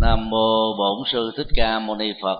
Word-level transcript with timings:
Nam 0.00 0.30
mô 0.30 0.76
Bổn 0.78 1.08
sư 1.12 1.32
Thích 1.36 1.46
Ca 1.54 1.78
Mâu 1.78 1.96
Ni 1.96 2.12
Phật. 2.22 2.38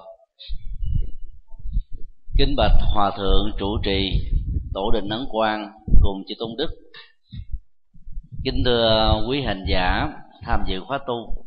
Kính 2.39 2.57
bạch 2.57 2.73
Hòa 2.95 3.11
thượng 3.17 3.51
trụ 3.59 3.79
trì, 3.85 4.11
Tổ 4.75 4.91
đình 4.91 5.09
Ấn 5.09 5.27
Quang 5.29 5.69
cùng 6.01 6.23
chư 6.29 6.35
tôn 6.39 6.51
đức. 6.59 6.71
Kính 8.45 8.63
thưa 8.65 9.15
quý 9.29 9.43
hành 9.43 9.65
giả 9.69 10.09
tham 10.43 10.65
dự 10.69 10.81
khóa 10.81 10.99
tu. 11.07 11.45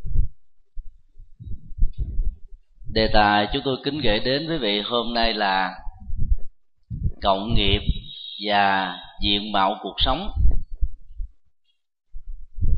Đề 2.92 3.08
tài 3.12 3.48
chúng 3.52 3.62
tôi 3.64 3.76
kính 3.84 4.00
gửi 4.00 4.18
đến 4.18 4.46
quý 4.48 4.58
vị 4.58 4.80
hôm 4.80 5.14
nay 5.14 5.34
là 5.34 5.74
cộng 7.22 7.54
nghiệp 7.54 7.80
và 8.46 8.96
diện 9.22 9.52
mạo 9.52 9.76
cuộc 9.82 9.96
sống. 9.98 10.30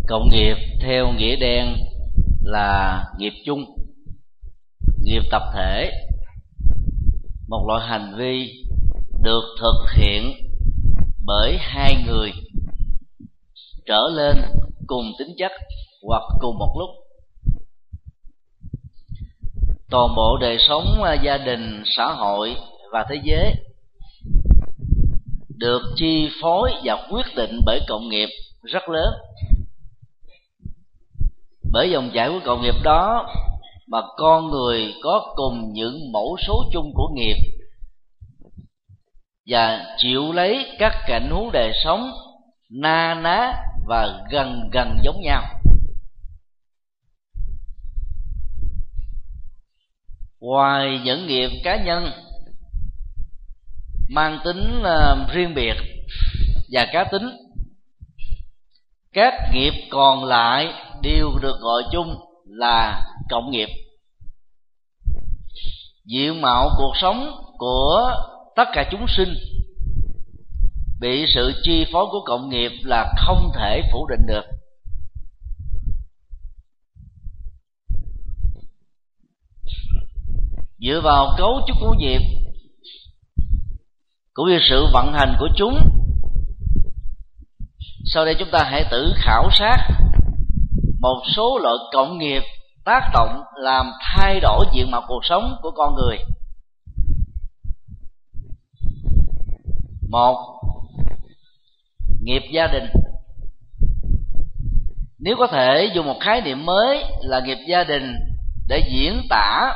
Cộng 0.08 0.28
nghiệp 0.32 0.56
theo 0.80 1.12
nghĩa 1.12 1.36
đen 1.36 1.76
là 2.46 3.04
nghiệp 3.18 3.32
chung, 3.44 3.64
nghiệp 5.02 5.22
tập 5.30 5.42
thể. 5.54 5.90
Một 7.48 7.64
loại 7.66 7.88
hành 7.88 8.14
vi 8.18 8.62
được 9.22 9.42
thực 9.60 9.90
hiện 9.96 10.32
bởi 11.26 11.56
hai 11.60 11.94
người 12.06 12.32
trở 13.86 14.00
lên 14.14 14.36
cùng 14.86 15.12
tính 15.18 15.34
chất 15.38 15.52
hoặc 16.08 16.22
cùng 16.40 16.58
một 16.58 16.76
lúc. 16.78 16.90
Toàn 19.90 20.14
bộ 20.16 20.38
đời 20.40 20.56
sống 20.68 21.02
à, 21.02 21.14
gia 21.24 21.38
đình, 21.38 21.82
xã 21.96 22.06
hội 22.06 22.56
và 22.92 23.06
thế 23.08 23.20
giới 23.24 23.54
được 25.48 25.82
chi 25.96 26.28
phối 26.42 26.72
và 26.84 27.06
quyết 27.10 27.26
định 27.36 27.60
bởi 27.66 27.80
cộng 27.88 28.08
nghiệp 28.08 28.28
rất 28.62 28.88
lớn 28.88 29.14
bởi 31.76 31.90
dòng 31.90 32.10
chảy 32.14 32.28
của 32.28 32.40
cộng 32.44 32.62
nghiệp 32.62 32.74
đó 32.82 33.34
mà 33.88 33.98
con 34.16 34.50
người 34.50 34.94
có 35.02 35.32
cùng 35.34 35.72
những 35.72 36.12
mẫu 36.12 36.36
số 36.46 36.64
chung 36.72 36.92
của 36.94 37.08
nghiệp 37.14 37.36
và 39.46 39.84
chịu 39.96 40.32
lấy 40.32 40.66
các 40.78 40.92
cảnh 41.06 41.30
huống 41.30 41.52
đời 41.52 41.72
sống 41.84 42.10
na 42.70 43.14
ná 43.14 43.52
và 43.86 44.24
gần 44.30 44.70
gần 44.72 44.98
giống 45.02 45.20
nhau. 45.20 45.42
Ngoài 50.40 51.00
những 51.04 51.26
nghiệp 51.26 51.50
cá 51.64 51.76
nhân 51.84 52.10
mang 54.08 54.38
tính 54.44 54.82
uh, 54.82 55.30
riêng 55.30 55.54
biệt 55.54 55.74
và 56.72 56.86
cá 56.92 57.04
tính 57.04 57.36
các 59.12 59.34
nghiệp 59.52 59.72
còn 59.90 60.24
lại 60.24 60.85
đều 61.02 61.38
được 61.42 61.56
gọi 61.60 61.82
chung 61.92 62.16
là 62.44 63.02
cộng 63.30 63.50
nghiệp. 63.50 63.68
Diện 66.04 66.40
mạo 66.40 66.70
cuộc 66.76 66.92
sống 67.00 67.30
của 67.58 68.12
tất 68.56 68.64
cả 68.72 68.88
chúng 68.90 69.06
sinh 69.08 69.34
bị 71.00 71.24
sự 71.34 71.52
chi 71.62 71.84
phối 71.92 72.06
của 72.10 72.20
cộng 72.26 72.48
nghiệp 72.48 72.72
là 72.84 73.14
không 73.16 73.52
thể 73.54 73.82
phủ 73.92 74.06
định 74.06 74.26
được. 74.26 74.44
Dựa 80.78 81.00
vào 81.04 81.34
cấu 81.38 81.60
trúc 81.66 81.76
của 81.80 81.94
nghiệp 81.98 82.20
cũng 84.32 84.48
như 84.48 84.58
sự 84.70 84.86
vận 84.92 85.12
hành 85.12 85.36
của 85.38 85.48
chúng, 85.56 85.78
sau 88.04 88.24
đây 88.24 88.34
chúng 88.38 88.48
ta 88.52 88.64
hãy 88.70 88.84
tự 88.90 89.12
khảo 89.16 89.48
sát 89.52 89.88
một 91.00 91.22
số 91.36 91.58
loại 91.58 91.74
cộng 91.92 92.18
nghiệp 92.18 92.42
tác 92.84 93.10
động 93.12 93.42
làm 93.54 93.92
thay 94.00 94.40
đổi 94.40 94.66
diện 94.72 94.90
mạo 94.90 95.02
cuộc 95.08 95.24
sống 95.24 95.56
của 95.62 95.70
con 95.70 95.94
người. 95.94 96.18
Một, 100.10 100.36
nghiệp 102.22 102.42
gia 102.52 102.66
đình. 102.66 102.84
Nếu 105.18 105.36
có 105.38 105.46
thể 105.46 105.90
dùng 105.94 106.06
một 106.06 106.16
khái 106.20 106.40
niệm 106.40 106.66
mới 106.66 107.04
là 107.20 107.40
nghiệp 107.40 107.58
gia 107.68 107.84
đình 107.84 108.14
để 108.68 108.82
diễn 108.92 109.22
tả 109.30 109.74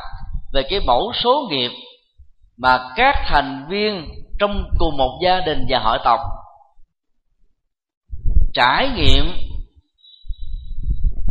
về 0.53 0.63
cái 0.71 0.81
mẫu 0.81 1.13
số 1.23 1.49
nghiệp 1.51 1.71
mà 2.57 2.79
các 2.97 3.15
thành 3.27 3.67
viên 3.69 4.09
trong 4.39 4.65
cùng 4.79 4.97
một 4.97 5.21
gia 5.23 5.41
đình 5.41 5.67
và 5.69 5.79
hội 5.79 5.99
tộc. 6.05 6.21
Trải 8.53 8.89
nghiệm 8.97 9.50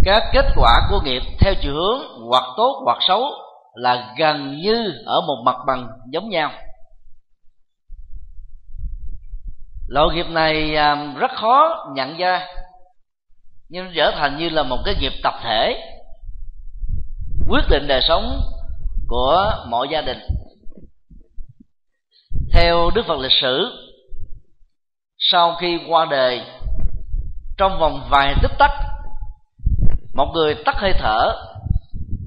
các 0.04 0.24
kết 0.34 0.46
quả 0.56 0.82
của 0.90 1.02
nghiệp 1.04 1.22
theo 1.40 1.54
chiều 1.62 1.74
hướng 1.74 2.02
hoặc 2.30 2.44
tốt 2.58 2.82
hoặc 2.86 2.98
xấu 3.08 3.24
là 3.74 4.14
gần 4.18 4.58
như 4.58 4.92
ở 5.06 5.22
một 5.22 5.42
mặt 5.46 5.56
bằng 5.68 5.88
giống 6.12 6.30
nhau. 6.30 6.52
Loại 9.88 10.16
nghiệp 10.16 10.26
này 10.30 10.76
à, 10.76 11.14
rất 11.18 11.32
khó 11.32 11.86
nhận 11.96 12.18
ra, 12.18 12.48
nhưng 13.70 13.92
trở 13.96 14.12
thành 14.12 14.38
như 14.38 14.50
là 14.50 14.64
một 14.64 14.78
cái 14.86 14.96
nghiệp 15.00 15.14
tập 15.24 15.34
thể, 15.44 15.82
quyết 17.48 17.64
định 17.70 17.88
đời 17.88 18.02
sống 18.08 18.42
của 19.08 19.52
mọi 19.68 19.88
gia 19.92 20.02
đình. 20.02 20.20
Theo 22.54 22.90
đức 22.96 23.06
phật 23.08 23.20
lịch 23.20 23.38
sử, 23.42 23.72
sau 25.18 25.56
khi 25.56 25.80
qua 25.88 26.06
đời, 26.06 26.42
trong 27.58 27.80
vòng 27.80 28.08
vài 28.12 28.36
tích 28.42 28.52
tắc 28.60 28.72
một 30.20 30.32
người 30.34 30.56
tắt 30.66 30.76
hơi 30.78 30.94
thở 31.00 31.34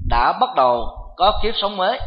đã 0.07 0.33
bắt 0.41 0.49
đầu 0.55 0.87
có 1.17 1.39
kiếp 1.43 1.53
sống 1.61 1.77
mới. 1.77 1.99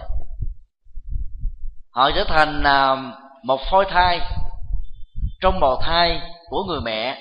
Họ 1.90 2.10
trở 2.14 2.24
thành 2.28 2.62
à, 2.62 2.96
một 3.44 3.60
phôi 3.70 3.84
thai 3.90 4.20
trong 5.40 5.60
bào 5.60 5.76
thai 5.82 6.20
của 6.50 6.64
người 6.64 6.80
mẹ. 6.80 7.18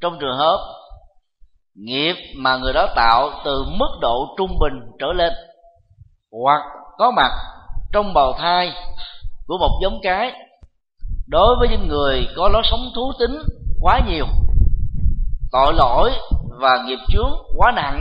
Trong 0.00 0.18
trường 0.20 0.36
hợp 0.36 0.58
nghiệp 1.74 2.14
mà 2.36 2.56
người 2.56 2.72
đó 2.72 2.86
tạo 2.96 3.30
từ 3.44 3.64
mức 3.78 3.98
độ 4.00 4.34
trung 4.38 4.58
bình 4.58 4.80
trở 4.98 5.06
lên, 5.12 5.32
hoặc 6.32 6.62
có 6.98 7.10
mặt 7.10 7.30
trong 7.92 8.14
bào 8.14 8.32
thai 8.32 8.72
của 9.46 9.58
một 9.58 9.78
giống 9.82 10.00
cái, 10.02 10.32
đối 11.28 11.56
với 11.58 11.68
những 11.68 11.88
người 11.88 12.26
có 12.36 12.48
lối 12.48 12.62
sống 12.70 12.80
thú 12.94 13.12
tính 13.18 13.38
quá 13.80 14.00
nhiều, 14.08 14.26
tội 15.52 15.74
lỗi 15.74 16.12
và 16.58 16.82
nghiệp 16.86 16.98
chướng 17.08 17.32
quá 17.56 17.72
nặng, 17.76 18.00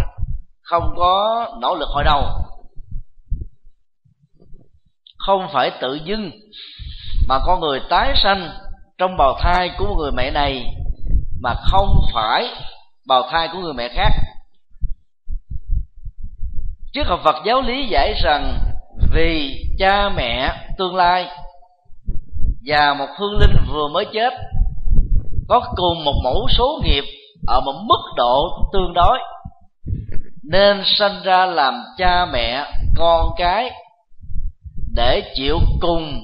không 0.61 0.93
có 0.97 1.47
nỗ 1.61 1.75
lực 1.75 1.89
hồi 1.89 2.03
đầu. 2.03 2.23
Không 5.17 5.47
phải 5.53 5.71
tự 5.81 5.99
dưng 6.05 6.31
mà 7.27 7.39
con 7.45 7.59
người 7.59 7.79
tái 7.89 8.13
sanh 8.23 8.49
trong 8.97 9.17
bào 9.17 9.35
thai 9.39 9.69
của 9.77 9.85
một 9.85 9.95
người 9.97 10.11
mẹ 10.11 10.31
này, 10.31 10.65
mà 11.41 11.53
không 11.71 12.01
phải 12.13 12.47
bào 13.07 13.23
thai 13.31 13.47
của 13.47 13.59
người 13.59 13.73
mẹ 13.73 13.89
khác. 13.89 14.11
Triết 16.93 17.07
học 17.07 17.19
phật 17.23 17.35
giáo 17.45 17.61
lý 17.61 17.87
giải 17.87 18.13
rằng 18.23 18.59
vì 19.13 19.63
cha 19.79 20.09
mẹ 20.09 20.53
tương 20.77 20.95
lai 20.95 21.29
và 22.65 22.93
một 22.93 23.07
hương 23.17 23.37
linh 23.39 23.57
vừa 23.67 23.87
mới 23.87 24.05
chết, 24.13 24.33
có 25.47 25.73
cùng 25.75 26.05
một 26.05 26.15
mẫu 26.23 26.47
số 26.57 26.81
nghiệp 26.83 27.03
ở 27.47 27.61
một 27.61 27.81
mức 27.85 28.13
độ 28.15 28.67
tương 28.73 28.93
đối. 28.93 29.19
Nên 30.43 30.81
sanh 30.85 31.21
ra 31.23 31.45
làm 31.45 31.73
cha 31.97 32.25
mẹ, 32.25 32.65
con 32.95 33.29
cái, 33.37 33.71
để 34.95 35.31
chịu 35.35 35.59
cùng 35.79 36.21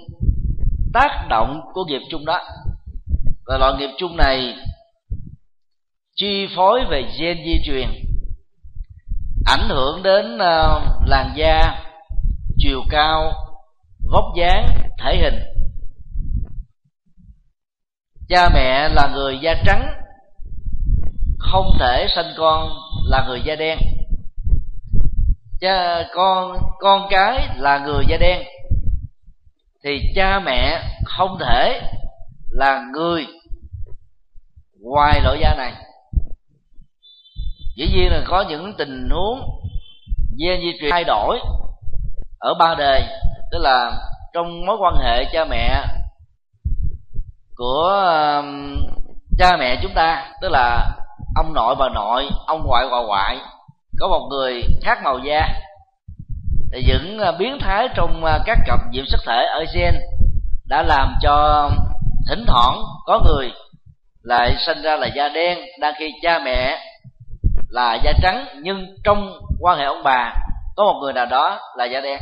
tác 0.94 1.28
động 1.30 1.62
của 1.74 1.84
nghiệp 1.86 2.02
chung 2.12 2.26
đó. 2.26 2.42
Và 3.46 3.58
loại 3.58 3.74
nghiệp 3.80 3.90
chung 3.98 4.18
này 4.18 4.56
chi 6.16 6.48
phối 6.56 6.86
về 6.90 7.04
gen 7.20 7.38
di 7.46 7.54
truyền, 7.66 7.90
ảnh 9.46 9.70
hưởng 9.70 10.04
đến 10.04 10.38
ờ, 10.38 10.82
làn 11.06 11.34
da, 11.36 11.84
chiều 12.58 12.82
cao, 12.90 13.32
vóc 14.12 14.24
dáng, 14.38 14.66
thể 15.00 15.18
hình. 15.18 15.40
Cha 18.30 18.50
mẹ 18.54 18.90
là 18.90 19.10
người 19.14 19.40
da 19.42 19.54
trắng 19.66 20.01
không 21.52 21.72
thể 21.80 22.08
sanh 22.16 22.34
con 22.38 22.70
là 23.06 23.26
người 23.28 23.42
da 23.42 23.56
đen. 23.56 23.78
Cha, 25.60 26.04
con 26.14 26.58
con 26.80 27.08
cái 27.10 27.48
là 27.58 27.78
người 27.78 28.06
da 28.10 28.18
đen. 28.18 28.44
Thì 29.84 30.00
cha 30.16 30.40
mẹ 30.40 30.84
không 31.06 31.38
thể 31.40 31.82
là 32.50 32.84
người 32.94 33.28
ngoài 34.82 35.22
loại 35.24 35.40
da 35.42 35.56
này. 35.58 35.74
Dĩ 37.76 37.88
nhiên 37.94 38.12
là 38.12 38.24
có 38.28 38.46
những 38.50 38.74
tình 38.78 39.10
huống 39.10 39.40
gen 40.38 40.62
di 40.62 40.72
truyền 40.80 40.92
thay 40.92 41.04
đổi 41.04 41.40
ở 42.40 42.54
ba 42.54 42.76
đời 42.78 43.04
tức 43.52 43.60
là 43.62 43.92
trong 44.34 44.66
mối 44.66 44.78
quan 44.80 44.96
hệ 44.96 45.26
cha 45.32 45.46
mẹ 45.46 45.86
của 47.56 47.90
um, 48.40 48.78
cha 49.38 49.58
mẹ 49.58 49.80
chúng 49.82 49.94
ta, 49.96 50.32
tức 50.42 50.50
là 50.52 50.98
ông 51.36 51.54
nội 51.54 51.76
bà 51.80 51.90
nội, 51.90 52.30
ông 52.48 52.64
ngoại 52.66 52.86
bà 52.92 52.98
ngoại, 53.08 53.38
có 54.00 54.08
một 54.08 54.28
người 54.30 54.64
khác 54.82 55.00
màu 55.04 55.20
da. 55.20 55.48
Thì 56.72 56.84
những 56.88 57.20
à, 57.20 57.32
biến 57.32 57.58
thái 57.62 57.88
trong 57.96 58.26
à, 58.26 58.40
các 58.46 58.58
cặp 58.66 58.80
nhiễm 58.92 59.06
sắc 59.08 59.20
thể 59.28 59.46
ở 59.46 59.66
gen 59.74 59.94
đã 60.68 60.84
làm 60.84 61.16
cho 61.22 61.70
thỉnh 62.30 62.46
thoảng 62.48 62.78
có 63.06 63.22
người 63.28 63.52
lại 64.24 64.56
sinh 64.66 64.82
ra 64.82 64.96
là 64.96 65.08
da 65.08 65.30
đen, 65.30 65.58
đang 65.80 65.94
khi 65.98 66.12
cha 66.22 66.40
mẹ 66.40 66.80
là 67.70 67.96
da 68.04 68.12
trắng, 68.22 68.46
nhưng 68.62 68.86
trong 69.04 69.34
quan 69.60 69.78
hệ 69.78 69.86
ông 69.86 70.04
bà 70.04 70.36
có 70.76 70.84
một 70.84 71.00
người 71.02 71.14
nào 71.14 71.26
đó 71.26 71.60
là 71.76 71.86
da 71.86 72.02
đen 72.02 72.20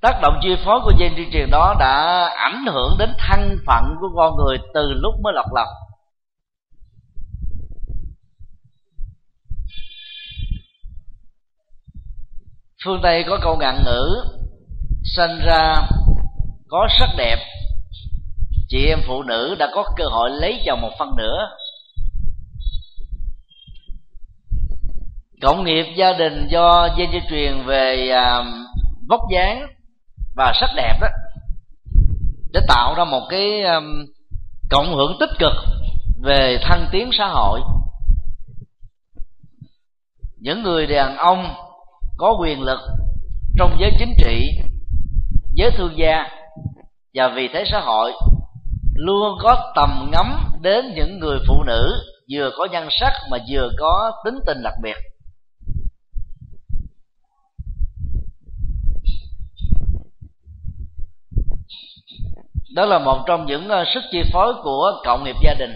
tác 0.00 0.18
động 0.22 0.38
chi 0.42 0.48
phối 0.64 0.80
của 0.84 0.92
gen 0.98 1.16
di 1.16 1.26
truyền 1.32 1.50
đó 1.50 1.74
đã 1.78 2.24
ảnh 2.36 2.64
hưởng 2.66 2.96
đến 2.98 3.10
thân 3.28 3.58
phận 3.66 3.84
của 4.00 4.08
con 4.16 4.36
người 4.36 4.58
từ 4.74 4.92
lúc 4.92 5.14
mới 5.22 5.32
lọt 5.32 5.46
lòng. 5.54 5.68
Phương 12.84 13.00
tây 13.02 13.24
có 13.28 13.38
câu 13.42 13.56
ngạn 13.56 13.82
ngữ 13.84 14.24
sinh 15.04 15.38
ra 15.46 15.74
có 16.68 16.88
sắc 16.98 17.08
đẹp 17.16 17.38
chị 18.68 18.86
em 18.86 18.98
phụ 19.06 19.22
nữ 19.22 19.56
đã 19.58 19.68
có 19.74 19.84
cơ 19.96 20.04
hội 20.10 20.30
lấy 20.30 20.62
chồng 20.66 20.80
một 20.80 20.90
phân 20.98 21.16
nữa. 21.16 21.48
Cộng 25.42 25.64
nghiệp 25.64 25.86
gia 25.96 26.12
đình 26.12 26.48
do 26.50 26.88
gen 26.96 27.10
di 27.12 27.18
truyền 27.30 27.66
về 27.66 28.10
à, 28.10 28.44
vóc 29.08 29.20
dáng 29.32 29.66
và 30.38 30.52
sắc 30.60 30.70
đẹp 30.76 30.98
đó 31.00 31.08
để 32.52 32.60
tạo 32.68 32.94
ra 32.94 33.04
một 33.04 33.26
cái 33.30 33.62
um, 33.62 33.84
cộng 34.70 34.94
hưởng 34.94 35.16
tích 35.20 35.30
cực 35.38 35.52
về 36.22 36.58
thăng 36.62 36.88
tiến 36.92 37.10
xã 37.18 37.26
hội. 37.26 37.60
Những 40.40 40.62
người 40.62 40.86
đàn 40.86 41.16
ông 41.16 41.54
có 42.16 42.36
quyền 42.40 42.62
lực 42.62 42.78
trong 43.56 43.76
giới 43.80 43.90
chính 43.98 44.14
trị 44.18 44.50
giới 45.54 45.70
thương 45.70 45.98
gia 45.98 46.28
và 47.14 47.28
vì 47.28 47.48
thế 47.48 47.64
xã 47.72 47.80
hội 47.80 48.12
luôn 48.94 49.38
có 49.42 49.72
tầm 49.76 50.10
ngắm 50.12 50.52
đến 50.60 50.84
những 50.94 51.18
người 51.18 51.38
phụ 51.48 51.62
nữ 51.66 51.92
vừa 52.32 52.50
có 52.58 52.68
nhân 52.70 52.88
sắc 53.00 53.12
mà 53.30 53.38
vừa 53.50 53.70
có 53.78 54.12
tính 54.24 54.38
tình 54.46 54.62
đặc 54.62 54.74
biệt. 54.82 54.96
Đó 62.78 62.86
là 62.86 62.98
một 62.98 63.24
trong 63.26 63.46
những 63.46 63.68
ờ, 63.68 63.84
sức 63.94 64.00
chi 64.10 64.22
phối 64.32 64.54
của 64.62 64.92
cộng 65.04 65.24
nghiệp 65.24 65.36
gia 65.42 65.54
đình. 65.54 65.70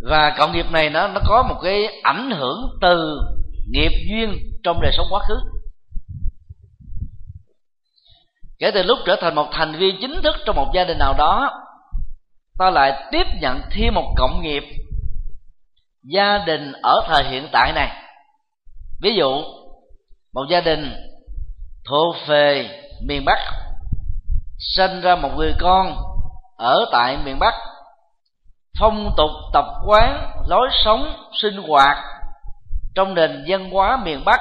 Và 0.00 0.34
cộng 0.38 0.52
nghiệp 0.52 0.66
này 0.70 0.90
nó 0.90 1.08
nó 1.08 1.20
có 1.26 1.42
một 1.48 1.60
cái 1.62 1.86
ảnh 2.02 2.30
hưởng 2.30 2.78
từ 2.80 3.20
nghiệp 3.70 3.92
duyên 4.08 4.38
trong 4.64 4.80
đời 4.80 4.92
sống 4.96 5.06
quá 5.10 5.20
khứ. 5.28 5.34
Kể 8.58 8.70
từ 8.74 8.82
lúc 8.82 8.98
trở 9.06 9.16
thành 9.20 9.34
một 9.34 9.48
thành 9.52 9.72
viên 9.78 9.96
chính 10.00 10.22
thức 10.22 10.36
trong 10.46 10.56
một 10.56 10.72
gia 10.74 10.84
đình 10.84 10.98
nào 10.98 11.14
đó, 11.18 11.50
ta 12.58 12.70
lại 12.70 13.08
tiếp 13.12 13.26
nhận 13.40 13.60
thêm 13.70 13.94
một 13.94 14.14
cộng 14.16 14.42
nghiệp 14.42 14.64
gia 16.02 16.38
đình 16.38 16.72
ở 16.82 17.04
thời 17.06 17.24
hiện 17.24 17.48
tại 17.52 17.72
này. 17.72 17.90
Ví 19.02 19.14
dụ, 19.14 19.42
một 20.32 20.44
gia 20.50 20.60
đình 20.60 20.92
thuộc 21.88 22.16
về 22.26 22.70
miền 23.06 23.24
bắc, 23.24 23.38
sinh 24.58 25.00
ra 25.00 25.16
một 25.16 25.30
người 25.36 25.52
con 25.60 25.96
ở 26.56 26.84
tại 26.92 27.16
miền 27.16 27.38
bắc. 27.38 27.54
Phong 28.80 29.14
tục 29.16 29.30
tập 29.52 29.64
quán, 29.86 30.30
lối 30.48 30.68
sống, 30.84 31.16
sinh 31.42 31.56
hoạt 31.68 31.96
trong 32.94 33.14
nền 33.14 33.44
văn 33.48 33.70
hóa 33.70 33.96
miền 33.96 34.24
bắc 34.24 34.40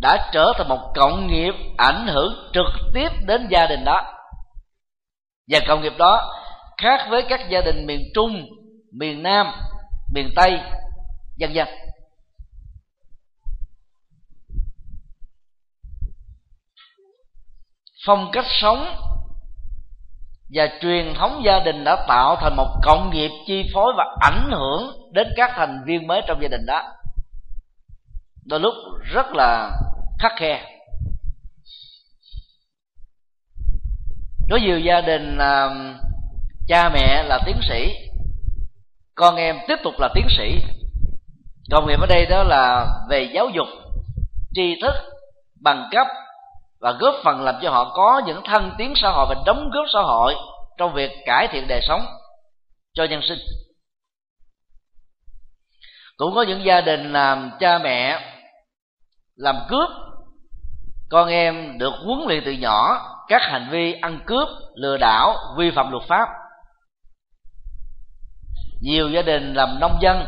đã 0.00 0.30
trở 0.32 0.52
thành 0.56 0.68
một 0.68 0.92
cộng 0.94 1.26
nghiệp 1.26 1.54
ảnh 1.76 2.06
hưởng 2.06 2.50
trực 2.52 2.92
tiếp 2.94 3.08
đến 3.26 3.48
gia 3.50 3.66
đình 3.66 3.84
đó. 3.84 4.02
Và 5.50 5.60
cộng 5.68 5.82
nghiệp 5.82 5.92
đó 5.98 6.32
khác 6.82 7.06
với 7.10 7.22
các 7.28 7.40
gia 7.48 7.60
đình 7.60 7.86
miền 7.86 8.00
trung, 8.14 8.46
miền 8.92 9.22
nam, 9.22 9.52
miền 10.14 10.30
tây, 10.36 10.60
vân 11.40 11.50
vân. 11.54 11.68
Phong 18.06 18.30
cách 18.32 18.46
sống 18.60 18.96
và 20.54 20.68
truyền 20.80 21.14
thống 21.14 21.42
gia 21.44 21.58
đình 21.58 21.84
đã 21.84 22.04
tạo 22.08 22.36
thành 22.40 22.56
một 22.56 22.80
cộng 22.82 23.10
nghiệp 23.10 23.30
chi 23.46 23.70
phối 23.74 23.92
và 23.96 24.16
ảnh 24.20 24.50
hưởng 24.52 25.12
đến 25.12 25.28
các 25.36 25.50
thành 25.56 25.84
viên 25.86 26.06
mới 26.06 26.20
trong 26.26 26.42
gia 26.42 26.48
đình 26.48 26.66
đó. 26.66 26.82
Đôi 28.46 28.60
lúc 28.60 28.74
rất 29.12 29.26
là 29.34 29.70
khắc 30.18 30.32
khe. 30.36 30.80
Có 34.50 34.56
nhiều 34.56 34.78
gia 34.78 35.00
đình 35.00 35.36
là 35.36 35.74
cha 36.68 36.88
mẹ 36.88 37.22
là 37.22 37.38
tiến 37.46 37.56
sĩ, 37.68 37.94
con 39.14 39.36
em 39.36 39.56
tiếp 39.68 39.76
tục 39.84 39.94
là 39.98 40.08
tiến 40.14 40.26
sĩ. 40.36 40.62
Công 41.70 41.86
nghiệp 41.86 42.00
ở 42.00 42.06
đây 42.06 42.26
đó 42.26 42.42
là 42.42 42.86
về 43.10 43.30
giáo 43.34 43.48
dục, 43.48 43.66
tri 44.54 44.74
thức 44.82 44.94
bằng 45.62 45.88
cấp 45.92 46.06
và 46.80 46.92
góp 46.92 47.14
phần 47.24 47.40
làm 47.40 47.54
cho 47.62 47.70
họ 47.70 47.92
có 47.94 48.22
những 48.26 48.40
thân 48.44 48.72
tiến 48.78 48.92
xã 48.96 49.10
hội 49.10 49.26
và 49.28 49.42
đóng 49.46 49.70
góp 49.72 49.86
xã 49.92 50.00
hội 50.00 50.34
trong 50.78 50.92
việc 50.92 51.10
cải 51.26 51.48
thiện 51.48 51.68
đời 51.68 51.80
sống 51.88 52.06
cho 52.94 53.04
nhân 53.04 53.20
sinh. 53.28 53.38
Cũng 56.16 56.34
có 56.34 56.42
những 56.42 56.64
gia 56.64 56.80
đình 56.80 57.12
làm 57.12 57.50
cha 57.60 57.78
mẹ, 57.78 58.20
làm 59.36 59.56
cướp, 59.68 59.88
con 61.10 61.28
em 61.28 61.78
được 61.78 61.92
huấn 62.04 62.18
luyện 62.28 62.42
từ 62.44 62.52
nhỏ 62.52 63.06
các 63.28 63.42
hành 63.42 63.68
vi 63.70 63.92
ăn 63.92 64.20
cướp, 64.26 64.48
lừa 64.74 64.96
đảo, 64.96 65.36
vi 65.56 65.70
phạm 65.70 65.90
luật 65.90 66.02
pháp. 66.08 66.28
Nhiều 68.80 69.10
gia 69.10 69.22
đình 69.22 69.54
làm 69.54 69.80
nông 69.80 69.98
dân, 70.00 70.24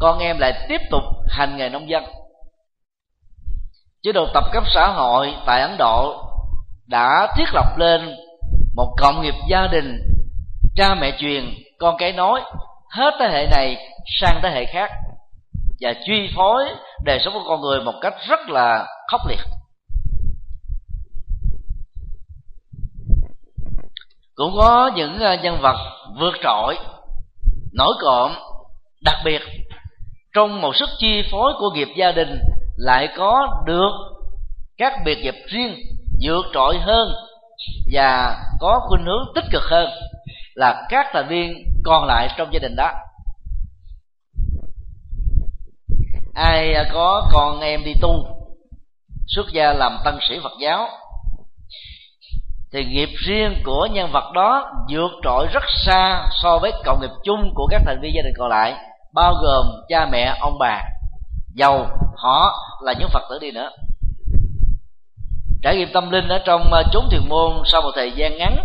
con 0.00 0.18
em 0.18 0.38
lại 0.38 0.66
tiếp 0.68 0.80
tục 0.90 1.02
hành 1.28 1.56
nghề 1.56 1.68
nông 1.68 1.88
dân 1.88 2.04
chế 4.02 4.12
độ 4.12 4.26
tập 4.34 4.44
cấp 4.52 4.64
xã 4.74 4.86
hội 4.86 5.34
tại 5.46 5.60
ấn 5.60 5.76
độ 5.78 6.24
đã 6.86 7.32
thiết 7.36 7.44
lập 7.52 7.78
lên 7.78 8.16
một 8.74 8.94
cộng 8.96 9.22
nghiệp 9.22 9.34
gia 9.48 9.66
đình, 9.66 9.98
cha 10.76 10.94
mẹ 10.94 11.16
truyền, 11.18 11.54
con 11.78 11.96
cái 11.98 12.12
nói, 12.12 12.40
hết 12.90 13.14
thế 13.18 13.28
hệ 13.28 13.46
này 13.46 13.76
sang 14.20 14.40
thế 14.42 14.50
hệ 14.50 14.64
khác, 14.64 14.90
và 15.80 15.94
chi 16.04 16.32
phối 16.36 16.64
đời 17.04 17.18
sống 17.24 17.34
của 17.34 17.44
con 17.48 17.60
người 17.60 17.80
một 17.80 17.94
cách 18.00 18.14
rất 18.28 18.40
là 18.48 18.86
khốc 19.10 19.20
liệt. 19.28 19.40
Cũng 24.34 24.54
có 24.56 24.90
những 24.94 25.18
ờ, 25.18 25.34
nhân 25.34 25.58
vật 25.60 25.76
vượt 26.20 26.34
trội, 26.42 26.78
nổi 27.72 27.94
cộm, 28.00 28.32
đặc 29.04 29.16
biệt 29.24 29.42
trong 30.34 30.60
một 30.60 30.76
sức 30.76 30.88
chi 30.98 31.22
phối 31.30 31.52
của 31.58 31.70
nghiệp 31.70 31.88
gia 31.96 32.12
đình 32.12 32.38
lại 32.76 33.08
có 33.16 33.62
được 33.66 33.90
các 34.78 34.92
biệt 35.04 35.18
nghiệp 35.22 35.34
riêng 35.46 35.74
vượt 36.26 36.44
trội 36.54 36.78
hơn 36.78 37.12
và 37.92 38.38
có 38.60 38.80
khuynh 38.88 39.04
hướng 39.04 39.32
tích 39.34 39.44
cực 39.52 39.62
hơn 39.62 39.90
là 40.54 40.86
các 40.88 41.06
thành 41.12 41.28
viên 41.28 41.54
còn 41.84 42.04
lại 42.04 42.28
trong 42.36 42.48
gia 42.52 42.58
đình 42.58 42.76
đó. 42.76 42.92
Ai 46.34 46.74
có 46.92 47.28
con 47.32 47.60
em 47.60 47.84
đi 47.84 47.94
tu, 48.00 48.26
xuất 49.26 49.46
gia 49.52 49.72
làm 49.72 49.98
tăng 50.04 50.18
sĩ 50.28 50.40
phật 50.42 50.52
giáo, 50.60 50.88
thì 52.72 52.84
nghiệp 52.84 53.08
riêng 53.26 53.62
của 53.64 53.88
nhân 53.92 54.10
vật 54.12 54.32
đó 54.34 54.72
vượt 54.90 55.10
trội 55.24 55.46
rất 55.52 55.62
xa 55.86 56.26
so 56.42 56.58
với 56.58 56.72
cộng 56.84 57.00
nghiệp 57.00 57.10
chung 57.24 57.52
của 57.54 57.66
các 57.70 57.82
thành 57.86 58.00
viên 58.02 58.12
gia 58.14 58.22
đình 58.22 58.34
còn 58.38 58.48
lại, 58.48 58.74
bao 59.14 59.34
gồm 59.42 59.66
cha 59.88 60.06
mẹ, 60.12 60.36
ông 60.40 60.58
bà 60.58 60.82
dầu 61.54 61.86
họ 62.16 62.52
là 62.80 62.92
những 62.98 63.08
phật 63.12 63.22
tử 63.30 63.38
đi 63.40 63.50
nữa. 63.50 63.70
Trải 65.62 65.76
nghiệm 65.76 65.92
tâm 65.92 66.10
linh 66.10 66.28
ở 66.28 66.38
trong 66.44 66.72
ờ, 66.72 66.82
chốn 66.92 67.08
thiền 67.10 67.28
môn 67.28 67.52
sau 67.64 67.82
một 67.82 67.90
thời 67.94 68.12
gian 68.12 68.38
ngắn, 68.38 68.56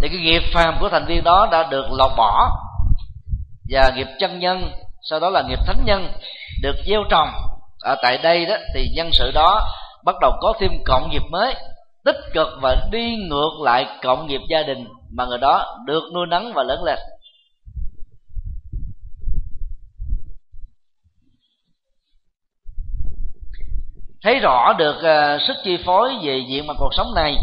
thì 0.00 0.08
cái 0.08 0.18
nghiệp 0.18 0.42
phàm 0.52 0.76
của 0.80 0.88
thành 0.88 1.06
viên 1.06 1.24
đó 1.24 1.48
đã 1.52 1.68
được 1.70 1.86
lọc 1.90 2.12
bỏ 2.16 2.50
và 3.70 3.92
nghiệp 3.96 4.06
chân 4.18 4.38
nhân, 4.38 4.72
sau 5.10 5.20
đó 5.20 5.30
là 5.30 5.42
nghiệp 5.48 5.58
thánh 5.66 5.84
nhân, 5.84 6.12
được 6.62 6.76
gieo 6.86 7.04
trồng. 7.10 7.28
Ở 7.80 7.96
tại 8.02 8.18
đây 8.18 8.46
đó, 8.46 8.56
thì 8.74 8.88
nhân 8.96 9.10
sự 9.12 9.30
đó 9.34 9.60
bắt 10.04 10.14
đầu 10.20 10.32
có 10.40 10.52
thêm 10.60 10.70
cộng 10.84 11.10
nghiệp 11.10 11.22
mới, 11.30 11.54
tích 12.04 12.16
cực 12.34 12.48
và 12.62 12.76
đi 12.90 13.16
ngược 13.16 13.60
lại 13.62 13.86
cộng 14.02 14.26
nghiệp 14.26 14.40
gia 14.50 14.62
đình 14.62 14.88
mà 15.12 15.24
người 15.24 15.38
đó 15.38 15.76
được 15.86 16.02
nuôi 16.14 16.26
nấng 16.26 16.52
và 16.54 16.62
lớn 16.62 16.84
lên. 16.84 16.98
Thấy 24.22 24.38
rõ 24.38 24.72
được 24.72 24.96
uh, 24.96 25.42
sức 25.46 25.56
chi 25.64 25.78
phối 25.86 26.18
về 26.22 26.44
diện 26.48 26.66
mặt 26.66 26.76
cuộc 26.78 26.94
sống 26.96 27.14
này 27.14 27.36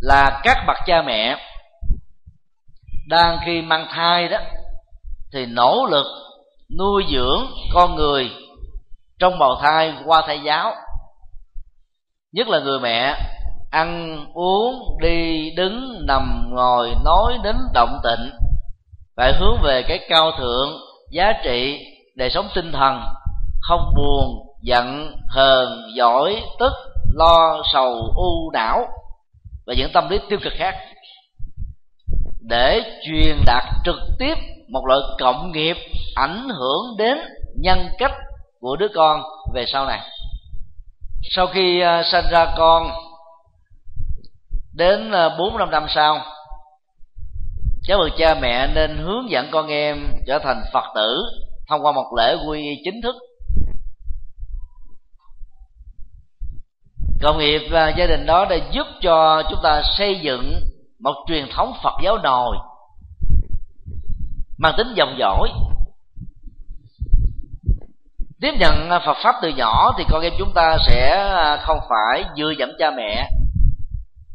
là 0.00 0.40
các 0.44 0.56
bậc 0.66 0.76
cha 0.86 1.02
mẹ 1.02 1.36
đang 3.08 3.38
khi 3.46 3.62
mang 3.62 3.86
thai 3.90 4.28
đó 4.28 4.38
thì 5.32 5.46
nỗ 5.46 5.86
lực 5.90 6.06
nuôi 6.78 7.04
dưỡng 7.12 7.46
con 7.74 7.94
người 7.94 8.30
trong 9.18 9.38
bào 9.38 9.56
thai 9.62 9.94
qua 10.04 10.22
thai 10.26 10.40
giáo. 10.40 10.74
Nhất 12.32 12.48
là 12.48 12.60
người 12.60 12.80
mẹ 12.80 13.14
ăn 13.70 14.18
uống 14.34 14.98
đi 15.00 15.50
đứng 15.56 16.06
nằm 16.06 16.50
ngồi 16.50 16.94
nói 17.04 17.38
đến 17.42 17.56
động 17.74 18.00
tịnh 18.02 18.30
phải 19.16 19.32
hướng 19.40 19.56
về 19.62 19.82
cái 19.88 20.00
cao 20.08 20.30
thượng 20.38 20.78
giá 21.10 21.32
trị 21.44 21.78
đời 22.16 22.30
sống 22.30 22.48
tinh 22.54 22.72
thần 22.72 23.00
không 23.60 23.92
buồn 23.96 24.51
giận, 24.62 25.16
hờn, 25.28 25.82
giỏi, 25.94 26.42
tức, 26.58 26.72
lo, 27.14 27.62
sầu, 27.72 28.12
u, 28.16 28.50
não 28.52 28.86
và 29.66 29.74
những 29.74 29.90
tâm 29.92 30.08
lý 30.08 30.18
tiêu 30.28 30.38
cực 30.42 30.52
khác 30.56 30.74
để 32.40 32.82
truyền 33.06 33.36
đạt 33.46 33.64
trực 33.84 33.96
tiếp 34.18 34.34
một 34.68 34.86
loại 34.86 35.00
cộng 35.18 35.52
nghiệp 35.52 35.76
ảnh 36.14 36.48
hưởng 36.48 36.96
đến 36.98 37.18
nhân 37.60 37.88
cách 37.98 38.12
của 38.60 38.76
đứa 38.76 38.88
con 38.94 39.22
về 39.54 39.64
sau 39.72 39.86
này. 39.86 40.00
Sau 41.30 41.46
khi 41.46 41.80
à, 41.80 42.02
sinh 42.02 42.24
ra 42.30 42.54
con, 42.56 42.90
đến 44.74 45.10
à, 45.10 45.28
bốn 45.38 45.58
năm 45.58 45.70
năm 45.70 45.86
sau 45.94 46.18
các 47.88 47.96
bậc 47.98 48.12
cha 48.18 48.34
mẹ 48.34 48.66
nên 48.74 48.98
hướng 48.98 49.30
dẫn 49.30 49.48
con 49.50 49.68
em 49.68 50.14
trở 50.26 50.38
thành 50.38 50.62
phật 50.72 50.84
tử 50.94 51.22
thông 51.68 51.82
qua 51.82 51.92
một 51.92 52.14
lễ 52.16 52.36
quy 52.48 52.62
y 52.62 52.76
chính 52.84 53.02
thức. 53.02 53.14
Công 57.22 57.38
nghiệp 57.38 57.62
và 57.70 57.88
gia 57.88 58.06
đình 58.06 58.26
đó 58.26 58.46
đã 58.50 58.56
giúp 58.70 58.86
cho 59.02 59.42
chúng 59.50 59.58
ta 59.62 59.82
xây 59.98 60.20
dựng 60.20 60.60
một 61.00 61.14
truyền 61.28 61.46
thống 61.54 61.74
phật 61.82 61.94
giáo 62.04 62.18
nồi, 62.18 62.56
mang 64.58 64.74
tính 64.76 64.86
dòng 64.94 65.14
dõi. 65.18 65.48
Tiếp 68.40 68.54
nhận 68.58 68.90
à, 68.90 68.98
Phật 69.06 69.16
pháp 69.24 69.34
từ 69.42 69.48
nhỏ 69.48 69.92
thì 69.98 70.04
con 70.10 70.22
em 70.22 70.32
chúng 70.38 70.52
ta 70.54 70.76
sẽ 70.86 71.10
à, 71.34 71.56
không 71.56 71.78
phải 71.90 72.24
dựa 72.36 72.52
dẫm 72.58 72.70
cha 72.78 72.90
mẹ. 72.90 73.28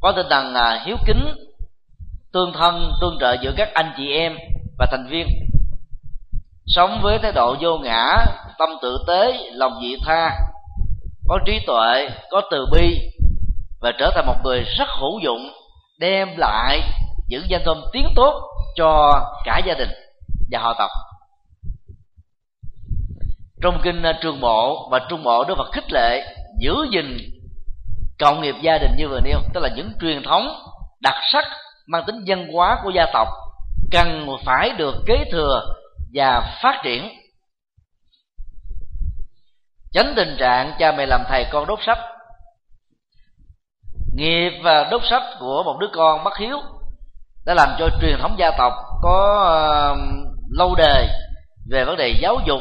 Có 0.01 0.11
tinh 0.11 0.25
thần 0.29 0.55
à, 0.55 0.83
hiếu 0.85 0.97
kính, 1.05 1.25
tương 2.33 2.53
thân, 2.53 2.91
tương 3.01 3.17
trợ 3.19 3.35
giữa 3.41 3.51
các 3.57 3.69
anh 3.73 3.93
chị 3.97 4.11
em 4.11 4.37
và 4.77 4.87
thành 4.91 5.07
viên. 5.09 5.27
Sống 6.65 6.99
với 7.03 7.19
thái 7.19 7.31
độ 7.31 7.55
vô 7.61 7.77
ngã, 7.77 8.25
tâm 8.59 8.69
tự 8.81 8.97
tế, 9.07 9.49
lòng 9.51 9.79
vị 9.81 9.97
tha 10.05 10.46
có 11.27 11.39
trí 11.45 11.59
tuệ, 11.67 12.09
có 12.31 12.41
từ 12.51 12.65
bi 12.71 13.11
và 13.81 13.91
trở 13.99 14.11
thành 14.15 14.25
một 14.27 14.35
người 14.43 14.63
rất 14.77 14.87
hữu 14.99 15.19
dụng, 15.19 15.51
đem 15.99 16.37
lại 16.37 16.81
những 17.27 17.43
danh 17.47 17.61
thơm 17.65 17.77
tiếng 17.93 18.07
tốt 18.15 18.41
cho 18.75 19.21
cả 19.45 19.61
gia 19.65 19.73
đình 19.73 19.89
và 20.51 20.59
họ 20.59 20.75
tộc. 20.79 20.89
Trong 23.61 23.79
kinh 23.83 24.03
trường 24.21 24.41
bộ 24.41 24.89
và 24.91 24.99
trung 25.09 25.23
bộ 25.23 25.43
đức 25.43 25.55
phật 25.57 25.71
khích 25.73 25.91
lệ 25.93 26.35
giữ 26.59 26.73
gìn 26.91 27.17
cộng 28.19 28.41
nghiệp 28.41 28.55
gia 28.61 28.77
đình 28.77 28.91
như 28.97 29.07
vừa 29.07 29.19
nêu, 29.19 29.39
tức 29.53 29.59
là 29.63 29.69
những 29.75 29.91
truyền 30.01 30.23
thống 30.23 30.47
đặc 31.01 31.15
sắc 31.33 31.45
mang 31.87 32.03
tính 32.07 32.23
văn 32.27 32.47
hóa 32.53 32.79
của 32.83 32.89
gia 32.89 33.05
tộc 33.13 33.27
cần 33.91 34.27
phải 34.45 34.69
được 34.69 34.95
kế 35.05 35.25
thừa 35.31 35.61
và 36.13 36.59
phát 36.63 36.81
triển 36.83 37.09
tránh 39.97 40.13
tình 40.15 40.35
trạng 40.39 40.73
cha 40.79 40.91
mẹ 40.91 41.05
làm 41.05 41.23
thầy 41.27 41.45
con 41.51 41.67
đốt 41.67 41.79
sách 41.85 41.97
nghiệp 44.13 44.51
và 44.63 44.87
đốt 44.91 45.01
sách 45.09 45.23
của 45.39 45.63
một 45.63 45.77
đứa 45.79 45.87
con 45.93 46.23
bất 46.23 46.37
hiếu 46.37 46.57
đã 47.45 47.53
làm 47.53 47.69
cho 47.79 47.89
truyền 48.01 48.17
thống 48.21 48.35
gia 48.39 48.51
tộc 48.57 48.73
có 49.01 49.17
uh, 49.93 50.27
lâu 50.51 50.75
đề 50.75 51.07
về 51.69 51.85
vấn 51.85 51.97
đề 51.97 52.19
giáo 52.21 52.37
dục 52.47 52.59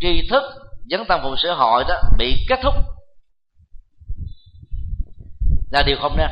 tri 0.00 0.28
thức 0.30 0.42
dấn 0.90 1.04
tâm 1.08 1.20
phụ 1.22 1.34
xã 1.36 1.54
hội 1.54 1.84
đó 1.88 1.94
bị 2.18 2.46
kết 2.48 2.58
thúc. 2.62 2.74
Là 5.70 5.82
điều 5.86 5.96
không 6.00 6.16
nên. 6.16 6.30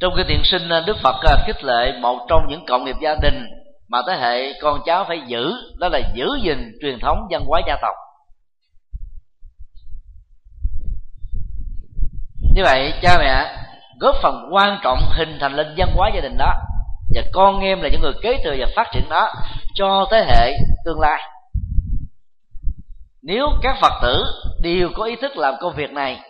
Trong 0.00 0.12
cái 0.16 0.24
thiện 0.28 0.40
sinh 0.44 0.68
ờ, 0.68 0.84
đức 0.86 0.96
phật 1.02 1.16
à, 1.24 1.44
khích 1.46 1.64
lệ 1.64 1.98
một 2.00 2.26
trong 2.28 2.46
những 2.48 2.66
cộng 2.66 2.84
nghiệp 2.84 2.96
gia 3.02 3.14
đình 3.22 3.46
mà 3.88 3.98
thế 4.06 4.16
hệ 4.16 4.60
con 4.60 4.80
cháu 4.86 5.04
phải 5.08 5.20
giữ, 5.26 5.52
đó 5.78 5.88
là 5.88 6.00
giữ 6.14 6.26
gìn 6.42 6.72
truyền 6.82 6.98
thống 7.00 7.18
văn 7.30 7.44
hóa 7.46 7.60
gia 7.66 7.76
tộc. 7.82 7.94
Như 12.54 12.62
vậy, 12.64 12.92
cha 13.02 13.18
mẹ 13.18 13.54
góp 14.00 14.14
phần 14.22 14.48
quan 14.52 14.78
trọng 14.82 14.98
hình 15.10 15.38
thành 15.40 15.54
lên 15.54 15.74
văn 15.76 15.88
hóa 15.96 16.10
gia 16.14 16.20
đình 16.20 16.36
đó. 16.38 16.54
Và 17.14 17.22
con 17.32 17.60
em 17.60 17.80
là 17.80 17.88
những 17.92 18.00
người 18.00 18.12
kế 18.22 18.38
thừa 18.44 18.54
và 18.58 18.66
phát 18.76 18.86
triển 18.92 19.08
đó 19.08 19.32
cho 19.74 20.06
thế 20.10 20.24
hệ 20.28 20.52
tương 20.84 21.00
lai. 21.00 21.22
Nếu 23.22 23.46
các 23.62 23.76
phật 23.80 23.92
tử 24.02 24.24
đều 24.62 24.90
có 24.94 25.04
ý 25.04 25.16
thức 25.16 25.36
làm 25.36 25.54
công 25.60 25.74
việc 25.76 25.90
này 25.90 26.20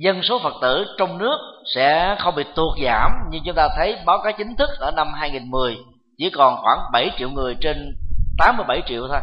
dân 0.00 0.22
số 0.22 0.40
Phật 0.42 0.54
tử 0.62 0.84
trong 0.98 1.18
nước 1.18 1.38
sẽ 1.74 2.16
không 2.18 2.34
bị 2.34 2.44
tuột 2.54 2.78
giảm 2.84 3.12
như 3.30 3.38
chúng 3.44 3.54
ta 3.54 3.68
thấy 3.76 3.96
báo 4.06 4.18
cáo 4.24 4.32
chính 4.38 4.56
thức 4.56 4.68
ở 4.78 4.90
năm 4.96 5.12
2010 5.14 5.76
chỉ 6.18 6.30
còn 6.30 6.56
khoảng 6.62 6.78
7 6.92 7.10
triệu 7.18 7.30
người 7.30 7.56
trên 7.60 7.96
87 8.38 8.82
triệu 8.86 9.08
thôi. 9.08 9.20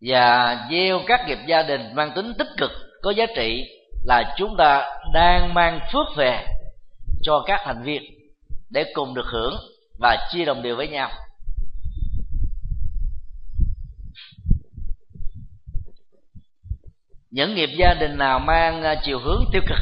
Và 0.00 0.58
gieo 0.70 1.00
các 1.06 1.20
nghiệp 1.26 1.38
gia 1.46 1.62
đình 1.62 1.94
mang 1.94 2.12
tính 2.14 2.32
tích 2.38 2.48
cực, 2.58 2.70
có 3.02 3.10
giá 3.10 3.26
trị 3.36 3.64
là 4.04 4.34
chúng 4.36 4.56
ta 4.58 4.98
đang 5.12 5.54
mang 5.54 5.80
phước 5.92 6.06
về 6.16 6.46
cho 7.22 7.42
các 7.46 7.60
thành 7.64 7.82
viên 7.82 8.02
để 8.70 8.84
cùng 8.94 9.14
được 9.14 9.26
hưởng 9.26 9.54
và 10.00 10.16
chia 10.32 10.44
đồng 10.44 10.62
đều 10.62 10.76
với 10.76 10.88
nhau. 10.88 11.10
Những 17.34 17.54
nghiệp 17.54 17.70
gia 17.78 17.94
đình 17.94 18.18
nào 18.18 18.38
mang 18.38 18.82
à, 18.82 18.94
chiều 19.04 19.18
hướng 19.18 19.44
tiêu 19.52 19.62
cực, 19.68 19.78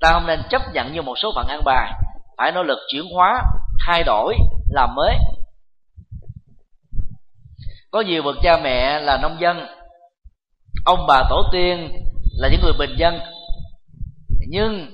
ta 0.00 0.12
không 0.12 0.26
nên 0.26 0.42
chấp 0.50 0.62
nhận 0.72 0.92
như 0.92 1.02
một 1.02 1.14
số 1.22 1.32
phận 1.34 1.46
ăn 1.48 1.64
bài. 1.64 1.92
Phải 2.38 2.52
nỗ 2.52 2.62
lực 2.62 2.78
chuyển 2.92 3.04
hóa, 3.14 3.42
thay 3.86 4.02
đổi, 4.02 4.36
làm 4.70 4.94
mới. 4.94 5.14
Có 7.90 8.00
nhiều 8.00 8.22
bậc 8.22 8.36
cha 8.42 8.58
mẹ 8.62 9.00
là 9.00 9.18
nông 9.22 9.40
dân. 9.40 9.66
Ông 10.84 11.06
bà 11.08 11.22
tổ 11.30 11.42
tiên 11.52 11.92
là 12.38 12.48
những 12.48 12.60
người 12.62 12.72
bình 12.78 12.96
dân. 12.98 13.20
Nhưng 14.48 14.90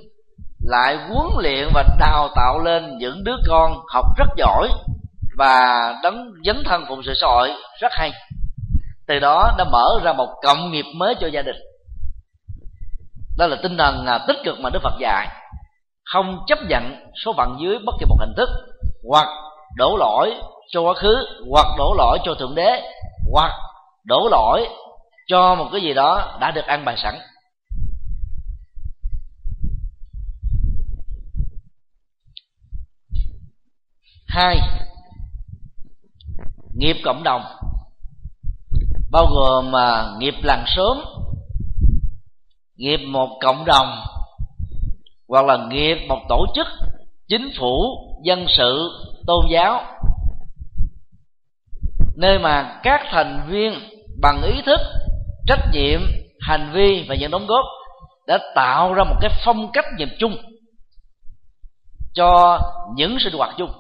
lại 0.61 0.97
huấn 0.97 1.27
luyện 1.43 1.69
và 1.75 1.85
đào 1.99 2.29
tạo 2.37 2.59
lên 2.59 2.99
những 2.99 3.25
đứa 3.25 3.37
con 3.49 3.73
học 3.95 4.07
rất 4.17 4.29
giỏi 4.37 4.69
và 5.39 5.95
đấng 6.03 6.33
dấn 6.45 6.63
thân 6.65 6.85
phụng 6.89 7.03
sự 7.03 7.13
xã 7.21 7.27
hội 7.27 7.51
rất 7.81 7.93
hay 7.93 8.13
từ 9.09 9.19
đó 9.19 9.55
đã 9.59 9.65
mở 9.65 10.01
ra 10.03 10.13
một 10.13 10.29
cộng 10.43 10.71
nghiệp 10.71 10.85
mới 10.95 11.15
cho 11.21 11.27
gia 11.27 11.43
đình. 11.43 11.57
Đó 13.39 13.47
là 13.47 13.57
tinh 13.63 13.77
thần 13.79 14.07
à, 14.07 14.25
tích 14.29 14.37
cực 14.45 14.61
mà 14.61 14.71
đức 14.71 14.81
phật 14.83 14.95
dạy. 15.01 15.29
Không 16.05 16.45
chấp 16.47 16.59
nhận 16.69 17.11
số 17.25 17.33
phận 17.37 17.57
dưới 17.61 17.79
bất 17.87 17.95
kỳ 18.01 18.07
một 18.09 18.17
hình 18.21 18.35
thức, 18.37 18.49
hoặc 19.09 19.27
đổ 19.77 19.97
lỗi 19.97 20.35
cho 20.71 20.81
quá 20.81 20.95
khứ, 20.95 21.15
hoặc 21.51 21.67
đổ 21.79 21.95
lỗi 21.99 22.19
cho 22.25 22.35
thượng 22.35 22.55
đế, 22.55 22.83
hoặc 23.33 23.53
đổ 24.05 24.29
lỗi 24.31 24.69
cho 25.27 25.55
một 25.55 25.69
cái 25.73 25.81
gì 25.81 25.95
đó 25.95 26.39
đã 26.41 26.51
được 26.51 26.65
ăn 26.65 26.85
bài 26.85 26.97
sẵn. 26.99 27.15
Hai, 34.29 34.59
nghiệp 36.75 36.97
cộng 37.05 37.23
đồng 37.23 37.43
bao 39.11 39.27
gồm 39.27 39.71
mà 39.71 40.05
nghiệp 40.19 40.35
làng 40.43 40.65
sớm 40.77 40.99
nghiệp 42.79 43.01
một 43.07 43.39
cộng 43.41 43.65
đồng, 43.65 44.05
hoặc 45.29 45.47
là 45.47 45.67
nghiệp 45.71 45.97
một 46.09 46.19
tổ 46.29 46.47
chức, 46.55 46.67
chính 47.29 47.51
phủ, 47.59 47.97
dân 48.25 48.47
sự, 48.49 48.91
tôn 49.27 49.47
giáo. 49.51 49.83
Nơi 52.17 52.39
mà 52.39 52.81
các 52.83 53.01
thành 53.11 53.47
viên 53.49 53.73
bằng 54.23 54.43
ý 54.43 54.63
thức, 54.67 54.81
trách 55.47 55.61
nhiệm, 55.73 56.01
hành 56.41 56.71
vi 56.75 57.07
và 57.09 57.15
những 57.15 57.31
đóng 57.31 57.47
góp 57.47 57.65
đã 58.27 58.39
tạo 58.55 58.95
ra 58.95 59.05
một 59.05 59.17
cái 59.21 59.31
phong 59.45 59.73
cách 59.73 59.85
nhìn 59.99 60.09
chung 60.19 60.37
cho 62.15 62.61
những 62.95 63.17
sinh 63.21 63.33
hoạt 63.33 63.55
chung. 63.59 63.71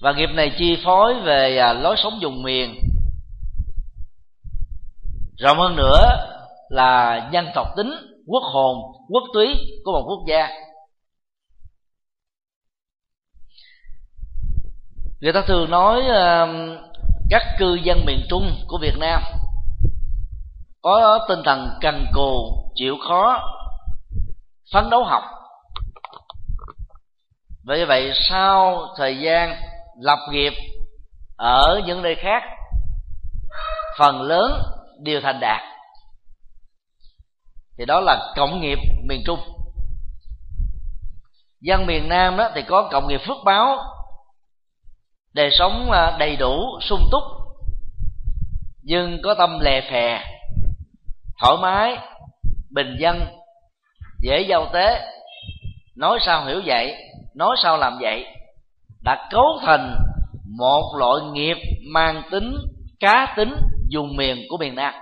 Và 0.00 0.12
nghiệp 0.12 0.30
này 0.34 0.52
chi 0.58 0.78
phối 0.84 1.14
về 1.20 1.58
à, 1.58 1.72
lối 1.72 1.96
sống 1.98 2.18
dùng 2.20 2.42
miền. 2.42 2.74
Rộng 5.38 5.58
hơn 5.58 5.76
nữa 5.76 6.00
là 6.68 7.20
dân 7.32 7.46
tộc 7.54 7.66
tính, 7.76 7.92
quốc 8.26 8.42
hồn, 8.52 8.76
quốc 9.08 9.22
túy 9.34 9.54
của 9.84 9.92
một 9.92 10.04
quốc 10.08 10.24
gia. 10.28 10.48
Người 15.20 15.32
ta 15.32 15.42
thường 15.46 15.70
nói 15.70 16.02
à, 16.02 16.46
các 17.30 17.42
cư 17.58 17.74
dân 17.84 18.04
miền 18.06 18.20
trung 18.28 18.64
của 18.68 18.78
việt 18.82 18.94
nam 18.98 19.22
có 20.82 21.26
tinh 21.28 21.42
thần 21.44 21.68
cần 21.80 22.06
cù, 22.12 22.62
chịu 22.74 22.96
khó, 23.08 23.40
phấn 24.72 24.90
đấu 24.90 25.04
học. 25.04 25.22
Vậy 27.64 27.86
vậy, 27.86 28.12
sau 28.28 28.86
thời 28.96 29.18
gian 29.20 29.56
lập 30.00 30.18
nghiệp 30.30 30.52
ở 31.36 31.80
những 31.86 32.02
nơi 32.02 32.14
khác, 32.14 32.42
phần 33.98 34.22
lớn 34.22 34.62
đều 35.02 35.20
thành 35.20 35.40
đạt. 35.40 35.62
Thì 37.78 37.84
đó 37.84 38.00
là 38.00 38.32
cộng 38.36 38.60
nghiệp 38.60 38.78
miền 39.08 39.22
trung. 39.26 39.40
Dân 41.60 41.86
miền 41.86 42.08
nam 42.08 42.36
đó 42.36 42.50
thì 42.54 42.62
có 42.62 42.88
cộng 42.92 43.08
nghiệp 43.08 43.20
phước 43.26 43.36
báo, 43.44 43.78
đời 45.32 45.50
sống 45.52 45.90
à, 45.92 46.16
đầy 46.18 46.36
đủ, 46.36 46.80
sung 46.80 47.08
túc, 47.12 47.22
nhưng 48.82 49.22
có 49.22 49.34
tâm 49.38 49.58
lè 49.60 49.80
phè, 49.90 50.24
thoải 51.40 51.56
mái, 51.60 51.98
bình 52.70 52.96
dân, 53.00 53.26
dễ 54.20 54.40
giao 54.40 54.70
tế, 54.72 55.12
nói 55.96 56.18
sao 56.26 56.46
hiểu 56.46 56.62
vậy, 56.64 56.94
nói 57.34 57.56
sao 57.62 57.78
làm 57.78 57.98
vậy 58.00 58.26
đã 59.06 59.28
cấu 59.30 59.58
thành 59.62 59.96
một 60.58 60.94
loại 60.98 61.22
nghiệp 61.32 61.56
mang 61.92 62.22
tính, 62.30 62.56
cá 63.00 63.34
tính 63.36 63.54
dùng 63.88 64.16
miền 64.16 64.36
của 64.48 64.56
miền 64.56 64.74
nam. 64.74 64.94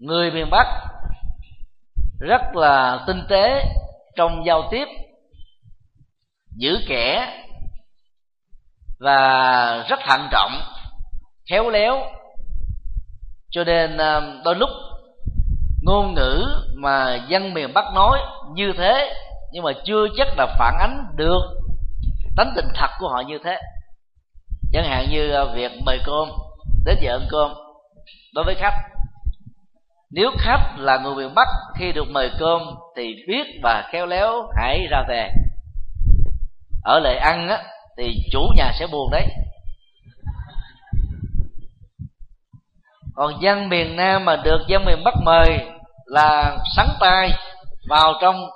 Người 0.00 0.30
miền 0.30 0.50
bắc 0.50 0.66
rất 2.20 2.42
là 2.54 3.04
tinh 3.06 3.22
tế 3.28 3.64
trong 4.16 4.42
giao 4.46 4.68
tiếp, 4.70 4.84
giữ 6.56 6.78
kẻ 6.88 7.40
và 8.98 9.86
rất 9.88 9.98
thận 10.06 10.28
trọng, 10.30 10.52
khéo 11.50 11.70
léo. 11.70 11.96
Cho 13.50 13.64
nên 13.64 13.96
ờ, 13.96 14.40
đôi 14.44 14.56
lúc 14.56 14.70
ngôn 15.82 16.14
ngữ 16.14 16.44
mà 16.76 17.24
dân 17.28 17.54
miền 17.54 17.72
bắc 17.74 17.84
nói 17.94 18.20
như 18.54 18.72
thế 18.76 19.14
nhưng 19.54 19.64
mà 19.64 19.72
chưa 19.84 20.06
chắc 20.16 20.28
là 20.36 20.56
phản 20.58 20.74
ánh 20.78 21.04
được 21.16 21.42
tánh 22.36 22.52
tình 22.56 22.68
thật 22.74 22.90
của 22.98 23.08
họ 23.08 23.20
như 23.20 23.38
thế. 23.44 23.58
Chẳng 24.72 24.84
hạn 24.88 25.06
như 25.10 25.32
à, 25.32 25.44
việc 25.54 25.72
mời 25.86 25.98
cơm, 26.04 26.28
đến 26.84 26.96
giờ 27.00 27.12
ăn 27.12 27.26
cơm 27.30 27.50
đối 28.34 28.44
với 28.44 28.54
khách. 28.54 28.74
Nếu 30.10 30.30
khách 30.38 30.74
là 30.78 30.98
người 30.98 31.14
miền 31.14 31.34
bắc, 31.34 31.48
khi 31.78 31.92
được 31.92 32.04
mời 32.10 32.30
cơm 32.38 32.62
thì 32.96 33.14
biết 33.28 33.46
và 33.62 33.88
khéo 33.92 34.06
léo 34.06 34.48
hãy 34.56 34.86
ra 34.90 35.04
về. 35.08 35.30
Ở 36.84 36.98
lại 37.00 37.16
ăn 37.16 37.48
á, 37.48 37.62
thì 37.98 38.14
chủ 38.32 38.40
nhà 38.56 38.72
sẽ 38.78 38.86
buồn 38.86 39.10
đấy. 39.10 39.26
Còn 43.14 43.32
dân 43.40 43.68
miền 43.68 43.96
nam 43.96 44.24
mà 44.24 44.36
được 44.36 44.60
dân 44.68 44.84
miền 44.84 45.04
bắc 45.04 45.14
mời 45.24 45.58
là 46.06 46.58
sắn 46.76 46.88
tay 47.00 47.30
vào 47.88 48.12
trong 48.22 48.50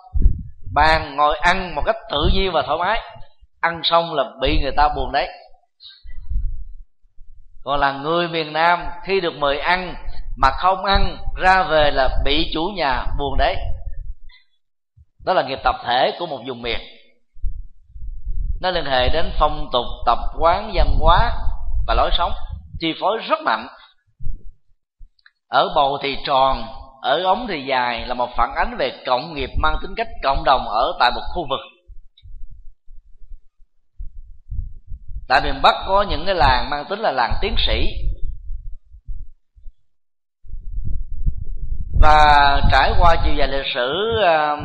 bàn 0.79 1.17
ngồi 1.17 1.39
ăn 1.39 1.75
một 1.75 1.83
cách 1.87 1.97
tự 2.11 2.31
nhiên 2.33 2.53
và 2.53 2.63
thoải 2.67 2.79
mái. 2.79 3.01
Ăn 3.61 3.81
xong 3.85 4.15
là 4.15 4.25
bị 4.41 4.61
người 4.63 4.73
ta 4.77 4.89
buồn 4.97 5.13
đấy. 5.13 5.29
Còn 7.65 7.81
là 7.81 7.93
người 7.93 8.29
miền 8.29 8.53
nam, 8.53 8.85
khi 9.05 9.21
được 9.21 9.35
mời 9.39 9.59
ăn 9.59 9.95
mà 10.37 10.51
không 10.51 10.85
ăn, 10.85 11.17
ra 11.37 11.63
về 11.63 11.91
là 11.91 12.09
bị 12.25 12.51
chủ 12.55 12.73
nhà 12.77 13.05
buồn 13.19 13.39
đấy. 13.39 13.57
Đó 15.25 15.33
là 15.33 15.43
nghiệp 15.43 15.59
tập 15.65 15.75
thể 15.87 16.13
của 16.19 16.27
một 16.27 16.41
vùng 16.47 16.63
miền. 16.63 16.81
Nó 18.61 18.71
liên 18.71 18.85
hệ 18.85 19.09
đến 19.09 19.33
phong 19.39 19.69
tục, 19.73 19.87
tập 20.07 20.19
quán, 20.39 20.71
văn 20.75 20.97
hóa 21.01 21.33
và 21.87 21.95
lối 21.95 22.11
sống, 22.19 22.33
chi 22.81 22.95
phối 23.01 23.19
rất 23.29 23.41
mạnh. 23.41 23.69
Ở 25.49 25.69
bầu 25.75 25.99
thì 26.03 26.17
tròn 26.27 26.63
ở 27.09 27.23
ống 27.23 27.47
thì 27.49 27.65
dài 27.69 28.07
là 28.07 28.15
một 28.15 28.31
phản 28.37 28.55
ánh 28.57 28.77
về 28.79 28.93
cộng 29.07 29.35
nghiệp 29.35 29.51
mang 29.63 29.77
tính 29.83 29.95
cách 29.97 30.09
cộng 30.23 30.45
đồng 30.45 30.69
ở 30.69 30.93
tại 31.01 31.11
một 31.15 31.21
khu 31.35 31.47
vực. 31.51 31.61
Tại 35.29 35.41
miền 35.45 35.63
bắc 35.63 35.75
có 35.89 36.05
những 36.11 36.23
cái 36.27 36.35
làng 36.35 36.71
mang 36.71 36.85
tính 36.91 37.01
là 37.01 37.13
làng 37.13 37.35
tiến 37.41 37.55
sĩ. 37.67 37.87
Và 42.01 42.61
trải 42.73 42.93
qua 42.99 43.17
chiều 43.25 43.35
dài 43.35 43.49
lịch 43.49 43.67
sử 43.75 43.93
ờ, 44.23 44.57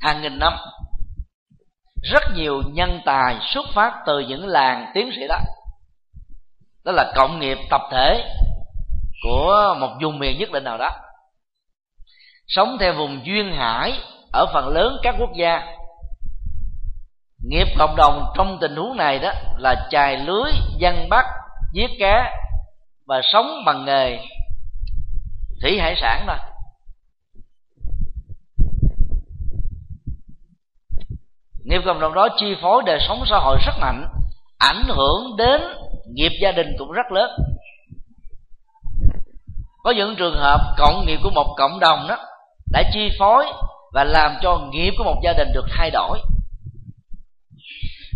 hàng 0.00 0.22
nghìn 0.22 0.38
năm, 0.38 0.52
rất 2.02 2.22
nhiều 2.34 2.62
nhân 2.72 3.00
tài 3.04 3.36
xuất 3.54 3.66
phát 3.74 3.92
từ 4.06 4.18
những 4.18 4.46
làng 4.46 4.90
tiến 4.94 5.10
sĩ 5.16 5.22
đó. 5.28 5.38
Đó 6.84 6.92
là 6.92 7.12
cộng 7.16 7.40
nghiệp 7.40 7.58
tập 7.70 7.80
thể 7.92 8.34
của 9.22 9.76
một 9.80 9.96
vùng 10.02 10.18
miền 10.18 10.38
nhất 10.38 10.50
định 10.52 10.64
nào 10.64 10.78
đó 10.78 10.90
sống 12.52 12.76
theo 12.80 12.94
vùng 12.94 13.26
duyên 13.26 13.52
hải 13.52 14.00
ở 14.32 14.46
phần 14.52 14.68
lớn 14.68 14.96
các 15.02 15.14
quốc 15.18 15.30
gia. 15.36 15.62
Nghiệp 17.48 17.66
cộng 17.78 17.96
đồng 17.96 18.32
trong 18.36 18.58
tình 18.60 18.76
huống 18.76 18.96
này 18.96 19.18
đó 19.18 19.32
là 19.58 19.88
chài 19.90 20.16
lưới, 20.16 20.52
dân 20.78 21.08
bắt, 21.08 21.24
giết 21.72 21.90
cá 21.98 22.32
và 23.06 23.20
sống 23.32 23.62
bằng 23.66 23.84
nghề 23.84 24.18
thủy 25.62 25.78
hải 25.78 25.94
sản 26.00 26.24
thôi. 26.26 26.36
Nghiệp 31.64 31.80
cộng 31.84 32.00
đồng 32.00 32.14
đó 32.14 32.28
chi 32.36 32.56
phối 32.62 32.82
đời 32.86 32.98
sống 33.08 33.22
xã 33.30 33.38
hội 33.38 33.58
rất 33.66 33.72
mạnh, 33.80 34.08
ảnh 34.58 34.84
hưởng 34.88 35.36
đến 35.36 35.60
nghiệp 36.06 36.32
gia 36.42 36.52
đình 36.52 36.66
cũng 36.78 36.92
rất 36.92 37.12
lớn. 37.12 37.30
Có 39.82 39.90
những 39.90 40.16
trường 40.16 40.36
hợp 40.36 40.74
cộng 40.78 41.06
nghiệp 41.06 41.18
của 41.22 41.30
một 41.30 41.54
cộng 41.56 41.80
đồng 41.80 42.06
đó 42.08 42.16
đã 42.72 42.82
chi 42.92 43.10
phối 43.18 43.46
và 43.92 44.04
làm 44.04 44.36
cho 44.42 44.58
nghiệp 44.72 44.94
của 44.98 45.04
một 45.04 45.20
gia 45.24 45.32
đình 45.32 45.48
được 45.54 45.64
thay 45.70 45.90
đổi. 45.90 46.20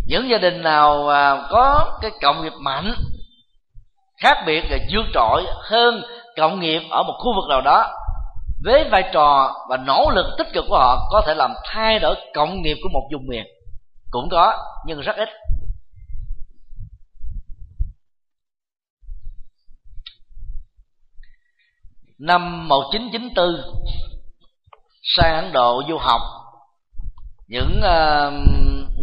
Những 0.07 0.29
gia 0.29 0.37
đình 0.37 0.61
nào 0.61 1.09
à, 1.09 1.47
có 1.49 1.97
cái 2.01 2.11
cộng 2.21 2.43
nghiệp 2.43 2.53
mạnh, 2.59 2.93
khác 4.21 4.37
biệt 4.45 4.63
và 4.69 4.77
vượt 4.91 5.05
trội 5.13 5.45
hơn 5.69 6.03
cộng 6.37 6.59
nghiệp 6.59 6.81
ở 6.89 7.03
một 7.03 7.13
khu 7.17 7.33
vực 7.35 7.49
nào 7.49 7.61
đó, 7.61 7.93
với 8.63 8.89
vai 8.91 9.03
trò 9.13 9.53
và 9.69 9.77
nỗ 9.77 10.09
lực 10.15 10.25
tích 10.37 10.47
cực 10.53 10.65
của 10.69 10.77
họ 10.77 11.07
có 11.11 11.21
thể 11.27 11.33
làm 11.35 11.53
thay 11.65 11.99
đổi 11.99 12.15
cộng 12.33 12.61
nghiệp 12.61 12.77
của 12.83 12.89
một 12.93 13.09
vùng 13.13 13.27
miền. 13.27 13.45
Cũng 14.11 14.29
có, 14.31 14.53
nhưng 14.85 15.01
rất 15.01 15.15
ít. 15.15 15.29
Năm 22.19 22.67
1994 22.67 23.45
sang 25.15 25.35
Ấn 25.35 25.53
Độ 25.53 25.81
du 25.89 25.97
học. 25.97 26.21
Những 27.47 27.79
uh, 27.79 28.33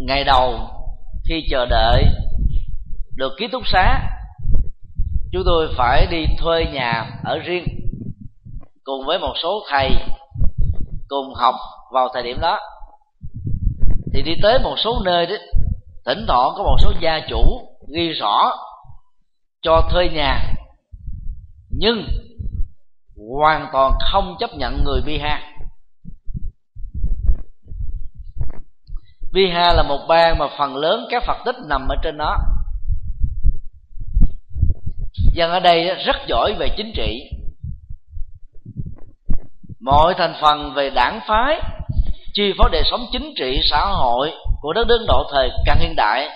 ngày 0.07 0.23
đầu 0.23 0.59
khi 1.29 1.47
chờ 1.49 1.65
đợi 1.65 2.05
được 3.15 3.33
ký 3.37 3.47
túc 3.47 3.67
xá 3.67 3.99
chúng 5.31 5.43
tôi 5.45 5.73
phải 5.77 6.07
đi 6.11 6.25
thuê 6.39 6.65
nhà 6.73 7.19
ở 7.23 7.39
riêng 7.39 7.65
cùng 8.83 9.05
với 9.05 9.19
một 9.19 9.33
số 9.43 9.63
thầy 9.69 9.91
cùng 11.07 11.33
học 11.35 11.55
vào 11.93 12.09
thời 12.13 12.23
điểm 12.23 12.39
đó. 12.41 12.59
Thì 14.13 14.21
đi 14.21 14.31
tới 14.41 14.59
một 14.63 14.75
số 14.77 15.01
nơi 15.05 15.25
đó 15.25 15.35
thỉnh 16.05 16.25
thoảng 16.27 16.49
có 16.57 16.63
một 16.63 16.77
số 16.79 16.93
gia 17.01 17.19
chủ 17.29 17.43
ghi 17.95 18.09
rõ 18.09 18.51
cho 19.61 19.81
thuê 19.91 20.09
nhà 20.09 20.53
nhưng 21.69 22.07
hoàn 23.39 23.67
toàn 23.73 23.91
không 24.11 24.35
chấp 24.39 24.49
nhận 24.53 24.83
người 24.83 25.01
Biha 25.05 25.54
Biha 29.35 29.73
là 29.73 29.83
một 29.83 29.99
bang 30.07 30.37
mà 30.37 30.47
phần 30.57 30.75
lớn 30.75 31.05
các 31.09 31.23
Phật 31.23 31.37
tích 31.45 31.55
nằm 31.69 31.87
ở 31.89 31.95
trên 32.03 32.17
nó. 32.17 32.37
dân 35.33 35.51
ở 35.51 35.59
đây 35.59 35.95
rất 36.05 36.15
giỏi 36.27 36.53
về 36.59 36.67
chính 36.77 36.91
trị. 36.95 37.29
Mọi 39.79 40.13
thành 40.17 40.33
phần 40.41 40.73
về 40.73 40.89
đảng 40.89 41.19
phái, 41.27 41.61
chi 42.33 42.53
phối 42.57 42.69
đời 42.71 42.83
sống 42.91 43.05
chính 43.11 43.33
trị, 43.37 43.59
xã 43.69 43.85
hội 43.85 44.31
của 44.61 44.73
đất 44.73 44.87
nước 44.87 45.05
độ 45.07 45.23
thời 45.31 45.49
càng 45.65 45.77
hiện 45.79 45.93
đại 45.95 46.29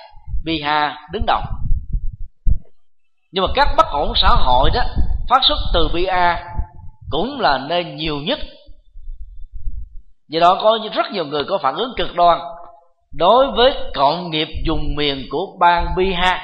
Biha 0.45 0.97
đứng 1.11 1.25
đầu. 1.27 1.41
Nhưng 3.31 3.43
mà 3.43 3.49
các 3.55 3.67
bất 3.77 3.85
ổn 3.91 4.13
xã 4.15 4.29
hội 4.29 4.69
đó, 4.73 4.81
phát 5.29 5.39
xuất 5.47 5.57
từ 5.73 5.89
Biha 5.93 6.43
cũng 7.09 7.39
là 7.39 7.57
nơi 7.57 7.83
nhiều 7.83 8.17
nhất. 8.17 8.39
Do 10.27 10.39
đó 10.39 10.59
có 10.61 10.79
rất 10.93 11.05
nhiều 11.11 11.25
người 11.25 11.43
có 11.49 11.57
phản 11.57 11.75
ứng 11.75 11.93
cực 11.97 12.15
đoan 12.15 12.39
đối 13.13 13.51
với 13.51 13.73
cộng 13.93 14.31
nghiệp 14.31 14.47
dùng 14.65 14.95
miền 14.95 15.27
của 15.29 15.45
bang 15.59 15.87
Bihar 15.97 16.37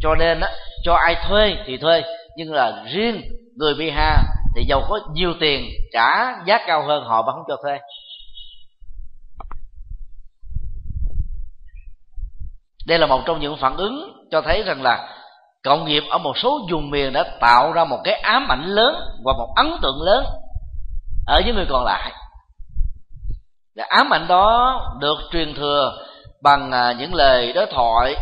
cho 0.00 0.14
nên 0.14 0.40
á, 0.40 0.48
cho 0.82 0.94
ai 0.94 1.16
thuê 1.28 1.56
thì 1.66 1.76
thuê 1.76 2.02
nhưng 2.36 2.52
là 2.52 2.84
riêng 2.92 3.22
người 3.56 3.74
Bihar 3.74 4.18
thì 4.56 4.64
giàu 4.68 4.82
có 4.88 5.00
nhiều 5.12 5.34
tiền 5.40 5.70
trả 5.92 6.34
giá 6.46 6.58
cao 6.66 6.86
hơn 6.86 7.04
họ 7.04 7.22
vẫn 7.22 7.34
không 7.34 7.44
cho 7.48 7.56
thuê. 7.62 7.78
Đây 12.86 12.98
là 12.98 13.06
một 13.06 13.22
trong 13.26 13.40
những 13.40 13.56
phản 13.56 13.76
ứng 13.76 14.26
cho 14.30 14.42
thấy 14.42 14.62
rằng 14.62 14.82
là 14.82 15.08
cộng 15.64 15.84
nghiệp 15.84 16.02
ở 16.10 16.18
một 16.18 16.38
số 16.38 16.66
vùng 16.70 16.90
miền 16.90 17.12
đã 17.12 17.24
tạo 17.40 17.72
ra 17.72 17.84
một 17.84 17.98
cái 18.04 18.14
ám 18.14 18.52
ảnh 18.52 18.64
lớn 18.64 18.94
và 19.24 19.32
một 19.38 19.52
ấn 19.56 19.66
tượng 19.82 20.02
lớn 20.02 20.24
ở 21.26 21.42
những 21.46 21.54
người 21.54 21.66
còn 21.68 21.84
lại 21.84 22.12
và 23.76 23.84
ám 23.88 24.14
ảnh 24.14 24.28
đó 24.28 24.80
được 25.00 25.18
truyền 25.32 25.54
thừa 25.54 25.92
bằng 26.42 26.72
à, 26.72 26.92
những 26.98 27.14
lời 27.14 27.52
đối 27.52 27.66
thoại 27.66 28.14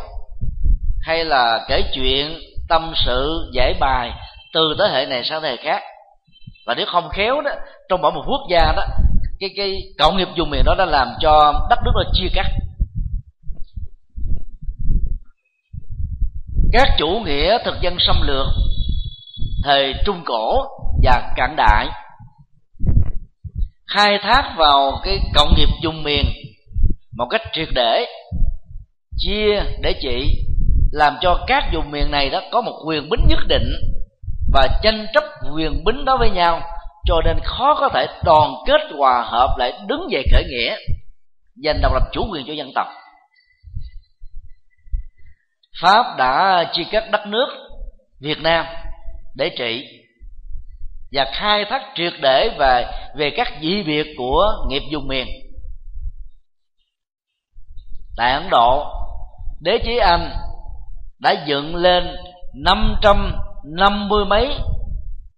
hay 1.01 1.25
là 1.25 1.65
kể 1.69 1.83
chuyện, 1.95 2.39
tâm 2.69 2.93
sự, 3.05 3.51
giải 3.53 3.75
bài 3.81 4.11
từ 4.53 4.75
thế 4.79 4.85
hệ 4.93 5.07
này 5.07 5.25
sang 5.25 5.43
thế 5.43 5.49
hệ 5.49 5.57
khác. 5.57 5.83
Và 6.67 6.75
nếu 6.75 6.87
không 6.93 7.09
khéo 7.09 7.41
đó, 7.41 7.51
trong 7.89 8.01
mỗi 8.01 8.13
một 8.13 8.23
quốc 8.27 8.41
gia 8.51 8.73
đó, 8.77 8.83
cái 9.41 9.51
cái 9.57 9.83
cộng 9.99 10.17
nghiệp 10.17 10.29
dùng 10.37 10.51
miền 10.51 10.63
đó 10.65 10.75
đã 10.79 10.85
làm 10.85 11.09
cho 11.21 11.53
đất 11.71 11.79
nước 11.85 11.91
nó 11.95 12.03
chia 12.13 12.29
cắt. 12.35 12.47
Các 16.73 16.89
chủ 16.99 17.23
nghĩa 17.25 17.59
thực 17.65 17.75
dân 17.81 17.97
xâm 17.99 18.17
lược, 18.23 18.47
thời 19.65 19.95
trung 20.05 20.23
cổ 20.27 20.65
và 21.03 21.33
cận 21.37 21.57
đại 21.57 21.89
khai 23.95 24.19
thác 24.23 24.55
vào 24.57 25.01
cái 25.05 25.19
cộng 25.35 25.55
nghiệp 25.57 25.69
dùng 25.83 26.03
miền 26.03 26.25
một 27.17 27.27
cách 27.31 27.43
triệt 27.53 27.69
để, 27.75 28.07
chia 29.19 29.63
để 29.83 29.95
trị 30.03 30.45
làm 30.93 31.17
cho 31.21 31.45
các 31.47 31.65
vùng 31.75 31.91
miền 31.91 32.11
này 32.11 32.31
đó 32.31 32.43
có 32.53 32.61
một 32.61 32.83
quyền 32.87 33.09
bính 33.11 33.27
nhất 33.29 33.39
định 33.49 33.71
và 34.53 34.69
tranh 34.83 35.07
chấp 35.15 35.25
quyền 35.55 35.85
bính 35.85 36.05
đó 36.05 36.17
với 36.17 36.31
nhau, 36.31 36.61
cho 37.05 37.15
nên 37.25 37.37
khó 37.45 37.75
có 37.81 37.89
thể 37.95 38.07
đoàn 38.25 38.51
kết 38.67 38.81
hòa 38.99 39.23
hợp 39.23 39.55
lại 39.59 39.73
đứng 39.87 40.09
về 40.11 40.23
khởi 40.33 40.45
nghĩa, 40.45 40.77
giành 41.65 41.81
độc 41.83 41.93
lập 41.95 42.03
chủ 42.13 42.27
quyền 42.33 42.47
cho 42.47 42.53
dân 42.53 42.73
tộc. 42.75 42.87
Pháp 45.83 46.17
đã 46.19 46.65
chia 46.73 46.85
cắt 46.91 47.11
đất 47.11 47.27
nước 47.27 47.47
việt 48.21 48.39
nam 48.43 48.67
để 49.35 49.51
trị 49.59 49.85
và 51.15 51.25
khai 51.33 51.65
thác 51.65 51.83
triệt 51.95 52.13
để 52.23 52.57
về 52.59 52.87
về 53.17 53.31
các 53.37 53.53
dị 53.63 53.83
biệt 53.83 54.07
của 54.19 54.53
nghiệp 54.69 54.83
dùng 54.91 55.09
miền. 55.09 55.27
Tại 58.17 58.33
ấn 58.33 58.51
độ, 58.51 58.87
đế 59.61 59.79
chế 59.85 59.99
anh 59.99 60.31
đã 61.19 61.45
dựng 61.47 61.77
lên 61.77 62.17
năm 62.55 62.97
trăm 63.03 63.37
năm 63.65 64.09
mươi 64.09 64.25
mấy 64.25 64.55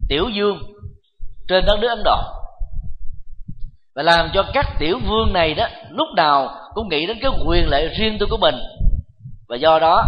tiểu 0.08 0.30
vương 0.34 0.58
trên 1.48 1.64
đất 1.66 1.78
nước 1.80 1.88
ấn 1.88 2.02
độ. 2.04 2.18
Và 3.94 4.02
làm 4.02 4.30
cho 4.34 4.42
các 4.52 4.66
tiểu 4.78 4.98
vương 5.08 5.32
này 5.32 5.54
đó, 5.54 5.66
lúc 5.90 6.08
nào 6.16 6.48
cũng 6.74 6.88
nghĩ 6.88 7.06
đến 7.06 7.18
cái 7.22 7.30
quyền 7.46 7.68
lợi 7.68 7.88
riêng 7.98 8.16
tư 8.20 8.26
của 8.30 8.36
mình. 8.36 8.54
Và 9.48 9.56
do 9.56 9.78
đó, 9.78 10.04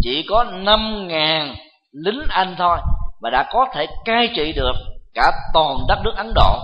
chỉ 0.00 0.26
có 0.28 0.44
năm 0.44 1.08
ngàn 1.08 1.54
lính 1.92 2.22
anh 2.28 2.54
thôi 2.58 2.78
mà 3.20 3.30
đã 3.30 3.48
có 3.52 3.66
thể 3.74 3.86
cai 4.04 4.28
trị 4.36 4.52
được 4.52 4.91
cả 5.14 5.32
toàn 5.52 5.76
đất 5.88 5.98
nước 6.04 6.12
ấn 6.16 6.32
độ, 6.34 6.58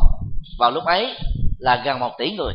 vào 0.59 0.71
lúc 0.71 0.85
ấy 0.85 1.17
là 1.59 1.83
gần 1.85 1.99
một 1.99 2.13
tỷ 2.19 2.31
người. 2.31 2.55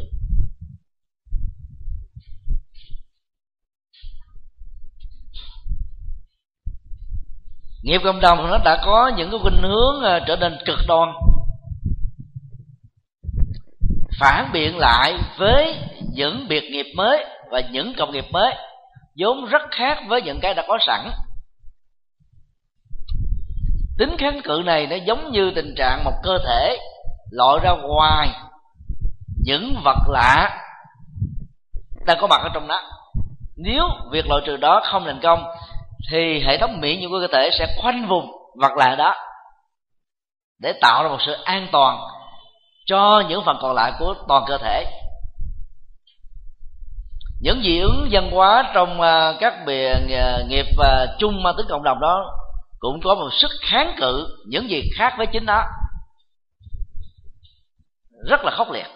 Nghiệp 7.83 8.01
cộng 8.03 8.19
đồng 8.19 8.49
nó 8.49 8.57
đã 8.57 8.81
có 8.85 9.11
những 9.17 9.31
cái 9.31 9.39
khuynh 9.41 9.61
hướng 9.61 10.01
ờ, 10.01 10.19
trở 10.27 10.35
nên 10.35 10.57
cực 10.65 10.79
đoan. 10.87 11.09
Phản 14.19 14.49
biện 14.53 14.77
lại 14.77 15.13
với 15.37 15.75
những 16.13 16.45
biệt 16.49 16.63
nghiệp 16.71 16.85
mới 16.95 17.25
và 17.51 17.61
những 17.71 17.93
công 17.97 18.11
nghiệp 18.11 18.25
mới, 18.31 18.55
vốn 19.17 19.45
rất 19.45 19.61
khác 19.71 19.97
với 20.07 20.21
những 20.21 20.39
cái 20.41 20.53
đã 20.53 20.65
có 20.67 20.77
sẵn 20.87 21.11
tính 23.97 24.15
kháng 24.17 24.41
cự 24.43 24.61
này 24.65 24.87
nó 24.87 24.95
giống 24.95 25.31
như 25.31 25.51
tình 25.55 25.73
trạng 25.77 26.03
một 26.03 26.13
cơ 26.23 26.37
thể 26.45 26.77
lội 27.31 27.59
ra 27.63 27.71
ngoài 27.71 28.29
những 29.45 29.81
vật 29.83 30.09
lạ. 30.09 30.59
Đang 32.05 32.17
có 32.21 32.27
mặt 32.27 32.41
ở 32.41 32.49
trong 32.53 32.67
đó. 32.67 32.81
Nếu 33.57 33.83
việc 34.11 34.27
loại 34.29 34.41
trừ 34.45 34.57
đó 34.57 34.81
không 34.91 35.03
thành 35.05 35.19
công, 35.23 35.43
thì 36.11 36.43
hệ 36.45 36.57
thống 36.57 36.81
miễn 36.81 36.99
nhiễm 36.99 37.09
của 37.09 37.19
cơ 37.19 37.27
thể 37.37 37.49
sẽ 37.59 37.67
khoanh 37.81 38.07
vùng 38.07 38.31
vật 38.55 38.71
lạ 38.77 38.95
đó 38.95 39.15
để 40.59 40.73
tạo 40.81 41.03
ra 41.03 41.09
một 41.09 41.21
sự 41.25 41.31
an 41.43 41.67
toàn 41.71 41.99
cho 42.85 43.23
những 43.29 43.41
phần 43.45 43.57
còn 43.61 43.75
lại 43.75 43.91
của 43.99 44.13
toàn 44.27 44.43
cơ 44.47 44.57
thể. 44.57 44.85
Những 47.41 47.61
dị 47.63 47.79
ứng 47.79 48.07
văn 48.11 48.31
hóa 48.31 48.71
trong 48.73 49.01
à, 49.01 49.33
các 49.39 49.53
bề 49.65 49.93
à, 50.15 50.37
nghiệp 50.47 50.65
à, 50.79 51.05
chung 51.19 51.43
mang 51.43 51.53
tính 51.57 51.65
cộng 51.69 51.83
đồng 51.83 51.99
đó 51.99 52.25
cũng 52.83 52.99
có 53.03 53.15
một 53.15 53.29
sức 53.31 53.51
kháng 53.61 53.95
cự 53.97 54.27
những 54.45 54.69
gì 54.69 54.89
khác 54.95 55.13
với 55.17 55.27
chính 55.33 55.45
nó. 55.45 55.63
Rất 58.29 58.41
là 58.43 58.51
khốc 58.51 58.71
liệt. 58.71 58.87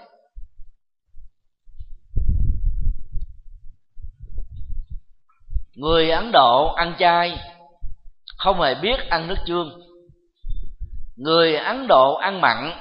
Người 5.76 6.10
ấn 6.10 6.32
độ 6.32 6.74
ăn 6.74 6.96
chay, 7.00 7.40
không 8.38 8.62
hề 8.62 8.76
biết 8.76 9.10
ăn 9.10 9.28
nước 9.28 9.38
chương. 9.46 9.80
Người 11.16 11.56
ấn 11.56 11.88
độ 11.88 12.16
ăn 12.16 12.42
mặn, 12.42 12.72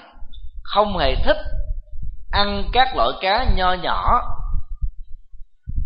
không 0.63 0.99
hề 0.99 1.15
thích 1.25 1.39
ăn 2.33 2.65
các 2.73 2.97
loại 2.97 3.11
cá 3.21 3.47
nho 3.57 3.73
nhỏ 3.73 4.21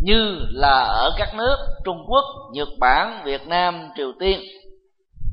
như 0.01 0.45
là 0.49 0.83
ở 0.83 1.11
các 1.17 1.35
nước 1.35 1.57
trung 1.85 2.05
quốc, 2.07 2.25
nhật 2.53 2.69
bản, 2.79 3.21
việt 3.25 3.47
nam, 3.47 3.89
triều 3.95 4.11
tiên 4.19 4.41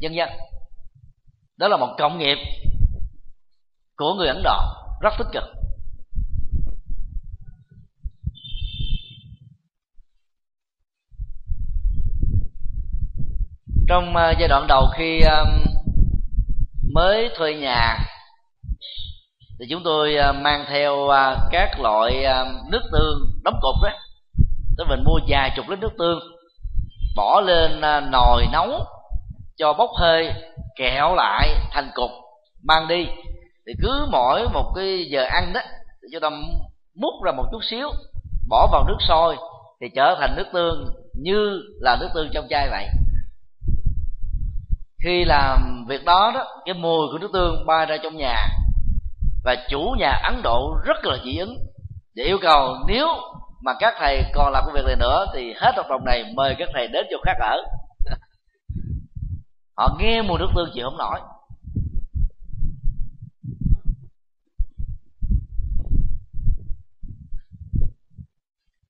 vân 0.03 0.13
vân 0.17 0.29
đó 1.57 1.69
là 1.69 1.77
một 1.77 1.95
cộng 1.99 2.19
nghiệp 2.19 2.39
của 3.97 4.15
người 4.15 4.29
ấn 4.29 4.43
độ, 4.45 4.61
rất 5.01 5.11
tích 5.19 5.27
cực. 5.33 5.45
Trong 13.89 14.17
ờ, 14.17 14.35
giai 14.39 14.49
đoạn 14.49 14.67
đầu 14.69 14.87
khi 14.97 15.21
mới 16.95 17.31
thuê 17.37 17.55
nhà, 17.55 17.99
thì 19.59 19.67
chúng 19.71 19.83
tôi 19.85 20.17
ờ, 20.17 20.33
mang 20.33 20.65
theo 20.69 21.09
ờ, 21.09 21.49
các 21.51 21.81
loại 21.81 22.25
nước 22.71 22.83
tương 22.93 23.43
đóng 23.45 23.59
cục 23.63 23.75
đó 23.83 23.91
tức 24.79 24.85
mình 24.89 25.05
mua 25.05 25.21
vài 25.29 25.53
chục 25.57 25.69
lít 25.69 25.79
nước 25.79 25.93
tương, 25.99 26.21
bỏ 27.17 27.41
lên 27.41 27.81
nồi 28.11 28.47
nấu 28.53 28.85
cho 29.59 29.73
bốc 29.73 29.91
hơi, 29.99 30.33
kẹo 30.77 31.15
lại 31.15 31.49
thành 31.71 31.91
cục, 31.95 32.11
mang 32.63 32.89
đi. 32.89 33.07
Thì 33.67 33.73
cứ 33.83 34.07
mỗi 34.11 34.49
một 34.49 34.73
cái 34.77 35.05
giờ 35.11 35.25
ăn 35.25 35.53
đó, 35.53 35.61
thì 36.03 36.09
chúng 36.13 36.21
ta 36.21 36.31
múc 36.95 37.25
ra 37.25 37.33
một 37.33 37.45
chút 37.53 37.61
xíu, 37.71 37.91
bỏ 38.49 38.69
vào 38.73 38.85
nước 38.89 38.97
sôi, 39.09 39.37
thì 39.81 39.89
trở 39.95 40.17
thành 40.21 40.37
nước 40.37 40.47
tương 40.53 40.87
như 41.23 41.61
là 41.81 41.97
nước 42.01 42.09
tương 42.15 42.31
trong 42.35 42.47
chai 42.51 42.69
vậy. 42.71 42.89
Khi 45.05 45.25
làm 45.25 45.85
việc 45.89 46.05
đó 46.05 46.33
đó, 46.35 46.45
cái 46.65 46.75
mùi 46.75 47.07
của 47.13 47.19
nước 47.19 47.31
tương 47.33 47.67
bay 47.67 47.87
ra 47.87 47.97
trong 48.03 48.17
nhà, 48.17 48.37
và 49.45 49.57
chủ 49.69 49.95
nhà 49.99 50.21
ấn 50.25 50.43
độ 50.43 50.77
rất 50.85 51.05
là 51.05 51.17
dị 51.25 51.37
ứng, 51.37 51.59
để 52.15 52.25
yêu 52.25 52.39
cầu 52.43 52.77
nếu 52.87 53.07
mà 53.63 53.73
các 53.81 53.95
thầy 53.99 54.23
còn 54.35 54.53
làm 54.53 54.65
công 54.67 54.75
việc 54.75 54.85
này 54.87 54.97
nữa, 54.97 55.27
thì 55.35 55.55
hết 55.57 55.73
hợp 55.77 55.87
đồng 55.89 56.05
này 56.05 56.25
mời 56.35 56.55
các 56.59 56.69
thầy 56.75 56.89
đến 56.89 57.07
chỗ 57.11 57.17
khác 57.25 57.37
ở 57.41 57.63
họ 59.79 59.97
nghe 59.99 60.23
mùi 60.23 60.39
nước 60.39 60.49
tương 60.57 60.71
chịu 60.75 60.85
không 60.85 60.99
nổi. 60.99 61.21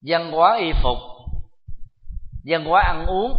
Văn 0.06 0.32
hóa 0.32 0.58
y 0.60 0.72
phục, 0.82 0.98
văn 2.44 2.64
hóa 2.64 2.82
ăn 2.82 3.06
uống, 3.06 3.32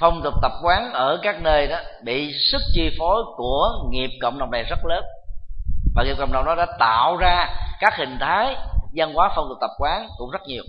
phong 0.00 0.20
tục 0.24 0.34
tập 0.42 0.52
quán 0.62 0.92
ở 0.92 1.20
các 1.22 1.42
nơi 1.42 1.66
đó 1.66 1.78
bị 2.04 2.32
sức 2.52 2.62
chi 2.74 2.90
phối 2.98 3.24
của 3.36 3.88
nghiệp 3.90 4.10
cộng 4.22 4.38
đồng 4.38 4.50
này 4.50 4.64
rất 4.64 4.84
lớn. 4.84 5.04
Và 5.94 6.04
nghiệp 6.04 6.16
cộng 6.18 6.32
đồng 6.32 6.44
đó 6.44 6.54
đã 6.54 6.66
tạo 6.78 7.16
ra 7.16 7.54
các 7.80 7.92
hình 7.98 8.16
thái 8.20 8.56
văn 8.94 9.14
hóa 9.14 9.32
phong 9.36 9.48
tục 9.48 9.58
tập 9.60 9.70
quán 9.78 10.08
cũng 10.18 10.30
rất 10.30 10.42
nhiều. 10.46 10.62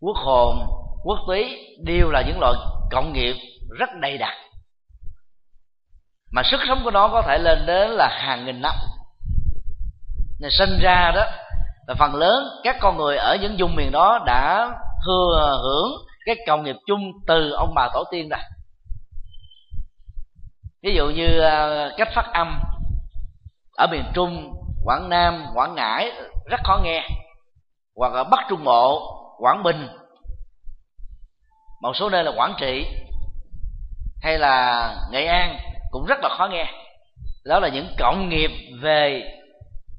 Quốc 0.00 0.16
hồn 0.16 0.85
quốc 1.06 1.18
túy 1.26 1.56
đều 1.84 2.10
là 2.10 2.22
những 2.26 2.40
loại 2.40 2.54
cộng 2.90 3.12
nghiệp 3.12 3.36
rất 3.78 3.88
đầy 4.00 4.18
đặn 4.18 4.34
mà 6.32 6.42
sức 6.50 6.60
sống 6.68 6.80
của 6.84 6.90
nó 6.90 7.08
có 7.08 7.22
thể 7.22 7.38
lên 7.38 7.66
đến 7.66 7.90
là 7.90 8.08
hàng 8.08 8.46
nghìn 8.46 8.60
năm. 8.62 8.74
Nên 10.40 10.50
sinh 10.58 10.78
ra 10.80 11.12
đó 11.14 11.24
là 11.86 11.94
phần 11.98 12.14
lớn 12.14 12.44
các 12.64 12.76
con 12.80 12.96
người 12.96 13.16
ở 13.16 13.36
những 13.40 13.56
vùng 13.58 13.74
miền 13.76 13.90
đó 13.92 14.18
đã 14.26 14.70
thừa 15.06 15.58
hưởng 15.62 16.06
cái 16.26 16.36
cộng 16.46 16.62
nghiệp 16.62 16.76
chung 16.86 17.12
từ 17.26 17.50
ông 17.50 17.74
bà 17.74 17.88
tổ 17.94 18.04
tiên 18.10 18.28
rồi. 18.28 18.40
Ví 20.82 20.94
dụ 20.94 21.06
như 21.06 21.40
à, 21.40 21.88
cách 21.96 22.08
phát 22.14 22.26
âm 22.32 22.60
ở 23.76 23.86
miền 23.86 24.04
trung, 24.14 24.52
quảng 24.84 25.08
nam, 25.08 25.46
quảng 25.54 25.74
ngãi 25.74 26.12
rất 26.50 26.60
khó 26.64 26.80
nghe, 26.82 27.08
hoặc 27.96 28.12
ở 28.12 28.24
bắc 28.24 28.40
trung 28.48 28.64
bộ, 28.64 29.12
quảng 29.38 29.62
bình 29.62 29.88
một 31.80 31.92
số 31.96 32.10
nơi 32.10 32.24
là 32.24 32.32
quảng 32.36 32.54
trị, 32.58 32.86
hay 34.22 34.38
là 34.38 34.94
nghệ 35.10 35.26
an, 35.26 35.58
cũng 35.90 36.06
rất 36.06 36.18
là 36.22 36.28
khó 36.38 36.46
nghe. 36.46 36.66
Đó 37.44 37.60
là 37.60 37.68
những 37.68 37.94
cộng 37.98 38.28
nghiệp 38.28 38.50
về 38.82 39.22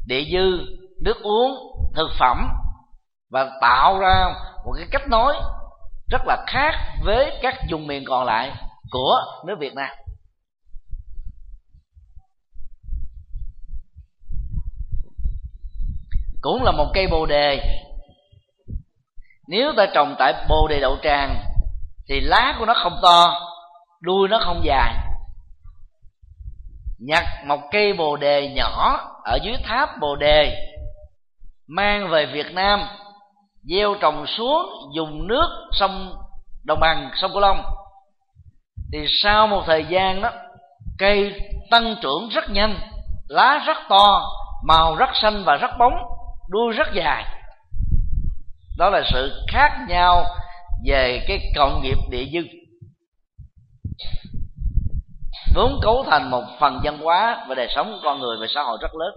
địa 0.07 0.23
dư, 0.31 0.75
nước 1.01 1.21
uống, 1.23 1.51
thực 1.95 2.09
phẩm, 2.19 2.47
và 3.29 3.51
tạo 3.61 3.99
ra 3.99 4.33
một 4.65 4.73
cái 4.77 4.87
cách 4.91 5.07
nói 5.07 5.35
rất 6.09 6.21
là 6.25 6.45
khác 6.47 6.71
với 7.03 7.39
các 7.41 7.55
vùng 7.71 7.87
miền 7.87 8.03
còn 8.07 8.25
lại 8.25 8.51
của 8.91 9.15
nước 9.45 9.55
Việt 9.59 9.73
Nam. 9.75 9.89
Cũng 16.41 16.63
là 16.63 16.71
một 16.71 16.91
cây 16.93 17.07
bồ 17.07 17.25
đề. 17.25 17.81
Nếu 19.47 19.73
ta 19.77 19.85
trồng 19.93 20.15
tại 20.19 20.33
bồ 20.49 20.67
đề 20.67 20.79
đậu 20.79 20.97
tràng 21.03 21.46
thì 22.09 22.19
lá 22.19 22.55
của 22.59 22.65
nó 22.65 22.73
không 22.73 22.99
to, 23.01 23.39
đuôi 24.01 24.27
nó 24.27 24.39
không 24.45 24.61
dài. 24.63 24.93
Nhặt 26.99 27.23
một 27.45 27.59
cây 27.71 27.93
bồ 27.93 28.17
đề 28.17 28.53
nhỏ 28.55 28.99
ở 29.23 29.39
dưới 29.43 29.55
tháp 29.63 29.89
bồ 29.99 30.15
đề, 30.15 30.55
mang 31.67 32.09
về 32.09 32.25
việt 32.25 32.53
nam, 32.53 32.87
gieo 33.63 33.95
trồng 34.01 34.25
xuống 34.27 34.69
dùng 34.95 35.27
nước 35.27 35.69
sông 35.71 36.13
đồng 36.65 36.79
bằng, 36.79 37.11
sông 37.21 37.31
cửu 37.31 37.41
long. 37.41 37.63
Thì 38.93 39.05
sau 39.23 39.47
một 39.47 39.63
thời 39.65 39.85
gian 39.85 40.21
đó, 40.21 40.31
cây 40.97 41.39
tăng 41.71 41.95
trưởng 42.01 42.29
rất 42.29 42.49
nhanh, 42.49 42.79
lá 43.27 43.63
rất 43.65 43.77
to, 43.89 44.23
màu 44.67 44.95
rất 44.95 45.09
xanh 45.21 45.43
và 45.45 45.55
rất 45.55 45.71
bóng, 45.79 45.93
đuôi 46.49 46.73
rất 46.73 46.87
dài. 46.93 47.25
Đó 48.77 48.89
là 48.89 49.01
sự 49.13 49.45
khác 49.47 49.71
nhau 49.87 50.23
về 50.85 51.25
cái 51.27 51.39
cộng 51.55 51.81
nghiệp 51.81 51.97
địa 52.09 52.25
dư. 52.33 52.39
Vốn 55.55 55.79
cấu 55.81 56.05
thành 56.09 56.31
một 56.31 56.43
phần 56.59 56.79
văn 56.83 56.97
hóa 56.97 57.45
và 57.49 57.55
đời 57.55 57.67
sống 57.75 57.91
của 57.91 57.99
con 58.03 58.19
người 58.19 58.37
và 58.41 58.47
xã 58.55 58.63
hội 58.63 58.77
rất 58.81 58.95
lớn. 58.95 59.13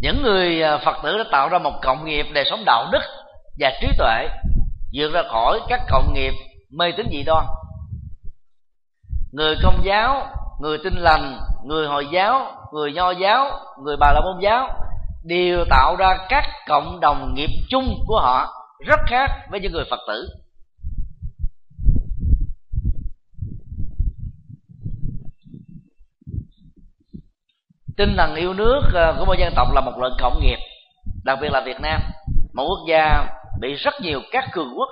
Những 0.00 0.22
người 0.22 0.62
à, 0.62 0.78
phật 0.78 0.96
tử 1.02 1.18
đã 1.18 1.24
tạo 1.32 1.48
ra 1.48 1.58
một 1.58 1.72
cộng 1.82 2.04
nghiệp 2.04 2.26
đời 2.32 2.44
sống 2.50 2.64
đạo 2.66 2.88
đức 2.92 3.02
và 3.58 3.72
trí 3.80 3.88
tuệ, 3.98 4.28
vượt 4.94 5.12
ra 5.12 5.22
khỏi 5.30 5.60
các 5.68 5.80
cộng 5.90 6.14
nghiệp 6.14 6.32
mê 6.70 6.92
tín 6.96 7.06
dị 7.10 7.22
đoan. 7.22 7.44
Người 9.32 9.56
công 9.62 9.84
giáo, 9.84 10.26
người 10.60 10.78
tin 10.84 10.94
lành, 10.96 11.40
người 11.64 11.86
hồi 11.86 12.06
giáo, 12.12 12.52
người 12.72 12.92
nho 12.92 13.10
giáo, 13.10 13.50
người 13.84 13.96
bà 14.00 14.12
la 14.12 14.20
môn 14.20 14.40
giáo 14.42 14.68
đều 15.26 15.64
tạo 15.70 15.96
ra 15.96 16.18
các 16.28 16.44
cộng 16.68 17.00
đồng 17.00 17.34
nghiệp 17.34 17.50
chung 17.68 18.04
của 18.06 18.20
họ 18.20 18.52
rất 18.86 19.00
khác 19.06 19.30
với 19.50 19.60
những 19.60 19.72
người 19.72 19.84
phật 19.90 20.00
tử. 20.08 20.28
Tinh 27.96 28.14
thần 28.18 28.34
yêu 28.34 28.54
nước 28.54 28.80
ờ, 28.94 29.16
của 29.18 29.24
mỗi 29.24 29.36
dân 29.38 29.52
tộc 29.56 29.68
là 29.74 29.80
một 29.80 29.92
loại 29.98 30.12
cộng 30.20 30.40
nghiệp 30.42 30.58
đặc 31.24 31.38
biệt 31.40 31.48
là 31.52 31.62
việt 31.66 31.80
nam 31.80 32.00
một 32.54 32.64
quốc 32.68 32.88
gia 32.88 33.26
bị 33.60 33.74
rất 33.74 33.94
nhiều 34.00 34.20
các 34.30 34.44
cường 34.52 34.74
quốc 34.76 34.88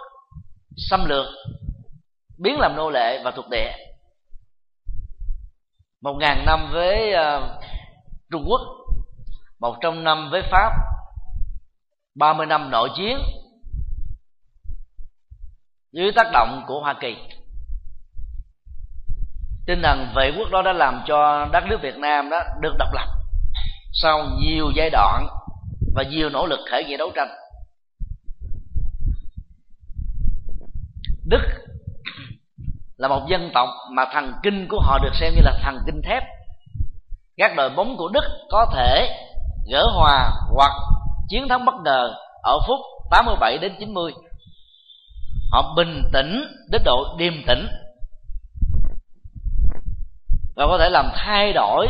xâm 0.76 1.04
lược 1.04 1.26
biến 2.38 2.58
làm 2.58 2.76
nô 2.76 2.90
lệ 2.90 3.22
và 3.24 3.30
thuộc 3.30 3.48
địa. 3.50 3.72
Một 6.02 6.14
ngàn 6.20 6.44
năm 6.46 6.70
với 6.72 7.12
uh, 7.12 7.42
trung 8.30 8.44
quốc 8.48 8.60
một 9.64 9.76
trăm 9.80 10.04
năm 10.04 10.28
với 10.30 10.42
pháp. 10.50 10.72
Ba 12.14 12.32
mươi 12.32 12.46
năm 12.46 12.70
nội 12.70 12.88
chiến. 12.96 13.18
Dưới 15.92 16.12
tác 16.16 16.26
động 16.32 16.64
của 16.66 16.80
hoa 16.80 16.94
kỳ. 17.00 17.16
Tinh 19.66 19.80
thần 19.82 20.12
vệ 20.16 20.32
quốc 20.38 20.48
đó 20.50 20.62
đã 20.62 20.72
làm 20.72 21.02
cho 21.06 21.48
đất 21.52 21.64
nước 21.70 21.78
việt 21.82 21.96
nam 21.96 22.30
đó 22.30 22.42
được 22.60 22.74
độc 22.78 22.88
lập 22.92 23.08
sau 23.92 24.26
nhiều 24.40 24.70
giai 24.76 24.90
đoạn 24.90 25.26
và 25.94 26.02
nhiều 26.02 26.30
nỗ 26.30 26.46
lực 26.46 26.60
khởi 26.70 26.84
nghĩa 26.84 26.96
đấu 26.96 27.10
tranh. 27.14 27.28
Đức 31.26 31.42
là 32.96 33.08
một 33.08 33.26
dân 33.28 33.50
tộc 33.54 33.68
mà 33.92 34.04
thần 34.12 34.32
kinh 34.42 34.66
của 34.68 34.80
họ 34.80 34.98
được 34.98 35.14
xem 35.14 35.32
như 35.34 35.42
là 35.44 35.58
thần 35.62 35.78
kinh 35.86 36.02
thép. 36.04 36.22
Các 37.36 37.52
đội 37.56 37.70
bóng 37.70 37.96
của 37.96 38.08
đức 38.08 38.24
có 38.50 38.66
thể 38.74 39.20
gỡ 39.72 39.86
hòa 39.94 40.30
hoặc 40.56 40.72
chiến 41.28 41.48
thắng 41.48 41.64
bất 41.64 41.74
ngờ 41.84 42.14
ở 42.42 42.58
phút 42.66 42.80
87 43.10 43.58
đến 43.58 43.72
90 43.78 44.12
họ 45.54 45.74
bình 45.76 46.10
tĩnh 46.12 46.44
đến 46.70 46.82
độ 46.84 47.16
điềm 47.18 47.32
tĩnh. 47.46 47.68
Và 50.56 50.66
có 50.66 50.78
thể 50.78 50.90
làm 50.90 51.10
thay 51.14 51.52
đổi 51.52 51.88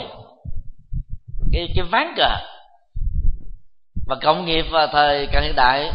cái 1.52 1.68
cái 1.76 1.84
ván 1.90 2.14
cờ. 2.16 2.36
Và 4.06 4.16
công 4.22 4.44
nghiệp 4.44 4.64
và 4.70 4.86
thời 4.86 5.26
càng 5.32 5.42
hiện 5.42 5.54
đại 5.56 5.92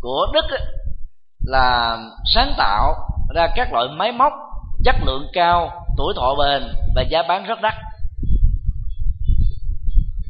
của 0.00 0.26
đức 0.32 0.44
ấy, 0.50 0.60
là 1.46 1.98
sáng 2.34 2.54
tạo 2.56 2.94
ra 3.34 3.46
các 3.56 3.72
loại 3.72 3.86
máy 3.88 4.12
móc 4.12 4.32
chất 4.84 4.96
lượng 5.06 5.26
cao 5.32 5.84
tuổi 5.96 6.14
thọ 6.16 6.34
bền 6.34 6.62
và 6.94 7.02
giá 7.02 7.22
bán 7.22 7.44
rất 7.44 7.60
đắt 7.60 7.74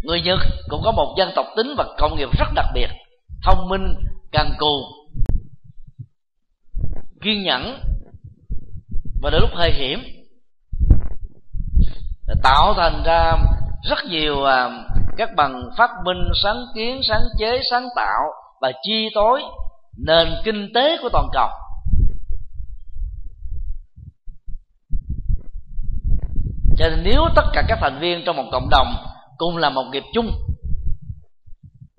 người 0.02 0.20
nhật 0.20 0.38
cũng 0.68 0.80
có 0.84 0.92
một 0.92 1.14
dân 1.18 1.32
tộc 1.36 1.46
tính 1.56 1.74
và 1.76 1.84
công 1.98 2.16
nghiệp 2.16 2.28
rất 2.38 2.46
đặc 2.54 2.66
biệt, 2.74 2.88
thông 3.42 3.68
minh 3.68 3.94
cần 4.32 4.52
cù, 4.58 4.82
kiên 7.22 7.42
nhẫn 7.42 7.80
và 9.22 9.30
đôi 9.30 9.40
lúc 9.40 9.50
hơi 9.54 9.72
hiểm. 9.72 10.02
Tạo 12.42 12.74
thành 12.76 13.02
ra 13.04 13.32
rất 13.88 13.98
nhiều 14.10 14.44
à, 14.44 14.70
các 15.16 15.30
bằng 15.36 15.62
phát 15.78 15.90
minh 16.04 16.28
sáng 16.42 16.64
kiến, 16.74 17.00
sáng 17.08 17.22
chế, 17.38 17.60
sáng 17.70 17.88
tạo 17.96 18.30
và 18.60 18.72
chi 18.82 19.08
tối 19.14 19.42
nền 19.98 20.28
kinh 20.44 20.68
tế 20.74 20.96
của 21.02 21.08
toàn 21.12 21.26
cầu. 21.32 21.48
Cho 26.78 26.88
nên 26.88 27.02
nếu 27.02 27.22
tất 27.36 27.44
cả 27.52 27.62
các 27.68 27.78
thành 27.80 27.98
viên 28.00 28.22
trong 28.26 28.36
một 28.36 28.48
cộng 28.52 28.68
đồng 28.70 29.11
cùng 29.42 29.56
là 29.56 29.70
một 29.70 29.84
nghiệp 29.92 30.02
chung. 30.14 30.30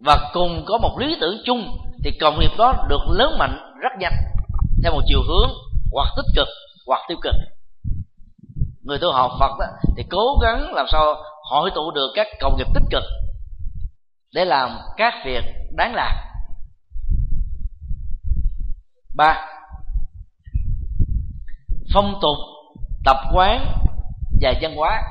Và 0.06 0.32
cùng 0.34 0.64
có 0.68 0.78
một 0.78 0.98
lý 1.00 1.16
tưởng 1.22 1.42
chung 1.46 1.78
thì 2.04 2.12
cộng 2.22 2.40
nghiệp 2.40 2.52
đó 2.58 2.86
được 2.90 3.02
lớn 3.10 3.38
mạnh 3.40 3.74
rất 3.82 3.90
nhanh 4.00 4.14
theo 4.84 4.92
một 4.92 5.02
chiều 5.06 5.20
hướng 5.28 5.50
hoặc 5.92 6.08
tích 6.18 6.26
cực 6.36 6.48
hoặc 6.88 7.02
tiêu 7.08 7.18
cực. 7.22 7.34
Người 8.82 9.00
tu 9.00 9.12
học 9.12 9.32
phật 9.40 9.52
đó, 9.60 9.66
thì 9.98 10.04
cố 10.10 10.40
gắng 10.42 10.74
làm 10.74 10.86
sao 10.92 11.16
hội 11.50 11.72
tụ 11.76 11.92
được 11.92 12.12
các 12.16 12.28
cộng 12.40 12.58
nghiệp 12.58 12.68
tích 12.74 12.84
cực 12.92 13.04
để 14.34 14.46
làm 14.46 14.78
các 14.98 15.14
việc 15.26 15.44
đáng 15.72 15.96
làm. 15.96 16.16
Ba 19.16 19.48
phong 21.94 22.20
tục 22.22 22.38
tập 23.06 23.18
quán 23.34 23.76
và 24.42 24.54
văn 24.62 24.76
hóa 24.76 25.02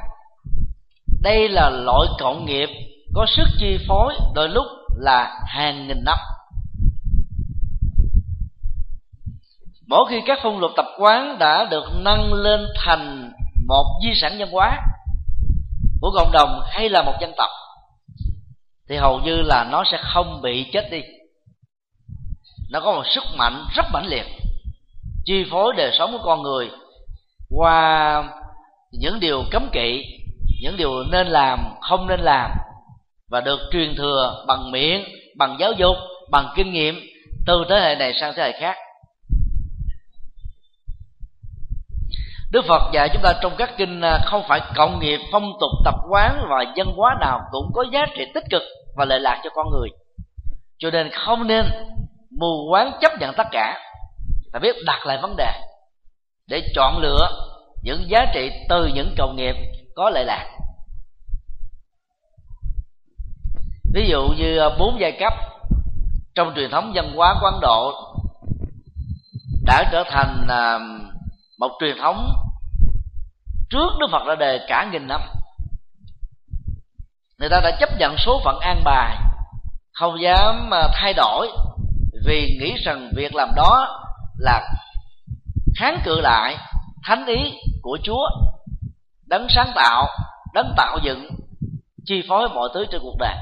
đây 1.23 1.49
là 1.49 1.71
loại 1.71 2.09
cộng 2.19 2.45
nghiệp 2.45 2.69
có 3.15 3.27
sức 3.37 3.49
chi 3.59 3.79
phối 3.89 4.15
đôi 4.35 4.49
lúc 4.49 4.67
là 4.97 5.45
hàng 5.47 5.89
nghìn 5.89 6.05
năm. 6.05 6.19
Mỗi 9.89 10.05
khi 10.11 10.21
các 10.27 10.39
phong 10.43 10.61
tục 10.61 10.71
tập 10.77 10.87
quán 10.99 11.39
đã 11.39 11.65
được 11.71 11.85
nâng 11.95 12.33
lên 12.33 12.67
thành 12.85 13.33
một 13.69 13.85
di 14.05 14.11
sản 14.21 14.37
văn 14.39 14.49
hóa 14.53 14.79
của 16.01 16.11
cộng 16.15 16.33
đồng 16.33 16.61
hay 16.67 16.89
là 16.89 17.03
một 17.03 17.15
dân 17.21 17.33
tộc, 17.37 17.51
thì 18.89 18.97
hầu 18.97 19.21
như 19.21 19.43
là 19.43 19.65
nó 19.71 19.85
sẽ 19.93 19.99
không 20.03 20.43
bị 20.43 20.71
chết 20.73 20.91
đi. 20.91 21.03
Nó 22.71 22.81
có 22.81 22.93
một 22.93 23.05
sức 23.15 23.25
mạnh 23.37 23.65
rất 23.77 23.87
mãnh 23.93 24.07
liệt, 24.07 24.27
chi 25.25 25.45
phối 25.51 25.75
đời 25.77 25.91
sống 25.99 26.13
của 26.13 26.25
con 26.25 26.43
người 26.43 26.71
qua 27.51 28.25
những 28.93 29.21
điều 29.21 29.45
cấm 29.51 29.69
kỵ 29.73 30.05
những 30.63 30.77
điều 30.77 31.05
nên 31.05 31.27
làm, 31.27 31.75
không 31.81 32.07
nên 32.07 32.21
làm 32.21 32.51
và 33.31 33.41
được 33.41 33.61
truyền 33.73 33.95
thừa 33.97 34.45
bằng 34.49 34.71
miệng, 34.71 35.05
bằng 35.37 35.57
giáo 35.61 35.73
dục, 35.73 35.97
bằng 36.31 36.53
kinh 36.57 36.73
nghiệm 36.73 37.01
từ 37.47 37.65
thế 37.69 37.81
hệ 37.81 37.95
này 37.95 38.13
sang 38.21 38.33
thế 38.37 38.43
hệ 38.43 38.53
khác. 38.61 38.77
Đức 42.53 42.65
Phật 42.69 42.83
dạy 42.93 43.09
chúng 43.13 43.23
ta 43.23 43.33
trong 43.43 43.53
các 43.59 43.71
kinh 43.77 44.01
à, 44.01 44.19
không 44.25 44.43
phải 44.49 44.61
cộng 44.77 44.99
nghiệp, 44.99 45.21
phong 45.33 45.53
tục, 45.61 45.71
tập 45.85 45.95
quán 46.11 46.47
và 46.51 46.65
dân 46.77 46.89
hóa 46.97 47.17
nào 47.21 47.41
cũng 47.51 47.71
có 47.75 47.85
giá 47.93 48.07
trị 48.17 48.25
tích 48.35 48.45
cực 48.51 48.63
và 48.97 49.05
lợi 49.05 49.21
lạc 49.21 49.41
cho 49.45 49.51
con 49.55 49.71
người. 49.71 49.89
Cho 50.79 50.91
nên 50.91 51.11
không 51.11 51.47
nên 51.47 51.65
mù 52.41 52.69
quáng 52.71 52.93
chấp 53.01 53.13
nhận 53.21 53.35
tất 53.37 53.47
cả. 53.53 53.79
Ta 54.53 54.59
biết 54.59 54.77
đặt 54.87 55.07
lại 55.07 55.19
vấn 55.23 55.37
đề 55.37 55.53
để 56.49 56.63
chọn 56.75 56.99
lựa 56.99 57.29
những 57.83 58.05
giá 58.09 58.27
trị 58.35 58.51
từ 58.69 58.87
những 58.95 59.15
cộng 59.19 59.37
nghiệp 59.37 59.55
có 59.95 60.11
lệ 60.11 60.25
lạc. 60.25 60.59
Ví 63.95 64.09
dụ 64.09 64.29
như 64.39 64.59
ờ, 64.59 64.77
bốn 64.79 65.01
giai 65.01 65.17
cấp 65.21 65.33
trong 66.35 66.53
truyền 66.57 66.71
thống 66.71 66.93
văn 66.95 67.13
hóa 67.17 67.35
của 67.41 67.47
ấn 67.47 67.61
độ 67.61 67.93
đã 69.65 69.89
trở 69.93 70.05
thành 70.11 70.47
ờ, 70.49 70.79
một 71.59 71.71
truyền 71.81 71.97
thống 71.99 72.29
trước 73.71 73.89
đức 74.01 74.07
phật 74.13 74.27
ra 74.27 74.35
đề 74.35 74.61
cả 74.69 74.89
nghìn 74.93 75.07
năm. 75.07 75.21
Người 77.39 77.49
ta 77.49 77.61
đã 77.61 77.77
chấp 77.81 77.89
nhận 77.99 78.17
số 78.19 78.41
phận 78.45 78.59
an 78.61 78.83
bài, 78.85 79.17
không 79.93 80.23
dám 80.23 80.71
ờ, 80.71 80.89
thay 80.95 81.15
đổi 81.15 81.49
vì 82.27 82.59
nghĩ 82.61 82.75
rằng 82.85 83.13
việc 83.17 83.35
làm 83.35 83.49
đó 83.57 83.89
là 84.39 84.63
kháng 85.77 86.01
cự 86.05 86.21
lại 86.21 86.57
thánh 87.05 87.27
ý 87.27 87.53
của 87.83 87.99
chúa 88.03 88.29
đấng 89.33 89.47
sáng 89.49 89.73
tạo, 89.75 90.09
đấng 90.55 90.75
tạo 90.77 90.99
dựng, 91.03 91.29
chi 92.05 92.23
phối 92.29 92.49
mọi 92.49 92.69
thứ 92.75 92.87
trên 92.91 93.01
cuộc 93.03 93.17
đời. 93.19 93.37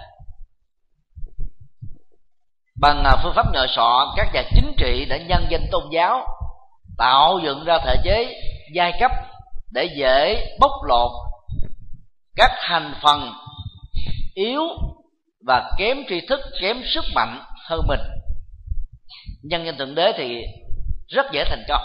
Bằng 2.80 3.04
à, 3.04 3.16
phương 3.22 3.32
pháp 3.36 3.52
nhờ 3.52 3.66
sọ, 3.76 4.14
các 4.16 4.28
nhà 4.34 4.42
chính 4.54 4.74
trị 4.78 5.06
đã 5.08 5.16
nhân 5.16 5.46
danh 5.50 5.66
tôn 5.70 5.84
giáo, 5.92 6.26
tạo 6.98 7.40
dựng 7.44 7.64
ra 7.64 7.78
thể 7.84 7.96
chế 8.04 8.34
giai 8.74 8.92
cấp 9.00 9.10
để 9.72 9.84
dễ 9.96 10.46
bóc 10.60 10.70
lột 10.88 11.10
các 12.36 12.50
thành 12.68 12.94
phần 13.02 13.32
yếu 14.34 14.62
và 15.46 15.70
kém 15.78 15.96
tri 16.08 16.20
thức, 16.28 16.40
kém 16.60 16.82
sức 16.94 17.04
mạnh 17.14 17.42
hơn 17.68 17.80
mình. 17.88 18.00
Nhân 19.42 19.66
danh 19.66 19.78
thượng 19.78 19.94
đế 19.94 20.12
thì 20.16 20.42
rất 21.08 21.26
dễ 21.32 21.44
thành 21.44 21.64
công. 21.68 21.82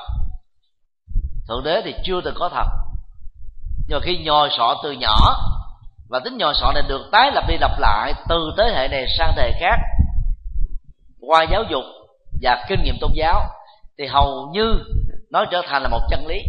Thượng 1.48 1.64
đế 1.64 1.82
thì 1.86 1.94
chưa 2.04 2.22
từng 2.22 2.36
có 2.38 2.50
thật 2.50 2.85
nhưng 3.88 4.00
mà 4.00 4.06
khi 4.06 4.18
nhồi 4.18 4.50
sọ 4.58 4.76
từ 4.84 4.92
nhỏ. 4.92 5.16
Và 6.10 6.20
tính 6.20 6.38
nhồi 6.38 6.54
sọ 6.54 6.72
này 6.74 6.84
được 6.88 7.02
tái 7.12 7.32
lập 7.34 7.44
đi 7.48 7.58
lặp 7.58 7.80
lại 7.80 8.14
từ 8.30 8.52
thế 8.58 8.64
hệ 8.76 8.88
này 8.88 9.06
sang 9.18 9.34
thế 9.36 9.44
hệ 9.44 9.60
khác. 9.60 9.80
Qua 11.20 11.44
giáo 11.52 11.64
dục 11.70 11.84
và 12.42 12.66
kinh 12.70 12.84
nghiệm 12.84 12.96
tôn 13.02 13.12
giáo 13.16 13.42
thì 13.98 14.06
hầu 14.06 14.50
như 14.54 14.80
nó 15.32 15.46
trở 15.52 15.62
thành 15.68 15.82
là 15.84 15.90
một 15.90 16.02
chân 16.10 16.28
lý. 16.28 16.42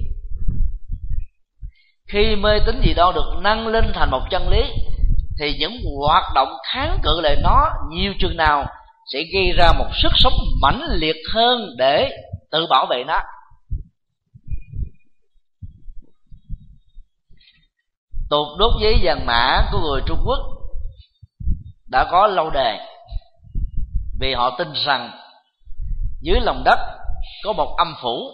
Khi 2.09 2.37
mê 2.37 2.51
tín 2.67 2.81
gì 2.85 2.95
đó 2.95 3.13
được 3.15 3.35
nâng 3.43 3.67
lên 3.67 3.93
thành 3.95 4.11
một 4.11 4.23
chân 4.31 4.49
lý, 4.49 4.63
thì 5.41 5.57
những 5.59 5.73
hoạt 6.01 6.25
động 6.35 6.49
kháng 6.73 6.99
cự 7.03 7.21
lại 7.21 7.37
nó 7.43 7.71
nhiều 7.91 8.13
chừng 8.21 8.37
nào 8.37 8.67
sẽ 9.13 9.19
gây 9.35 9.53
ra 9.57 9.73
một 9.79 9.87
sức 10.03 10.13
sống 10.15 10.33
mãnh 10.63 10.83
liệt 10.91 11.17
hơn 11.35 11.75
để 11.79 12.11
tự 12.51 12.67
bảo 12.71 12.87
vệ 12.87 13.05
nó. 13.05 13.21
Tục 18.31 18.47
đốt 18.59 18.73
giấy 18.81 19.01
vàng 19.03 19.27
mã 19.27 19.69
của 19.73 19.79
người 19.81 20.01
trung 20.07 20.23
quốc 20.27 20.39
đã 21.91 22.07
có 22.11 22.27
lâu 22.27 22.51
đời 22.51 22.79
vì 24.21 24.35
họ 24.35 24.51
tin 24.59 24.69
rằng 24.87 25.11
dưới 26.21 26.41
lòng 26.41 26.63
đất 26.65 26.79
có 27.45 27.53
một 27.53 27.75
âm 27.77 27.95
phủ. 28.03 28.31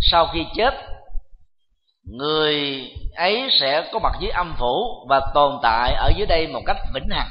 Sau 0.00 0.26
khi 0.32 0.46
chết, 0.54 0.74
người 2.04 2.82
ấy 3.16 3.48
sẽ 3.60 3.90
có 3.92 3.98
mặt 3.98 4.12
dưới 4.20 4.30
âm 4.30 4.54
phủ 4.58 5.06
và 5.08 5.20
tồn 5.34 5.58
tại 5.62 5.94
ở 5.94 6.10
dưới 6.16 6.26
đây 6.26 6.46
một 6.46 6.60
cách 6.66 6.76
vĩnh 6.94 7.08
hằng. 7.10 7.28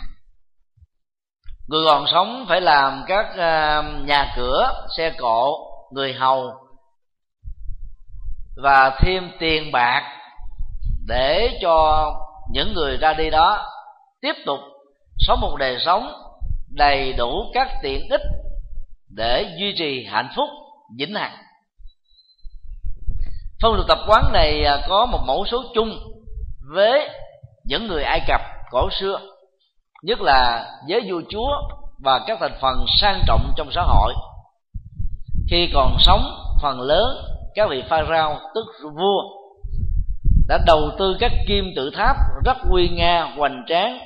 Người 1.67 1.85
còn 1.85 2.05
sống 2.11 2.45
phải 2.49 2.61
làm 2.61 3.03
các 3.07 3.37
à, 3.37 3.81
nhà 3.81 4.33
cửa, 4.35 4.85
xe 4.97 5.09
cộ, 5.17 5.57
người 5.91 6.13
hầu 6.13 6.53
và 8.55 8.97
thêm 8.99 9.31
tiền 9.39 9.71
bạc 9.71 10.16
để 11.07 11.59
cho 11.61 12.09
những 12.51 12.73
người 12.73 12.97
ra 12.97 13.13
đi 13.13 13.29
đó 13.29 13.65
tiếp 14.21 14.33
tục 14.45 14.59
sống 15.17 15.41
một 15.41 15.55
đời 15.59 15.77
sống 15.85 16.13
đầy 16.69 17.13
đủ 17.13 17.51
các 17.53 17.67
tiện 17.83 18.09
ích 18.09 18.21
để 19.09 19.55
duy 19.59 19.73
trì 19.77 20.05
hạnh 20.05 20.29
phúc, 20.35 20.49
vĩnh 20.97 21.15
hằng. 21.15 21.37
Phong 23.61 23.77
tục 23.77 23.85
tập 23.87 23.97
quán 24.07 24.33
này 24.33 24.63
à, 24.63 24.77
có 24.89 25.05
một 25.05 25.19
mẫu 25.27 25.45
số 25.51 25.63
chung 25.75 25.99
với 26.73 27.09
những 27.63 27.87
người 27.87 28.03
ai 28.03 28.21
cập 28.27 28.41
cổ 28.71 28.89
xưa, 28.99 29.19
nhất 30.03 30.21
là 30.21 30.69
với 30.89 31.01
vua 31.11 31.21
chúa 31.29 31.49
và 32.03 32.19
các 32.27 32.37
thành 32.41 32.57
phần 32.61 32.85
sang 33.01 33.21
trọng 33.27 33.53
trong 33.55 33.69
xã 33.71 33.81
hội. 33.81 34.13
Khi 35.49 35.69
còn 35.73 35.97
sống 35.99 36.21
phần 36.61 36.81
lớn, 36.81 37.17
các 37.55 37.69
vị 37.69 37.83
pha 37.89 38.03
rao 38.09 38.39
tức 38.55 38.65
vua 38.83 39.21
đã 40.47 40.59
đầu 40.65 40.91
tư 40.99 41.17
các 41.19 41.31
kim 41.47 41.65
tự 41.75 41.89
tháp 41.89 42.15
rất 42.45 42.57
uy 42.69 42.89
nga, 42.89 43.33
hoành 43.37 43.65
tráng, 43.67 43.99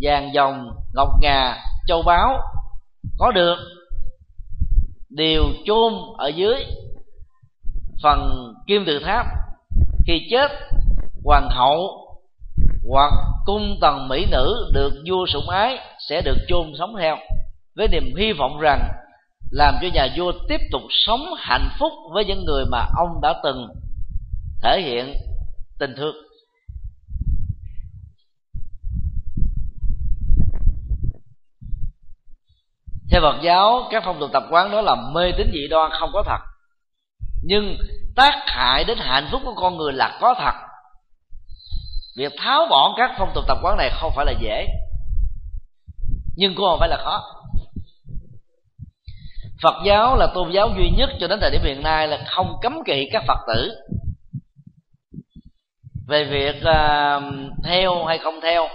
vàng 0.00 0.30
dòng, 0.34 0.70
ngọc 0.94 1.08
ngà, 1.22 1.56
châu 1.86 2.02
báu. 2.02 2.38
Có 3.18 3.32
được 3.32 3.56
đều 5.10 5.44
chôn 5.66 5.92
ở 6.18 6.28
dưới 6.28 6.64
phần 8.02 8.52
kim 8.66 8.84
tự 8.86 8.98
tháp, 8.98 9.26
khi 10.06 10.28
chết, 10.30 10.50
hoàng 11.24 11.48
hậu 11.50 12.08
hoặc 12.88 13.12
cung 13.46 13.78
tần 13.80 14.08
mỹ 14.08 14.26
nữ 14.30 14.70
được 14.74 14.92
vua 15.06 15.26
sủng 15.26 15.48
ái 15.48 15.78
sẽ 16.08 16.22
được 16.22 16.36
chôn 16.48 16.72
sống 16.78 16.94
theo, 17.00 17.16
với 17.76 17.88
niềm 17.88 18.14
hy 18.18 18.32
vọng 18.32 18.58
rằng 18.60 18.88
làm 19.50 19.74
cho 19.82 19.88
nhà 19.94 20.08
vua 20.16 20.32
tiếp 20.48 20.60
tục 20.72 20.82
sống 21.06 21.20
hạnh 21.38 21.68
phúc 21.78 21.92
với 22.12 22.24
những 22.24 22.44
người 22.44 22.64
mà 22.70 22.86
ông 22.96 23.20
đã 23.22 23.34
từng 23.42 23.68
thể 24.62 24.80
hiện 24.80 25.14
tình 25.78 25.94
thương. 25.96 26.16
Theo 33.10 33.20
phật 33.20 33.40
giáo, 33.42 33.88
các 33.90 34.02
phong 34.06 34.20
tục 34.20 34.30
tập 34.32 34.42
quán 34.50 34.70
đó 34.70 34.80
là 34.80 34.94
mê 35.14 35.32
tín 35.38 35.50
dị 35.52 35.68
đoan 35.68 35.90
không 36.00 36.10
có 36.12 36.22
thật. 36.26 36.40
Nhưng 37.42 37.78
tác 38.16 38.34
hại 38.46 38.84
đến 38.84 38.98
hạnh 39.00 39.28
phúc 39.32 39.42
của 39.44 39.54
con 39.54 39.76
người 39.76 39.92
là 39.92 40.18
có 40.20 40.34
thật. 40.38 40.54
Việc 42.16 42.32
tháo 42.38 42.66
bỏ 42.70 42.94
các 42.96 43.10
phong 43.18 43.32
tục 43.34 43.44
tập 43.48 43.58
quán 43.62 43.76
này 43.76 43.90
không 44.00 44.12
phải 44.16 44.26
là 44.26 44.32
dễ. 44.40 44.66
Nhưng 46.36 46.54
cũng 46.54 46.64
không 46.64 46.78
phải 46.80 46.88
là 46.88 46.96
khó. 46.96 47.22
Phật 49.62 49.74
giáo 49.86 50.16
là 50.16 50.26
tôn 50.34 50.52
giáo 50.52 50.68
duy 50.76 50.90
nhất 50.90 51.10
cho 51.20 51.26
đến 51.28 51.38
thời 51.40 51.50
điểm 51.50 51.62
hiện 51.64 51.82
nay 51.82 52.08
là 52.08 52.24
không 52.26 52.56
cấm 52.62 52.78
kỵ 52.86 53.08
các 53.12 53.24
phật 53.28 53.38
tử 53.46 53.70
về 56.08 56.24
việc 56.24 56.56
uh, 56.56 57.22
theo 57.64 58.04
hay 58.04 58.18
không 58.18 58.40
theo. 58.42 58.68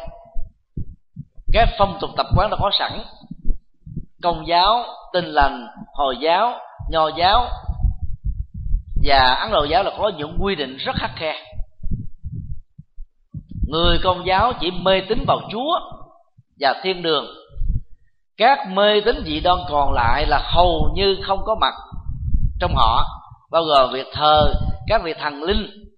Các 1.53 1.69
phong 1.77 1.97
tục 2.01 2.09
tập 2.17 2.25
quán 2.35 2.49
đã 2.49 2.57
có 2.59 2.71
sẵn. 2.79 3.03
Công 4.23 4.47
giáo 4.47 4.85
tinh 5.13 5.25
lành 5.25 5.67
hồi 5.93 6.17
giáo 6.21 6.59
nho 6.89 7.07
giáo 7.17 7.47
và 9.03 9.33
ấn 9.33 9.51
độ 9.51 9.63
giáo 9.63 9.83
là 9.83 9.91
có 9.97 10.11
những 10.17 10.37
quy 10.39 10.55
định 10.55 10.77
rất 10.77 10.95
khắc 10.95 11.11
khe. 11.15 11.35
Người 13.67 13.99
công 14.03 14.25
giáo 14.25 14.53
chỉ 14.59 14.71
mê 14.71 15.01
tín 15.09 15.23
vào 15.27 15.39
chúa 15.51 15.79
và 16.59 16.81
thiên 16.83 17.01
đường. 17.01 17.25
Các 18.37 18.59
mê 18.69 19.01
tín 19.05 19.23
dị 19.25 19.39
đoan 19.39 19.59
còn 19.69 19.93
lại 19.93 20.25
là 20.27 20.41
hầu 20.53 20.91
như 20.95 21.17
không 21.27 21.39
có 21.45 21.55
mặt 21.61 21.73
trong 22.59 22.75
họ 22.75 23.05
bao 23.51 23.63
gồm 23.63 23.93
việc 23.93 24.07
thờ 24.13 24.53
các 24.87 25.01
vị 25.03 25.13
thần 25.19 25.43
linh 25.43 25.92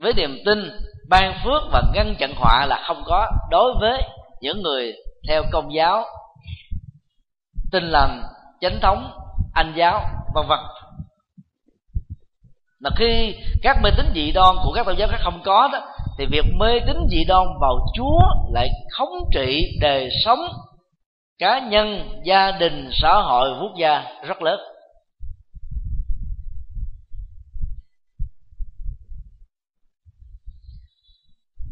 với 0.00 0.12
niềm 0.12 0.38
tin, 0.44 0.70
ban 1.08 1.34
phước 1.44 1.62
và 1.72 1.82
ngăn 1.94 2.14
chặn 2.18 2.34
họa 2.36 2.66
là 2.66 2.82
không 2.86 3.02
có 3.06 3.26
đối 3.50 3.72
với 3.80 4.02
những 4.40 4.62
người 4.62 4.92
theo 5.28 5.42
công 5.52 5.74
giáo. 5.74 6.04
Tin 7.72 7.84
lành, 7.84 8.22
chánh 8.60 8.80
thống, 8.80 9.10
anh 9.54 9.72
giáo, 9.76 10.00
vân 10.34 10.46
vân. 10.48 10.58
Là 12.80 12.90
khi 12.96 13.34
các 13.62 13.76
mê 13.82 13.90
tín 13.96 14.06
dị 14.14 14.32
đoan 14.32 14.56
của 14.64 14.72
các 14.74 14.86
tôn 14.86 14.96
giáo 14.96 15.08
khác 15.08 15.20
không 15.22 15.42
có 15.44 15.68
đó, 15.72 15.80
thì 16.18 16.26
việc 16.26 16.44
mê 16.58 16.80
tín 16.86 16.96
dị 17.10 17.24
đoan 17.24 17.46
vào 17.60 17.78
chúa 17.94 18.20
lại 18.52 18.68
khống 18.90 19.30
trị 19.32 19.78
đời 19.80 20.08
sống 20.24 20.40
cá 21.38 21.58
nhân, 21.58 22.08
gia 22.24 22.50
đình, 22.50 22.90
xã 22.92 23.14
hội, 23.14 23.50
quốc 23.60 23.72
gia 23.76 24.04
rất 24.26 24.42
lớn. 24.42 24.60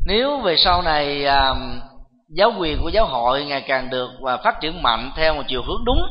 Nếu 0.06 0.40
về 0.40 0.56
sau 0.56 0.82
này 0.82 1.24
à, 1.24 1.54
giáo 2.28 2.52
quyền 2.58 2.82
của 2.82 2.88
giáo 2.88 3.06
hội 3.06 3.44
ngày 3.44 3.60
càng 3.60 3.90
được 3.90 4.10
và 4.20 4.36
phát 4.36 4.60
triển 4.60 4.82
mạnh 4.82 5.12
theo 5.16 5.34
một 5.34 5.42
chiều 5.48 5.62
hướng 5.62 5.84
đúng 5.84 6.02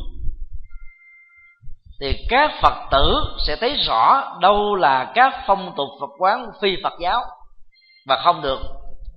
thì 2.00 2.26
các 2.28 2.50
phật 2.62 2.74
tử 2.90 3.14
sẽ 3.46 3.56
thấy 3.56 3.76
rõ 3.86 4.32
đâu 4.40 4.74
là 4.74 5.12
các 5.14 5.34
phong 5.46 5.72
tục 5.76 5.88
phật 6.00 6.10
quán 6.18 6.50
phi 6.62 6.76
phật 6.82 6.92
giáo 7.00 7.20
và 8.06 8.20
không 8.24 8.42
được. 8.42 8.60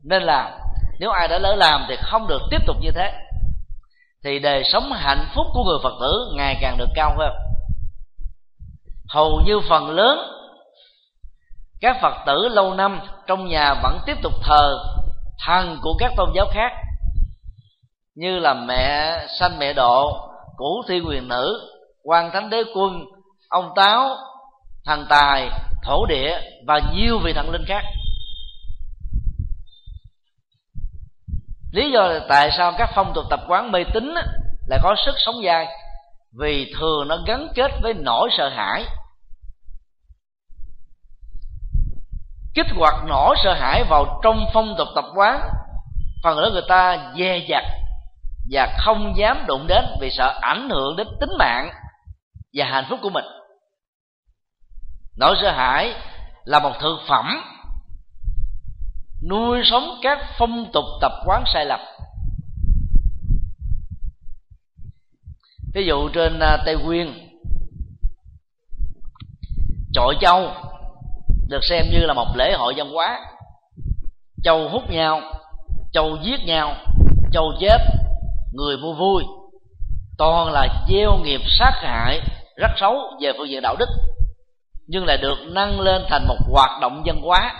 Nên 0.03 0.23
làm 0.23 0.51
nếu 0.99 1.11
ai 1.11 1.27
đã 1.27 1.39
lỡ 1.39 1.55
làm 1.55 1.85
thì 1.89 1.95
không 2.01 2.27
được 2.27 2.41
tiếp 2.51 2.61
tục 2.67 2.77
như 2.81 2.91
thế. 2.95 3.13
Thì 4.23 4.39
đời 4.39 4.63
sống 4.63 4.91
hạnh 4.91 5.25
phúc 5.35 5.47
của 5.53 5.63
người 5.63 5.77
phật 5.83 5.93
tử 6.01 6.33
ngày 6.35 6.57
càng 6.61 6.77
được 6.77 6.89
cao 6.95 7.15
hơn. 7.17 7.35
Hầu 9.09 9.41
như 9.45 9.59
phần 9.69 9.89
lớn 9.89 10.19
các 11.81 11.97
phật 12.01 12.13
tử 12.25 12.47
lâu 12.47 12.73
năm 12.73 12.99
trong 13.27 13.47
nhà 13.47 13.73
vẫn 13.83 13.99
tiếp 14.05 14.17
tục 14.23 14.33
thờ 14.43 14.77
thần 15.45 15.79
của 15.81 15.93
các 15.99 16.11
tôn 16.17 16.29
giáo 16.35 16.45
khác, 16.53 16.71
như 18.15 18.39
là 18.39 18.53
mẹ, 18.53 19.17
sanh 19.39 19.59
mẹ 19.59 19.73
độ 19.73 20.29
cũ 20.57 20.83
thi 20.87 20.99
quyền 20.99 21.27
nữ, 21.27 21.71
quan 22.03 22.31
thánh 22.31 22.49
đế 22.49 22.63
quân, 22.75 23.05
ông 23.49 23.71
táo, 23.75 24.15
thần 24.85 25.05
tài, 25.09 25.49
thổ 25.83 26.05
địa 26.05 26.39
và 26.67 26.79
nhiều 26.93 27.19
vị 27.23 27.33
thần 27.33 27.49
linh 27.51 27.65
khác. 27.67 27.83
Lý 31.71 31.91
do 31.91 32.01
là 32.01 32.19
tại 32.29 32.51
sao 32.57 32.73
các 32.77 32.89
phong 32.95 33.11
tục 33.15 33.25
tập 33.29 33.39
quán 33.47 33.71
mê 33.71 33.83
tín 33.93 34.13
lại 34.67 34.79
có 34.83 34.95
sức 35.05 35.15
sống 35.17 35.35
dai, 35.45 35.67
vì 36.39 36.73
thường 36.79 37.07
nó 37.07 37.17
gắn 37.27 37.47
kết 37.55 37.71
với 37.81 37.93
nỗi 37.93 38.29
sợ 38.37 38.49
hãi. 38.49 38.85
Kích 42.59 42.75
hoạt 42.77 42.93
nỗi 43.07 43.35
sợ 43.43 43.53
hãi 43.53 43.83
vào 43.83 44.19
trong 44.23 44.45
phong 44.53 44.75
tục 44.77 44.87
tập 44.95 45.05
quán. 45.15 45.49
Phần 46.23 46.39
lớn 46.39 46.53
người 46.53 46.63
ta 46.67 47.11
dè 47.17 47.45
dặt 47.49 47.63
và 48.51 48.77
không 48.77 49.13
dám 49.17 49.45
đụng 49.47 49.67
đến 49.67 49.85
vì 50.01 50.09
sợ 50.11 50.39
ảnh 50.41 50.69
hưởng 50.69 50.95
đến 50.95 51.07
tính 51.19 51.29
mạng 51.39 51.71
và 52.53 52.65
hạnh 52.65 52.85
phúc 52.89 52.99
của 53.03 53.09
mình. 53.09 53.25
Nỗi 55.17 55.35
sợ 55.41 55.51
hãi 55.51 55.93
là 56.43 56.59
một 56.59 56.71
thực 56.79 56.97
phẩm 57.07 57.41
nuôi 59.29 59.61
sống 59.65 59.99
các 60.01 60.19
phong 60.37 60.71
tục 60.73 60.85
tập 61.01 61.11
quán 61.25 61.43
sai 61.53 61.65
lầm. 61.65 61.79
Ví 65.73 65.85
dụ 65.85 66.09
trên 66.13 66.39
à, 66.39 66.57
tây 66.65 66.75
nguyên 66.75 67.29
chọi 69.93 70.15
châu 70.21 70.53
được 71.49 71.63
xem 71.69 71.85
như 71.91 72.05
là 72.05 72.13
một 72.13 72.27
lễ 72.35 72.53
hội 72.53 72.73
văn 72.77 72.91
hóa. 72.93 73.19
Châu 74.43 74.69
hút 74.69 74.89
nhau 74.89 75.21
châu 75.93 76.17
giết 76.23 76.45
nhau 76.45 76.75
châu 77.33 77.51
chết 77.59 77.77
người 78.53 78.77
mua 78.77 78.93
vui. 78.93 79.23
Toàn 80.17 80.51
là 80.51 80.67
gieo 80.89 81.17
nghiệp 81.23 81.41
sát 81.59 81.71
hại 81.75 82.21
rất 82.55 82.71
xấu 82.79 82.95
về 83.21 83.33
phương 83.37 83.49
diện 83.49 83.61
đạo 83.61 83.75
đức 83.79 83.89
nhưng 84.87 85.05
lại 85.05 85.17
được 85.17 85.37
nâng 85.45 85.79
lên 85.79 86.01
thành 86.09 86.27
một 86.27 86.37
hoạt 86.51 86.81
động 86.81 87.03
văn 87.05 87.21
hóa. 87.21 87.53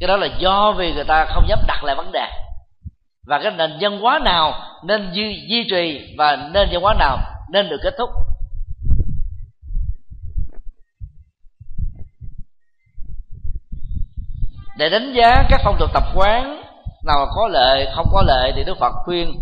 Cái 0.00 0.08
đó 0.08 0.16
là 0.16 0.28
do 0.38 0.72
vì 0.72 0.92
người 0.92 1.04
ta 1.04 1.26
không 1.28 1.48
dám 1.48 1.58
đặt 1.66 1.84
lại 1.84 1.96
vấn 1.96 2.12
đề. 2.12 2.26
Và 3.26 3.40
cái 3.42 3.52
nền 3.52 3.70
văn 3.80 4.00
hóa 4.00 4.18
nào 4.18 4.52
nên 4.84 5.10
duy, 5.12 5.46
duy 5.48 5.66
trì 5.70 6.14
và 6.18 6.36
nền 6.36 6.68
văn 6.72 6.82
hóa 6.82 6.94
nào 6.98 7.18
nên 7.52 7.68
được 7.68 7.80
kết 7.82 7.94
thúc? 7.98 8.10
Để 14.82 14.88
đánh 14.88 15.12
giá 15.12 15.44
các 15.50 15.60
phong 15.64 15.76
tục 15.78 15.90
tập 15.94 16.02
quán 16.14 16.62
nào 17.06 17.26
có 17.36 17.48
lệ 17.48 17.92
không 17.94 18.06
có 18.12 18.22
lệ 18.26 18.52
thì 18.56 18.64
đức 18.64 18.78
phật 18.80 18.92
khuyên 19.04 19.32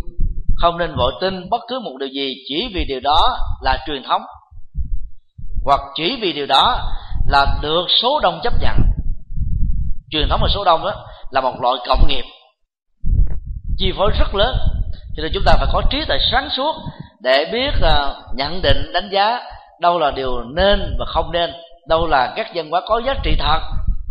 không 0.55 0.77
nên 0.77 0.95
vội 0.95 1.13
tin 1.21 1.49
bất 1.49 1.61
cứ 1.67 1.79
một 1.79 1.91
điều 1.99 2.09
gì 2.09 2.33
chỉ 2.47 2.71
vì 2.75 2.85
điều 2.85 2.99
đó 2.99 3.37
là 3.61 3.77
truyền 3.87 4.03
thống. 4.03 4.21
Hoặc 5.65 5.79
chỉ 5.95 6.17
vì 6.21 6.33
điều 6.33 6.45
đó 6.45 6.91
là 7.27 7.45
được 7.61 7.85
số 8.01 8.19
đông 8.23 8.39
chấp 8.43 8.53
nhận. 8.61 8.75
Truyền 10.11 10.27
thống 10.29 10.39
và 10.41 10.47
số 10.53 10.63
đông 10.63 10.83
đó 10.83 11.05
là 11.31 11.41
một 11.41 11.61
loại 11.61 11.75
cộng 11.87 12.07
nghiệp 12.07 12.23
chi 13.77 13.91
phối 13.97 14.11
rất 14.19 14.35
lớn. 14.35 14.55
Cho 15.15 15.23
nên 15.23 15.31
chúng 15.33 15.43
ta 15.45 15.53
phải 15.57 15.67
có 15.73 15.81
trí 15.89 16.05
tuệ 16.07 16.17
sáng 16.31 16.49
suốt 16.57 16.75
để 17.21 17.45
biết 17.51 17.71
uh, 17.77 18.35
nhận 18.35 18.61
định 18.61 18.91
đánh 18.93 19.09
giá 19.11 19.39
đâu 19.79 19.99
là 19.99 20.11
điều 20.11 20.41
nên 20.41 20.95
và 20.99 21.05
không 21.07 21.31
nên 21.31 21.51
đâu 21.87 22.07
là 22.07 22.33
các 22.35 22.53
dân 22.53 22.69
hóa 22.69 22.81
có 22.87 23.01
giá 23.05 23.13
trị 23.23 23.35
thật 23.39 23.59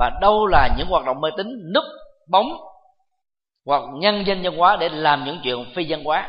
và 0.01 0.11
đâu 0.21 0.47
là 0.47 0.69
những 0.77 0.89
hoạt 0.89 1.05
động 1.07 1.21
mê 1.21 1.31
tín 1.37 1.73
núp 1.75 1.85
bóng 2.31 2.47
hoặc 3.67 3.83
nhân 4.01 4.27
danh 4.27 4.43
văn 4.43 4.57
hóa 4.57 4.77
để 4.81 4.89
làm 4.89 5.25
những 5.25 5.41
chuyện 5.43 5.73
phi 5.77 5.87
văn 5.89 6.05
hóa? 6.05 6.29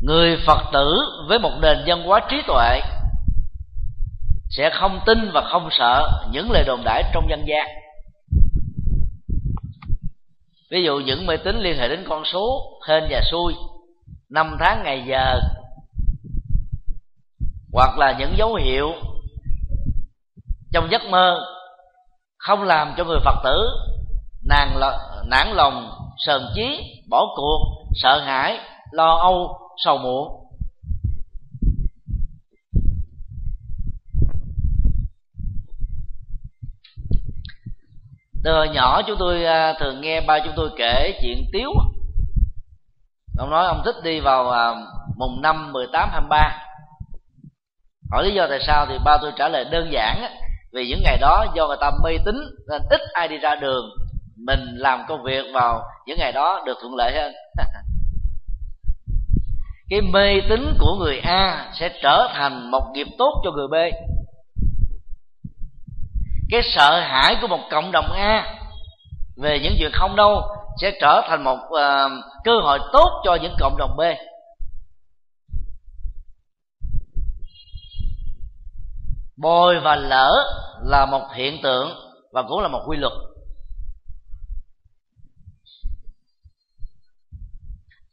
Người 0.00 0.36
phật 0.46 0.58
tử 0.72 0.96
với 1.28 1.38
một 1.38 1.52
nền 1.62 1.78
văn 1.86 2.02
hóa 2.02 2.20
trí 2.30 2.36
tuệ 2.46 2.80
sẽ 4.50 4.70
không 4.80 5.00
tin 5.06 5.30
và 5.34 5.48
không 5.52 5.68
sợ 5.70 6.24
những 6.32 6.50
lời 6.50 6.64
đồn 6.66 6.80
đãi 6.84 7.02
trong 7.14 7.26
dân 7.30 7.44
gian. 7.46 7.68
Ví 10.70 10.82
dụ 10.84 10.98
những 10.98 11.26
mê 11.26 11.36
tín 11.36 11.56
liên 11.60 11.78
hệ 11.78 11.88
đến 11.88 12.04
con 12.08 12.24
số, 12.24 12.78
hên 12.88 13.04
và 13.10 13.20
xui, 13.30 13.54
năm 14.28 14.56
tháng 14.60 14.82
ngày 14.84 15.04
giờ 15.08 15.40
hoặc 17.72 17.98
là 17.98 18.16
những 18.18 18.36
dấu 18.36 18.54
hiệu 18.54 18.92
trong 20.72 20.90
giấc 20.90 21.02
mơ 21.10 21.40
không 22.38 22.62
làm 22.62 22.94
cho 22.96 23.04
người 23.04 23.18
phật 23.24 23.36
tử 23.44 23.68
nàng 24.44 24.80
nản 25.26 25.48
lòng, 25.48 25.90
sờn 26.26 26.42
chí, 26.54 26.80
bỏ 27.10 27.26
cuộc, 27.36 27.86
sợ 27.94 28.20
hãi, 28.20 28.58
lo 28.90 29.16
âu, 29.16 29.58
sầu 29.84 29.98
muộn. 29.98 30.40
Từ 38.44 38.52
hồi 38.52 38.68
nhỏ 38.68 39.02
chúng 39.06 39.16
tôi 39.18 39.44
à, 39.44 39.72
thường 39.80 40.00
nghe 40.00 40.20
ba 40.20 40.38
chúng 40.44 40.52
tôi 40.56 40.70
kể 40.76 41.18
chuyện 41.22 41.44
tiếu. 41.52 41.70
Ông 43.38 43.50
nói 43.50 43.66
ông 43.66 43.82
thích 43.84 43.94
đi 44.04 44.20
vào 44.20 44.50
à, 44.50 44.74
mùng 45.16 45.42
năm 45.42 45.72
mười 45.72 45.86
tám 45.92 46.08
hai 46.12 46.20
ba 46.28 46.69
hỏi 48.10 48.24
lý 48.24 48.34
do 48.34 48.46
tại 48.50 48.58
sao 48.66 48.86
thì 48.88 48.94
ba 49.04 49.16
tôi 49.22 49.32
trả 49.36 49.48
lời 49.48 49.64
đơn 49.64 49.88
giản 49.92 50.40
vì 50.72 50.86
những 50.86 51.00
ngày 51.04 51.18
đó 51.20 51.46
do 51.54 51.66
người 51.66 51.76
ta 51.80 51.90
mê 52.04 52.18
tín 52.24 52.34
nên 52.70 52.82
ít 52.90 53.00
ai 53.12 53.28
đi 53.28 53.38
ra 53.38 53.54
đường. 53.54 53.90
Mình 54.46 54.60
làm 54.76 55.04
công 55.08 55.22
việc 55.22 55.44
vào 55.52 55.82
những 56.06 56.18
ngày 56.18 56.32
đó 56.32 56.62
được 56.66 56.78
thuận 56.80 56.94
lợi 56.94 57.12
hơn. 57.14 57.32
Cái 59.90 60.00
mê 60.00 60.40
tín 60.48 60.74
của 60.78 60.94
người 60.98 61.18
a 61.18 61.70
sẽ 61.74 61.88
trở 62.02 62.28
thành 62.34 62.70
một 62.70 62.82
nghiệp 62.94 63.06
tốt 63.18 63.40
cho 63.44 63.50
người 63.50 63.68
b. 63.68 63.74
Cái 66.50 66.60
sợ 66.62 67.00
hãi 67.00 67.36
của 67.40 67.46
một 67.46 67.60
cộng 67.70 67.92
đồng 67.92 68.12
a 68.12 68.56
về 69.42 69.58
những 69.62 69.74
chuyện 69.78 69.90
không 69.92 70.16
đâu 70.16 70.42
sẽ 70.80 70.90
trở 71.00 71.22
thành 71.28 71.44
một 71.44 71.58
uh, 71.58 72.10
cơ 72.44 72.52
hội 72.62 72.78
tốt 72.92 73.22
cho 73.24 73.38
những 73.42 73.54
cộng 73.60 73.76
đồng 73.78 73.96
b. 73.96 74.00
bồi 79.40 79.80
và 79.80 79.96
lỡ 79.96 80.44
là 80.82 81.06
một 81.06 81.28
hiện 81.34 81.62
tượng 81.62 81.94
và 82.32 82.42
cũng 82.42 82.60
là 82.60 82.68
một 82.68 82.82
quy 82.86 82.96
luật. 82.96 83.12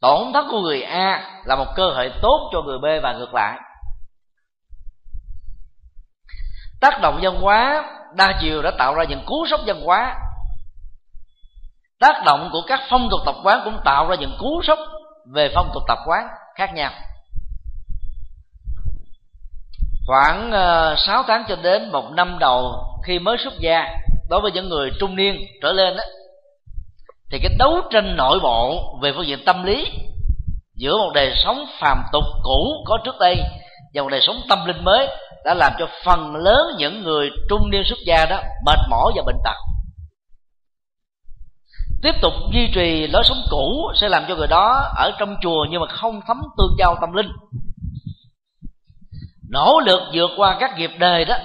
Tổn 0.00 0.32
thất 0.32 0.44
của 0.50 0.60
người 0.60 0.82
a 0.82 1.40
là 1.44 1.56
một 1.56 1.66
cơ 1.76 1.90
hội 1.90 2.12
tốt 2.22 2.50
cho 2.52 2.62
người 2.62 2.78
b 2.78 3.02
và 3.02 3.12
ngược 3.12 3.34
lại. 3.34 3.58
Tác 6.80 7.00
động 7.02 7.18
văn 7.22 7.40
hóa 7.40 7.84
đa 8.14 8.38
chiều 8.40 8.62
đã 8.62 8.70
tạo 8.78 8.94
ra 8.94 9.04
những 9.04 9.22
cú 9.26 9.46
sốc 9.50 9.60
văn 9.66 9.80
hóa. 9.84 10.16
Tác 12.00 12.22
động 12.26 12.48
của 12.52 12.62
các 12.66 12.80
phong 12.90 13.08
tục 13.10 13.20
tập 13.26 13.34
quán 13.44 13.60
cũng 13.64 13.80
tạo 13.84 14.08
ra 14.08 14.16
những 14.20 14.36
cú 14.38 14.62
sốc 14.66 14.78
về 15.34 15.50
phong 15.54 15.70
tục 15.74 15.82
tập 15.88 15.98
quán 16.06 16.28
khác 16.54 16.74
nhau 16.74 16.92
khoảng 20.08 20.50
ờ, 20.50 20.92
uh, 20.92 20.98
6 20.98 21.22
tháng 21.28 21.44
cho 21.48 21.56
đến 21.62 21.92
một 21.92 22.10
năm 22.12 22.36
đầu 22.40 22.84
khi 23.04 23.18
mới 23.18 23.36
xuất 23.38 23.58
gia 23.58 23.84
đối 24.30 24.40
với 24.40 24.52
những 24.52 24.68
người 24.68 24.90
trung 25.00 25.16
niên 25.16 25.36
trở 25.62 25.72
lên 25.72 25.96
đó, 25.96 26.02
thì 27.30 27.38
cái 27.42 27.54
đấu 27.58 27.80
tranh 27.90 28.16
nội 28.16 28.40
bộ 28.42 28.82
về 29.02 29.12
phương 29.16 29.26
diện 29.26 29.38
tâm 29.46 29.64
lý 29.64 29.86
giữa 30.74 30.98
một 30.98 31.10
đời 31.14 31.32
sống 31.44 31.64
phàm 31.80 32.02
tục 32.12 32.24
cũ 32.42 32.84
có 32.86 32.98
trước 33.04 33.14
đây 33.20 33.36
và 33.94 34.02
một 34.02 34.08
đời 34.08 34.20
sống 34.20 34.36
tâm 34.48 34.66
linh 34.66 34.84
mới 34.84 35.08
đã 35.44 35.54
làm 35.54 35.72
cho 35.78 35.88
phần 36.04 36.36
lớn 36.36 36.66
những 36.78 37.02
người 37.02 37.30
trung 37.48 37.70
niên 37.70 37.82
xuất 37.84 37.98
gia 38.06 38.26
đó 38.26 38.40
mệt 38.66 38.78
mỏi 38.90 39.12
và 39.16 39.22
bệnh 39.26 39.38
tật. 39.44 39.56
Tiếp 42.02 42.14
tục 42.22 42.32
duy 42.52 42.68
trì 42.74 43.06
lối 43.06 43.22
sống 43.24 43.42
cũ 43.50 43.92
sẽ 44.00 44.08
làm 44.08 44.24
cho 44.28 44.36
người 44.36 44.46
đó 44.46 44.92
ở 44.96 45.10
trong 45.18 45.36
chùa 45.42 45.66
nhưng 45.70 45.80
mà 45.80 45.86
không 45.86 46.20
thấm 46.26 46.40
tương 46.58 46.76
giao 46.78 46.96
tâm 47.00 47.12
linh 47.12 47.28
nỗ 49.50 49.80
lực 49.80 50.00
vượt 50.14 50.30
qua 50.36 50.56
các 50.60 50.78
nghiệp 50.78 50.90
đời 50.98 51.24
đó, 51.24 51.36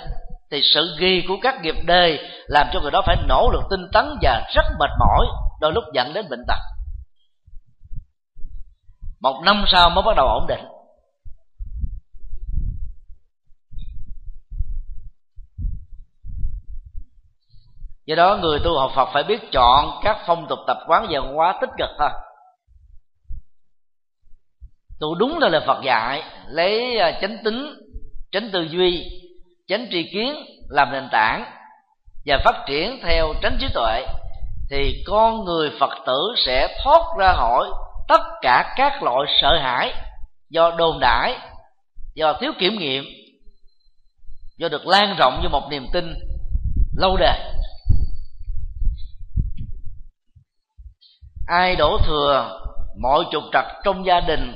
thì 0.51 0.62
sự 0.74 0.95
ghi 0.99 1.26
của 1.28 1.38
các 1.41 1.62
nghiệp 1.62 1.76
đời 1.86 2.20
làm 2.47 2.68
cho 2.74 2.80
người 2.82 2.91
đó 2.91 3.01
phải 3.06 3.16
nỗ 3.28 3.49
lực 3.54 3.64
tinh 3.70 3.88
tấn 3.93 4.06
và 4.22 4.51
rất 4.56 4.66
mệt 4.80 4.89
mỏi, 4.99 5.26
đôi 5.62 5.72
lúc 5.74 5.84
dẫn 5.93 6.14
đến 6.14 6.30
bệnh 6.30 6.43
tật. 6.47 6.60
Một 9.22 9.41
năm 9.45 9.64
sau 9.68 9.89
mới 9.89 10.04
bắt 10.06 10.16
đầu 10.16 10.28
ổn 10.28 10.47
định. 10.47 10.66
Do 18.06 18.16
đó, 18.16 18.38
người 18.41 18.60
tu 18.64 18.80
học 18.80 18.91
phật 18.95 19.10
phải 19.14 19.24
biết 19.24 19.51
chọn 19.51 19.99
các 20.04 20.18
phong 20.28 20.47
tục 20.49 20.60
tập 20.68 20.78
quán 20.88 21.08
và 21.10 21.20
văn 21.22 21.36
hóa 21.36 21.58
tích 21.62 21.70
cực 21.78 21.89
thôi. 21.99 22.10
Tu 24.99 25.16
đúng 25.16 25.39
là 25.39 25.49
lời 25.49 25.62
phật 25.68 25.82
dạy, 25.84 26.24
lấy 26.47 26.99
à, 26.99 27.20
chánh 27.22 27.38
tính 27.43 27.83
tránh 28.34 28.52
tư 28.52 28.68
duy 28.70 29.06
tránh 29.68 29.88
tri 29.92 30.04
kiến 30.14 30.36
làm 30.70 30.92
nền 30.92 31.10
tảng 31.12 31.46
và 32.26 32.38
phát 32.46 32.66
triển 32.68 33.00
theo 33.04 33.34
tránh 33.42 33.58
trí 33.60 33.68
tuệ, 33.74 34.06
thì 34.70 35.04
con 35.08 35.46
người 35.46 35.72
phật 35.80 35.90
tử 36.06 36.34
sẽ 36.46 36.78
thoát 36.84 37.02
ra 37.20 37.34
khỏi 37.34 37.70
tất 38.08 38.22
cả 38.42 38.74
các 38.78 39.04
loại 39.04 39.26
sợ 39.42 39.60
hãi 39.62 39.94
do 40.50 40.72
đồn 40.78 41.00
đãi 41.00 41.38
do 42.16 42.34
thiếu 42.42 42.52
kiểm 42.60 42.78
nghiệm, 42.80 43.04
do 44.58 44.70
được 44.70 44.88
lan 44.88 45.16
rộng 45.18 45.40
như 45.44 45.50
một 45.50 45.68
niềm 45.70 45.88
tin 45.94 46.14
lâu 46.98 47.18
đời. 47.18 47.40
Ai 51.48 51.76
đổ 51.76 51.98
thừa, 52.06 52.60
mọi 53.02 53.24
trục 53.32 53.44
trặc 53.54 53.66
trong 53.84 54.06
gia 54.06 54.20
đình 54.20 54.56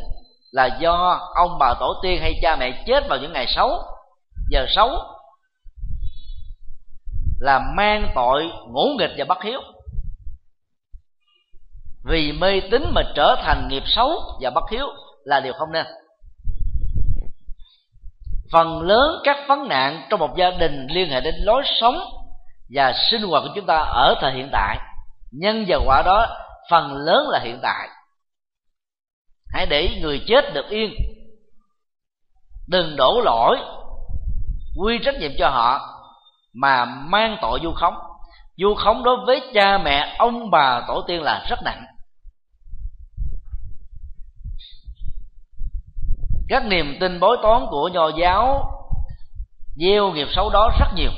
là 0.52 0.66
do 0.80 1.20
ông 1.36 1.58
bà 1.60 1.74
tổ 1.80 1.94
tiên 2.04 2.22
hay 2.22 2.34
cha 2.42 2.56
mẹ 2.60 2.84
chết 2.88 3.04
vào 3.10 3.20
những 3.20 3.34
ngày 3.34 3.46
xấu. 3.48 3.70
Giờ 4.50 4.66
xấu 4.70 4.90
là 7.40 7.60
mang 7.76 8.12
tội 8.16 8.52
ngũ 8.68 8.86
nghịch 8.98 9.12
và 9.18 9.26
bất 9.28 9.44
hiếu. 9.44 9.62
Vì 12.04 12.32
mê 12.32 12.62
tín 12.72 12.84
mà 12.96 13.02
trở 13.16 13.36
thành 13.44 13.68
nghiệp 13.68 13.84
xấu 13.86 14.10
và 14.42 14.50
bất 14.50 14.64
hiếu 14.72 14.88
là 15.24 15.40
điều 15.40 15.54
không 15.54 15.72
nên. 15.72 15.86
Phần 18.52 18.82
lớn 18.82 19.22
các 19.24 19.38
vấn 19.48 19.68
nạn 19.68 20.08
trong 20.10 20.20
một 20.20 20.36
gia 20.38 20.52
đình 20.52 20.88
liên 20.90 21.10
hệ 21.10 21.22
đến 21.22 21.36
lối 21.44 21.64
sống 21.82 22.00
và 22.76 22.94
sinh 23.12 23.22
hoạt 23.22 23.44
của 23.44 23.52
chúng 23.56 23.66
ta 23.66 23.78
ở 23.78 24.16
thời 24.22 24.34
hiện 24.34 24.50
tại. 24.52 24.78
Nhân 25.32 25.66
và 25.68 25.78
quả 25.86 26.02
đó, 26.06 26.28
phần 26.70 26.94
lớn 26.94 27.28
là 27.30 27.40
hiện 27.40 27.60
tại 27.64 27.90
hãy 29.50 29.66
để 29.66 30.00
người 30.02 30.26
chết 30.28 30.54
được 30.54 30.70
yên. 30.70 30.94
Đừng 32.68 32.96
đổ 32.96 33.22
lỗi, 33.26 33.58
quy 34.78 35.00
trách 35.04 35.16
nhiệm 35.20 35.32
cho 35.40 35.50
họ, 35.50 35.80
mà 36.54 36.86
mang 36.86 37.38
tội 37.42 37.60
vu 37.64 37.74
khống. 37.74 37.96
Vu 38.62 38.76
khống 38.76 39.04
đối 39.04 39.18
với 39.26 39.42
cha 39.54 39.78
mẹ, 39.78 40.16
ông 40.18 40.52
bà, 40.52 40.82
tổ 40.88 41.02
tiên 41.08 41.22
là 41.22 41.46
rất 41.50 41.60
nặng. 41.64 41.86
Các 46.50 46.66
niềm 46.66 46.98
tin 47.00 47.20
bối 47.20 47.38
toán 47.42 47.66
của 47.70 47.90
nho 47.94 48.08
giáo 48.20 48.72
gieo 49.76 50.12
nghiệp 50.12 50.28
xấu 50.36 50.50
đó 50.50 50.70
rất 50.80 50.88
nhiều. 50.96 51.12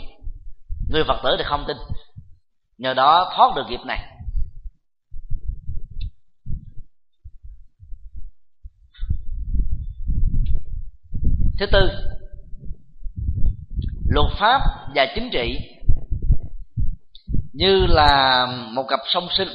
Người 0.89 1.03
phật 1.03 1.19
tử 1.23 1.35
thì 1.37 1.43
không 1.43 1.65
tin. 1.67 1.77
Nhờ 2.77 2.93
đó 2.93 3.31
thoát 3.35 3.55
được 3.55 3.63
nghiệp 3.69 3.79
này. 3.85 4.08
Thứ 11.59 11.65
tư 11.65 11.89
luật 14.09 14.31
pháp 14.39 14.61
và 14.95 15.05
chính 15.15 15.29
trị 15.31 15.57
như 17.53 17.85
là 17.85 18.45
một 18.73 18.83
cặp 18.89 18.99
song 19.13 19.27
sinh, 19.37 19.47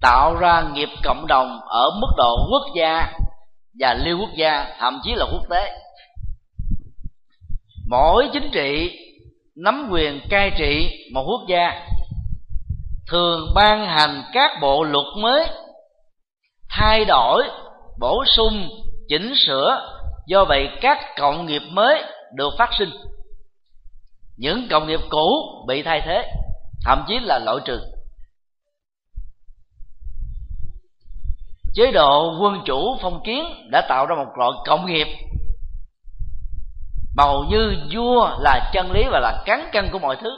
tạo 0.00 0.34
ra 0.34 0.64
nghiệp 0.74 0.88
cộng 1.04 1.26
đồng 1.26 1.60
ở 1.68 1.90
mức 2.00 2.08
độ 2.16 2.36
quốc 2.50 2.62
gia 2.76 3.12
và 3.80 3.94
liên 3.94 4.20
quốc 4.20 4.30
gia, 4.36 4.76
thậm 4.78 5.00
chí 5.04 5.14
là 5.14 5.26
quốc 5.32 5.42
tế. 5.50 5.72
Mỗi 7.88 8.28
chính 8.32 8.50
trị 8.52 8.98
nắm 9.56 9.88
quyền 9.90 10.20
cai 10.30 10.50
trị 10.58 10.90
một 11.14 11.24
quốc 11.26 11.48
gia, 11.48 11.86
thường 13.10 13.52
ban 13.54 13.86
hành 13.86 14.22
các 14.32 14.50
bộ 14.62 14.84
luật 14.84 15.06
mới, 15.20 15.46
thay 16.70 17.04
đổi, 17.04 17.44
bổ 18.00 18.24
sung, 18.36 18.68
chỉnh 19.08 19.32
sửa 19.46 19.93
do 20.26 20.44
vậy 20.44 20.68
các 20.80 20.98
cộng 21.18 21.46
nghiệp 21.46 21.62
mới 21.70 22.02
được 22.34 22.50
phát 22.58 22.70
sinh. 22.78 22.90
Những 24.36 24.68
cộng 24.70 24.86
nghiệp 24.86 25.00
cũ 25.10 25.28
bị 25.68 25.82
thay 25.82 26.02
thế, 26.04 26.30
thậm 26.84 27.04
chí 27.08 27.18
là 27.22 27.38
loại 27.38 27.56
trừ. 27.64 27.80
Chế 31.74 31.92
độ 31.92 32.38
quân 32.40 32.62
chủ 32.64 32.96
phong 33.02 33.22
kiến 33.24 33.44
đã 33.70 33.86
tạo 33.88 34.06
ra 34.06 34.16
một 34.16 34.32
loại 34.38 34.50
cộng 34.66 34.86
nghiệp. 34.86 35.06
Bầu 37.16 37.44
như 37.50 37.76
vua 37.94 38.36
là 38.40 38.70
chân 38.72 38.92
lý 38.92 39.04
và 39.10 39.20
là 39.20 39.42
cán 39.46 39.68
cân 39.72 39.88
của 39.92 39.98
mọi 39.98 40.16
thứ. 40.16 40.30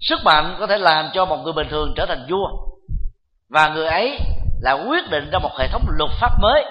Sức 0.00 0.20
mạnh 0.24 0.56
có 0.60 0.66
thể 0.66 0.78
làm 0.78 1.10
cho 1.14 1.24
một 1.24 1.36
người 1.36 1.52
bình 1.52 1.66
thường 1.70 1.92
trở 1.96 2.06
thành 2.06 2.26
vua, 2.30 2.48
và 3.48 3.68
người 3.68 3.86
ấy 3.86 4.18
là 4.60 4.72
quyết 4.72 5.10
định 5.10 5.30
ra 5.32 5.38
một 5.38 5.50
hệ 5.58 5.68
thống 5.68 5.84
luật 5.88 6.10
pháp 6.20 6.40
mới 6.40 6.64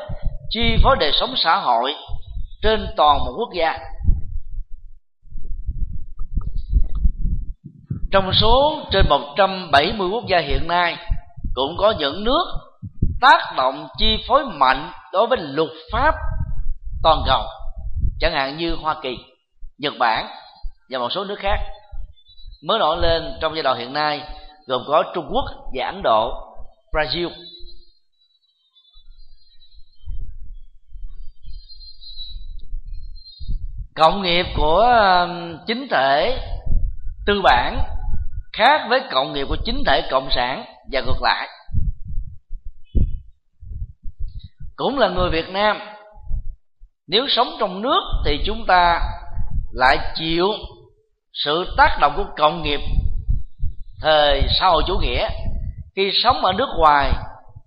chi 0.50 0.78
phối 0.84 0.96
đời 1.00 1.12
sống 1.20 1.34
xã 1.38 1.56
hội 1.56 1.94
trên 2.62 2.88
toàn 2.98 3.20
một 3.20 3.34
quốc 3.38 3.50
gia. 3.54 3.80
Trong 8.12 8.32
số 8.34 8.82
trên 8.92 9.06
170 9.10 10.10
quốc 10.10 10.24
gia 10.28 10.40
hiện 10.40 10.68
nay 10.68 10.98
cũng 11.54 11.76
có 11.78 11.94
những 12.00 12.24
nước 12.24 12.46
tác 13.22 13.54
động 13.58 13.88
chi 13.98 14.24
phối 14.28 14.46
mạnh 14.46 14.92
đối 15.14 15.28
với 15.28 15.38
luật 15.42 15.70
pháp 15.92 16.16
toàn 17.04 17.24
cầu 17.26 17.42
chẳng 18.20 18.34
hạn 18.34 18.58
như 18.58 18.76
Hoa 18.76 18.96
Kỳ, 19.02 19.18
Nhật 19.78 19.94
Bản 20.00 20.28
và 20.90 21.00
một 21.00 21.10
số 21.12 21.26
nước 21.26 21.40
khác. 21.40 21.60
Mới 22.64 22.80
nổi 22.80 22.98
lên 23.02 23.38
trong 23.42 23.56
giai 23.56 23.64
đoạn 23.64 23.78
hiện 23.78 23.94
nay 23.94 24.22
gồm 24.68 24.84
có 24.88 25.04
Trung 25.16 25.26
Quốc 25.30 25.46
và 25.74 25.86
Ấn 25.86 26.02
Độ, 26.04 26.32
Brazil. 26.92 27.30
Cộng 34.00 34.22
nghiệp 34.22 34.46
của 34.58 34.88
chính 35.68 35.88
thể 35.92 36.38
tư 37.26 37.42
bản 37.44 37.84
khác 38.54 38.82
với 38.90 39.02
cộng 39.12 39.34
nghiệp 39.34 39.46
của 39.50 39.58
chính 39.66 39.84
thể 39.88 40.08
cộng 40.12 40.30
sản 40.32 40.66
và 40.92 41.02
ngược 41.02 41.22
lại. 41.22 41.48
Cũng 44.76 44.98
là 44.98 45.10
người 45.10 45.30
việt 45.30 45.50
nam, 45.50 45.80
nếu 47.08 47.26
sống 47.30 47.48
trong 47.60 47.82
nước 47.82 48.02
thì 48.26 48.40
chúng 48.46 48.66
ta 48.68 49.02
lại 49.72 49.98
chịu 50.16 50.48
sự 51.34 51.74
tác 51.78 51.98
động 52.02 52.14
của 52.16 52.26
cộng 52.38 52.64
nghiệp 52.64 52.80
thời 54.02 54.42
xã 54.60 54.68
hội 54.68 54.84
chủ 54.88 54.98
nghĩa. 54.98 55.30
Khi 55.96 56.12
sống 56.24 56.46
ở 56.46 56.54
nước 56.54 56.70
ngoài 56.78 57.12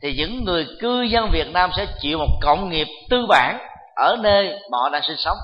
thì 0.03 0.14
những 0.14 0.45
người 0.45 0.66
cư 0.80 1.03
dân 1.03 1.30
việt 1.30 1.47
nam 1.53 1.70
sẽ 1.76 1.87
chịu 2.01 2.18
một 2.18 2.39
cộng 2.41 2.68
nghiệp 2.68 2.87
tư 3.11 3.26
bản 3.28 3.59
ở 3.97 4.16
nơi 4.20 4.59
mà 4.70 4.78
họ 4.78 4.89
đang 4.89 5.03
sinh 5.03 5.16
sống. 5.18 5.37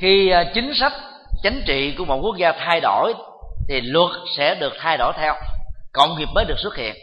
Khi 0.00 0.30
à, 0.30 0.44
chính 0.54 0.72
sách 0.74 0.92
chính 1.42 1.62
trị 1.66 1.94
của 1.98 2.04
một 2.04 2.20
quốc 2.22 2.36
gia 2.36 2.52
thay 2.52 2.80
đổi 2.80 3.14
thì 3.68 3.80
luật 3.80 4.10
sẽ 4.36 4.54
được 4.54 4.72
thay 4.78 4.98
đổi 4.98 5.12
theo. 5.16 5.34
Cộng 5.92 6.18
nghiệp 6.18 6.28
mới 6.34 6.44
được 6.44 6.58
xuất 6.58 6.76
hiện. 6.76 6.96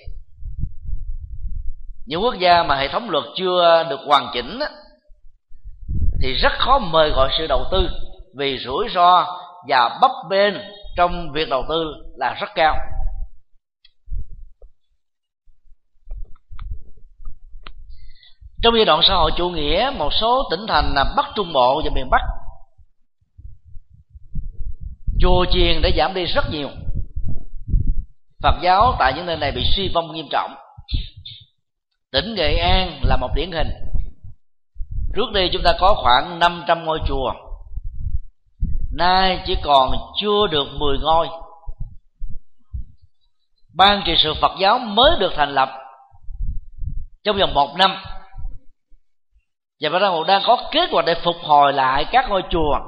Những 2.06 2.24
quốc 2.24 2.36
gia 2.40 2.64
mà 2.64 2.76
hệ 2.76 2.88
thống 2.88 3.10
luật 3.10 3.24
chưa 3.36 3.86
được 3.90 4.00
hoàn 4.08 4.30
chỉnh 4.34 4.60
thì 6.22 6.34
rất 6.34 6.52
khó 6.60 6.80
mời 6.80 7.10
gọi 7.10 7.30
sự 7.38 7.48
đầu 7.48 7.64
tư 7.72 7.90
vì 8.38 8.60
rủi 8.60 8.88
ro 8.96 9.26
và 9.68 9.98
bấp 10.02 10.12
bênh 10.30 10.54
trong 10.96 11.32
việc 11.32 11.50
đầu 11.50 11.64
tư 11.70 11.94
là 12.18 12.34
rất 12.34 12.50
cao. 12.56 12.76
Trong 18.64 18.74
giai 18.76 18.86
đoạn 18.86 19.00
xã 19.08 19.14
hội 19.14 19.32
chủ 19.38 19.50
nghĩa, 19.50 19.92
một 19.98 20.10
số 20.22 20.48
tỉnh 20.52 20.66
thành 20.68 20.94
là 20.96 21.06
bắc 21.18 21.26
trung 21.36 21.54
bộ 21.54 21.82
và 21.86 21.92
miền 21.96 22.10
bắc 22.10 22.22
chùa 25.20 25.46
chiền 25.52 25.82
đã 25.82 25.90
giảm 25.98 26.14
đi 26.14 26.26
rất 26.26 26.46
nhiều. 26.52 26.70
Phật 28.44 28.56
giáo 28.62 28.96
tại 29.00 29.14
những 29.16 29.26
nơi 29.26 29.38
này 29.38 29.52
bị 29.52 29.64
suy 29.76 29.90
vong 29.94 30.14
nghiêm 30.14 30.28
trọng. 30.32 30.56
Tỉnh 32.12 32.36
nghệ 32.36 32.58
an 32.58 33.00
là 33.04 33.18
một 33.18 33.30
điển 33.36 33.52
hình. 33.52 33.70
Trước 35.16 35.32
đây 35.34 35.50
chúng 35.54 35.62
ta 35.64 35.74
có 35.80 35.96
khoảng 36.04 36.40
500 36.40 36.86
ngôi 36.86 37.00
chùa. 37.08 37.34
Nay 38.94 39.44
chỉ 39.46 39.56
còn 39.64 39.92
chưa 40.22 40.48
được 40.52 40.68
10 40.74 40.98
ngôi. 40.98 41.28
Ban 43.74 44.02
trị 44.06 44.14
sự 44.18 44.34
phật 44.42 44.52
giáo 44.60 44.80
mới 44.80 45.12
được 45.20 45.34
thành 45.36 45.50
lập 45.50 45.70
trong 47.24 47.38
vòng 47.38 47.54
một 47.54 47.76
năm. 47.78 47.92
Và 49.82 49.90
bắt 49.90 50.00
đầu 50.00 50.24
đang 50.24 50.42
có 50.46 50.70
kế 50.72 50.88
hoạch 50.92 51.06
để 51.06 51.16
phục 51.24 51.36
hồi 51.44 51.74
lại 51.74 52.06
các 52.12 52.26
ngôi 52.30 52.42
chùa 52.52 52.80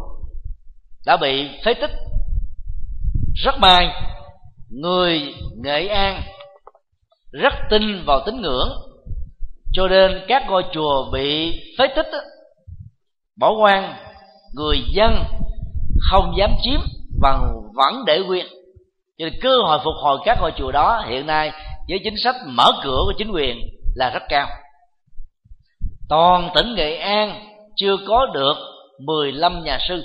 đã 1.05 1.17
bị 1.17 1.49
phế 1.65 1.73
tích 1.73 1.91
rất 3.43 3.55
may 3.59 3.87
người 4.69 5.33
nghệ 5.63 5.87
an 5.87 6.23
rất 7.31 7.53
tin 7.69 8.03
vào 8.05 8.21
tín 8.25 8.41
ngưỡng, 8.41 8.69
cho 9.73 9.87
nên 9.87 10.25
các 10.27 10.43
ngôi 10.47 10.63
chùa 10.73 11.11
bị 11.11 11.59
phế 11.77 11.87
tích 11.87 12.07
bỏ 13.39 13.51
quan 13.61 13.95
người 14.55 14.77
dân 14.93 15.23
không 16.09 16.33
dám 16.37 16.51
chiếm 16.63 16.79
và 17.21 17.39
vẫn 17.75 18.05
để 18.05 18.19
nguyên 18.19 18.45
cho 19.17 19.25
nên 19.25 19.33
cơ 19.41 19.57
hội 19.65 19.79
phục 19.83 19.93
hồi 20.03 20.19
các 20.25 20.37
ngôi 20.41 20.51
chùa 20.57 20.71
đó, 20.71 21.05
hiện 21.07 21.25
nay 21.25 21.51
với 21.89 21.99
chính 22.03 22.15
sách 22.23 22.35
mở 22.45 22.71
cửa 22.83 22.99
của 23.05 23.13
chính 23.17 23.31
quyền 23.31 23.59
là 23.95 24.09
rất 24.09 24.23
cao. 24.29 24.47
Toàn 26.09 26.49
tỉnh 26.55 26.75
nghệ 26.75 26.95
an 26.95 27.45
chưa 27.75 27.97
có 28.07 28.25
được 28.33 28.53
15 28.99 29.63
nhà 29.63 29.77
sư. 29.87 30.03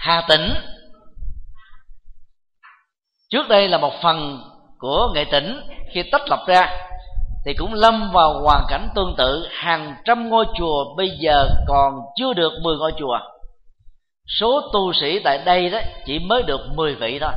Hà 0.00 0.22
tĩnh. 0.28 0.54
Trước 3.30 3.48
đây 3.48 3.68
là 3.68 3.78
một 3.78 3.92
phần 4.02 4.42
của 4.78 5.12
nghệ 5.14 5.24
tỉnh 5.32 5.60
khi 5.92 6.02
tách 6.12 6.28
lập 6.28 6.44
ra, 6.46 6.72
thì 7.44 7.54
cũng 7.54 7.74
lâm 7.74 8.10
vào 8.12 8.42
hoàn 8.42 8.64
cảnh 8.68 8.88
tương 8.94 9.14
tự. 9.18 9.48
Hàng 9.50 9.94
trăm 10.04 10.28
ngôi 10.28 10.46
chùa 10.58 10.94
bây 10.96 11.10
giờ 11.20 11.48
còn 11.68 11.94
chưa 12.16 12.32
được 12.34 12.52
10 12.62 12.76
ngôi 12.76 12.92
chùa. 12.98 13.18
Số 14.40 14.60
tu 14.72 14.92
sĩ 14.92 15.18
tại 15.24 15.38
đây 15.38 15.70
đó 15.70 15.78
chỉ 16.06 16.18
mới 16.18 16.42
được 16.42 16.60
10 16.74 16.94
vị 16.94 17.18
thôi. 17.20 17.32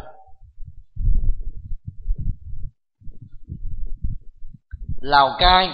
Lào 5.01 5.36
Cai, 5.39 5.70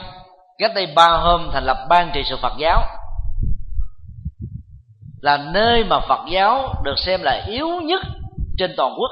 cách 0.57 0.71
đây 0.75 0.87
ba 0.95 1.07
hôm 1.07 1.49
thành 1.53 1.63
lập 1.63 1.77
ban 1.89 2.11
trị 2.13 2.21
sự 2.29 2.37
Phật 2.41 2.53
giáo 2.59 2.98
là 5.21 5.37
nơi 5.37 5.83
mà 5.83 5.99
Phật 5.99 6.19
giáo 6.31 6.73
được 6.83 6.99
xem 6.99 7.23
là 7.23 7.45
yếu 7.47 7.67
nhất 7.81 8.01
trên 8.57 8.73
toàn 8.77 8.95
quốc 8.99 9.11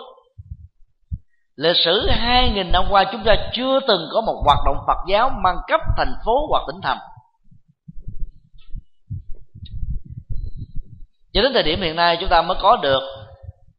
lịch 1.55 1.75
sử 1.85 2.07
hai 2.09 2.49
nghìn 2.49 2.71
năm 2.71 2.85
qua, 2.89 3.03
chúng 3.11 3.23
ta 3.23 3.35
chưa 3.53 3.79
từng 3.87 4.09
có 4.13 4.21
một 4.21 4.41
hoạt 4.45 4.59
động 4.65 4.77
Phật 4.87 4.97
giáo 5.09 5.29
mang 5.43 5.57
cấp 5.67 5.81
thành 5.97 6.13
phố 6.25 6.47
hoặc 6.49 6.63
tỉnh 6.67 6.81
thành 6.81 6.97
cho 11.33 11.41
đến 11.41 11.53
thời 11.53 11.63
điểm 11.63 11.81
hiện 11.81 11.95
nay, 11.95 12.17
chúng 12.19 12.29
ta 12.29 12.41
mới 12.41 12.57
có 12.61 12.77
được 12.77 12.99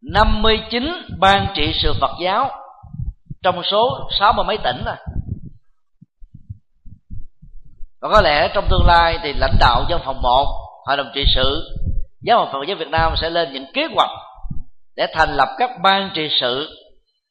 59 0.02 0.92
ban 1.18 1.46
trị 1.54 1.72
sự 1.82 1.92
Phật 2.00 2.10
giáo 2.22 2.50
trong 3.42 3.62
số 3.70 4.08
sáu 4.18 4.32
mươi 4.32 4.44
mấy 4.44 4.58
tỉnh 4.58 4.84
này. 4.84 4.96
và 8.00 8.08
có 8.12 8.20
lẽ 8.20 8.50
trong 8.54 8.66
tương 8.70 8.86
lai 8.86 9.18
thì 9.22 9.32
lãnh 9.32 9.56
đạo 9.60 9.84
dân 9.90 10.00
phòng 10.04 10.22
một, 10.22 10.46
hội 10.86 10.96
đồng 10.96 11.10
trị 11.14 11.24
sự 11.34 11.68
giáo 12.20 12.38
hội 12.38 12.48
Phật 12.52 12.58
giáo 12.68 12.76
Việt 12.76 12.88
Nam 12.88 13.14
sẽ 13.16 13.30
lên 13.30 13.52
những 13.52 13.66
kế 13.74 13.86
hoạch 13.94 14.10
để 14.96 15.06
thành 15.14 15.36
lập 15.36 15.48
các 15.58 15.70
ban 15.82 16.10
trị 16.14 16.28
sự 16.40 16.68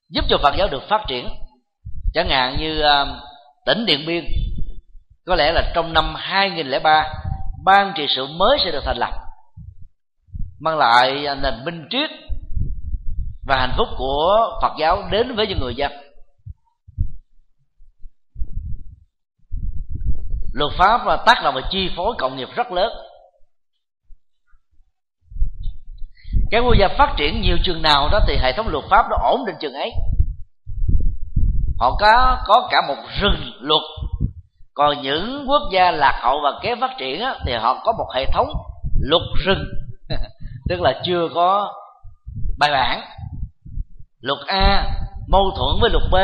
giúp 0.09 0.25
cho 0.29 0.37
Phật 0.43 0.55
giáo 0.57 0.67
được 0.71 0.83
phát 0.89 1.01
triển. 1.07 1.29
Chẳng 2.13 2.29
hạn 2.29 2.57
như 2.59 2.81
uh, 2.81 3.07
tỉnh 3.65 3.85
Điện 3.85 4.03
Biên 4.07 4.25
có 5.25 5.35
lẽ 5.35 5.51
là 5.51 5.71
trong 5.75 5.93
năm 5.93 6.13
2003 6.15 7.13
ban 7.65 7.93
trị 7.95 8.05
sự 8.15 8.27
mới 8.27 8.57
sẽ 8.63 8.71
được 8.71 8.83
thành 8.85 8.97
lập 8.97 9.13
mang 10.59 10.77
lại 10.77 11.27
nền 11.41 11.65
minh 11.65 11.87
triết 11.89 12.09
và 13.47 13.57
hạnh 13.59 13.73
phúc 13.77 13.87
của 13.97 14.59
Phật 14.61 14.73
giáo 14.79 15.03
đến 15.11 15.35
với 15.35 15.47
những 15.47 15.59
người 15.59 15.75
dân. 15.75 15.91
Luật 20.53 20.73
pháp 20.77 21.25
tác 21.25 21.41
động 21.43 21.55
và 21.55 21.61
chi 21.71 21.89
phối 21.95 22.15
cộng 22.17 22.37
nghiệp 22.37 22.49
rất 22.55 22.71
lớn. 22.71 22.91
Cái 26.51 26.61
quốc 26.61 26.75
gia 26.79 26.87
phát 26.87 27.13
triển 27.17 27.41
nhiều 27.41 27.57
trường 27.63 27.81
nào 27.81 28.09
đó 28.11 28.19
thì 28.27 28.37
hệ 28.37 28.53
thống 28.53 28.67
luật 28.67 28.85
pháp 28.89 29.05
nó 29.09 29.17
ổn 29.21 29.45
định 29.45 29.55
trường 29.59 29.73
ấy. 29.73 29.91
Họ 31.79 31.95
có 31.99 32.37
có 32.45 32.67
cả 32.71 32.81
một 32.87 32.95
rừng 33.21 33.51
luật. 33.59 33.81
Còn 34.73 35.01
những 35.01 35.45
quốc 35.47 35.61
gia 35.71 35.91
lạc 35.91 36.19
hậu 36.23 36.39
và 36.43 36.51
kém 36.61 36.79
phát 36.79 36.91
triển 36.97 37.21
á, 37.21 37.35
thì 37.45 37.53
họ 37.53 37.81
có 37.85 37.93
một 37.97 38.07
hệ 38.15 38.25
thống 38.33 38.47
luật 39.01 39.21
rừng. 39.45 39.63
Tức 40.69 40.81
là 40.81 41.01
chưa 41.03 41.29
có 41.35 41.73
bài 42.59 42.71
bản. 42.71 43.01
Luật 44.21 44.39
a 44.47 44.83
mâu 45.27 45.51
thuẫn 45.57 45.81
với 45.81 45.89
luật 45.89 46.03
b. 46.11 46.15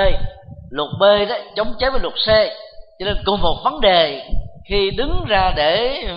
Luật 0.69 0.89
b 0.99 1.30
đó 1.30 1.36
chống 1.55 1.74
chế 1.80 1.89
với 1.89 1.99
luật 1.99 2.13
c. 2.13 2.28
Cho 2.99 3.05
nên 3.05 3.17
cùng 3.26 3.41
một 3.41 3.61
vấn 3.63 3.82
đề 3.82 4.30
khi 4.69 4.91
đứng 4.91 5.26
ra 5.28 5.53
để 5.55 6.03
ừ, 6.07 6.15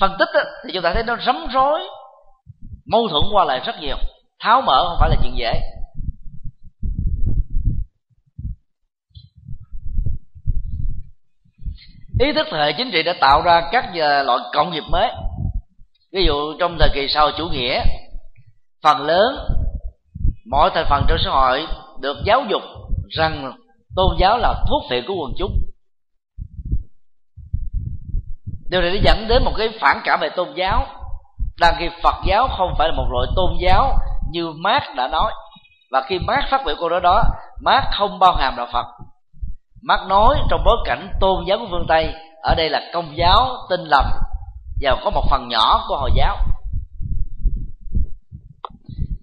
phân 0.00 0.16
tích 0.18 0.28
đó, 0.34 0.40
thì 0.64 0.70
chúng 0.74 0.82
ta 0.82 0.92
thấy 0.94 1.02
nó 1.02 1.16
rắm 1.26 1.46
rối 1.52 1.80
mâu 2.86 3.08
thuẫn 3.08 3.22
qua 3.32 3.44
lại 3.44 3.60
rất 3.66 3.80
nhiều. 3.80 3.96
Tháo 4.40 4.62
mở 4.62 4.84
không 4.88 4.96
phải 5.00 5.10
là 5.10 5.16
chuyện 5.22 5.34
dễ. 5.36 5.60
Ý 12.20 12.32
thức 12.32 12.46
hệ 12.52 12.72
chính 12.72 12.90
trị 12.92 13.02
đã 13.02 13.14
tạo 13.20 13.42
ra 13.42 13.68
các 13.72 13.84
loại 13.94 14.38
cộng 14.52 14.72
nghiệp 14.72 14.84
mới. 14.90 15.10
Ví 16.12 16.24
dụ 16.26 16.58
trong 16.58 16.76
thời 16.78 16.88
kỳ 16.94 17.06
sau 17.08 17.30
chủ 17.38 17.48
nghĩa, 17.48 17.84
phần 18.82 19.00
lớn, 19.00 19.36
mọi 20.50 20.70
thành 20.74 20.86
phần 20.90 21.04
trong 21.08 21.18
xã 21.24 21.30
hội 21.30 21.66
được 22.00 22.16
giáo 22.24 22.44
dục 22.50 22.62
rằng 23.10 23.52
tôn 23.96 24.16
giáo 24.20 24.38
là 24.38 24.64
thuốc 24.68 24.82
phiện 24.90 25.04
của 25.08 25.14
quần 25.14 25.32
chúng. 25.38 25.52
Điều 28.70 28.80
này 28.80 28.90
nó 28.90 29.00
dẫn 29.04 29.28
đến 29.28 29.44
một 29.44 29.52
cái 29.56 29.68
phản 29.80 30.00
cảm 30.04 30.20
về 30.20 30.28
tôn 30.36 30.48
giáo 30.54 30.86
đang 31.62 31.74
khi 31.78 31.88
phật 32.02 32.14
giáo 32.24 32.48
không 32.58 32.74
phải 32.78 32.88
là 32.88 32.94
một 32.94 33.06
loại 33.10 33.26
tôn 33.36 33.50
giáo 33.60 33.94
như 34.30 34.52
mát 34.56 34.82
đã 34.96 35.08
nói, 35.08 35.32
và 35.90 36.02
khi 36.06 36.18
mát 36.18 36.44
phát 36.50 36.62
biểu 36.66 36.74
câu 36.78 36.88
nói 36.88 37.00
đó 37.00 37.22
mát 37.60 37.82
không 37.92 38.18
bao 38.18 38.34
hàm 38.34 38.56
đạo 38.56 38.66
phật. 38.72 38.86
Mát 39.82 40.00
nói 40.08 40.36
trong 40.50 40.62
bối 40.64 40.76
cảnh 40.84 41.12
tôn 41.20 41.44
giáo 41.46 41.58
của 41.58 41.66
phương 41.70 41.86
tây, 41.88 42.14
ở 42.42 42.54
đây 42.54 42.70
là 42.70 42.80
công 42.92 43.16
giáo 43.16 43.48
tinh 43.70 43.80
lầm 43.84 44.04
và 44.82 44.96
có 45.04 45.10
một 45.10 45.24
phần 45.30 45.48
nhỏ 45.48 45.84
của 45.88 45.96
hồi 45.96 46.10
giáo. 46.14 46.36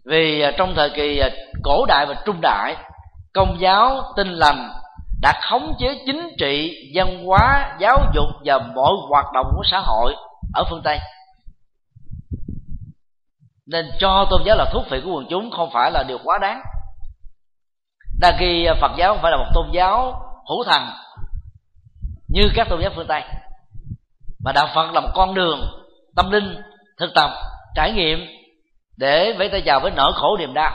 Vì 0.06 0.42
à, 0.42 0.52
trong 0.58 0.74
thời 0.76 0.90
kỳ 0.90 1.20
à, 1.20 1.30
cổ 1.64 1.86
đại 1.86 2.06
và 2.06 2.16
trung 2.26 2.42
đại, 2.42 2.76
công 3.34 3.56
giáo 3.60 4.02
tinh 4.16 4.28
lành 4.28 4.70
đã 5.22 5.40
khống 5.50 5.74
chế 5.80 5.98
chính 6.06 6.30
trị, 6.40 6.76
văn 6.96 7.26
hóa, 7.26 7.76
giáo 7.80 7.98
dục 8.14 8.28
và 8.46 8.60
mọi 8.76 8.94
hoạt 9.10 9.26
động 9.34 9.52
của 9.56 9.64
xã 9.72 9.80
hội 9.80 10.16
ở 10.54 10.64
phương 10.70 10.82
tây 10.84 11.00
nên 13.72 13.86
cho 14.00 14.28
tôn 14.30 14.42
giáo 14.46 14.58
là 14.58 14.66
thuốc 14.72 14.86
phiện 14.90 15.02
của 15.06 15.12
quần 15.12 15.26
chúng, 15.30 15.52
không 15.52 15.70
phải 15.74 15.92
là 15.92 16.04
điều 16.08 16.18
quá 16.24 16.38
đáng. 16.42 16.62
Đa 18.20 18.38
khi 18.40 18.68
phật 18.82 18.92
giáo 18.98 19.14
không 19.14 19.22
phải 19.22 19.32
là 19.32 19.38
một 19.38 19.52
tôn 19.54 19.66
giáo 19.74 20.22
hữu 20.50 20.64
thần 20.64 20.82
như 22.28 22.42
các 22.56 22.68
tôn 22.70 22.82
giáo 22.82 22.92
phương 22.96 23.08
tây, 23.08 23.22
mà 24.44 24.52
đạo 24.52 24.68
phật 24.76 24.92
là 24.94 25.00
một 25.02 25.10
con 25.16 25.34
đường 25.34 25.60
tâm 26.16 26.32
linh 26.32 26.62
thực 27.00 27.14
tập, 27.16 27.30
trải 27.76 27.92
nghiệm 27.92 28.20
để 28.98 29.36
vẫy 29.40 29.50
tay 29.50 29.62
chào 29.66 29.80
với 29.80 29.92
nỗi 29.92 30.12
khổ 30.16 30.38
niềm 30.38 30.54
đau, 30.54 30.72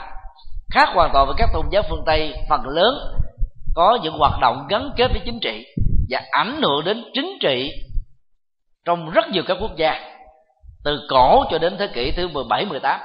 khác 0.71 0.89
hoàn 0.93 1.09
toàn 1.13 1.27
với 1.27 1.35
các 1.37 1.49
tôn 1.53 1.65
giáo 1.71 1.83
phương 1.89 2.03
tây 2.05 2.33
phần 2.49 2.61
lớn 2.67 2.95
có 3.75 3.99
những 4.03 4.17
hoạt 4.17 4.39
động 4.41 4.65
gắn 4.69 4.91
kết 4.97 5.07
với 5.07 5.21
chính 5.25 5.39
trị 5.41 5.65
và 6.09 6.21
ảnh 6.31 6.61
hưởng 6.61 6.85
đến 6.85 7.03
chính 7.13 7.37
trị 7.41 7.71
trong 8.85 9.09
rất 9.09 9.29
nhiều 9.29 9.43
các 9.47 9.57
quốc 9.61 9.71
gia 9.77 10.14
từ 10.85 11.07
cổ 11.09 11.45
cho 11.51 11.57
đến 11.57 11.75
thế 11.79 11.87
kỷ 11.93 12.11
thứ 12.11 12.27
17 12.27 12.65
18 12.65 12.99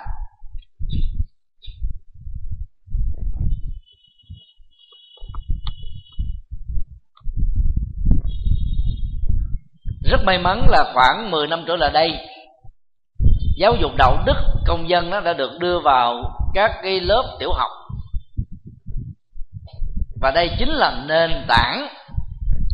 rất 10.10 10.24
may 10.24 10.38
mắn 10.38 10.66
là 10.68 10.90
khoảng 10.94 11.30
10 11.30 11.46
năm 11.46 11.64
trở 11.66 11.76
lại 11.76 11.90
đây, 11.92 12.12
giáo 13.56 13.74
dục 13.80 13.92
đạo 13.98 14.22
đức 14.26 14.36
công 14.66 14.88
dân 14.88 15.10
nó 15.10 15.20
đã 15.20 15.32
được 15.32 15.50
đưa 15.58 15.80
vào 15.80 16.22
các 16.54 16.70
cái 16.82 17.00
lớp 17.00 17.36
tiểu 17.38 17.52
học. 17.52 17.70
Và 20.20 20.30
đây 20.30 20.50
chính 20.58 20.68
là 20.68 21.04
nền 21.06 21.30
tảng 21.48 21.88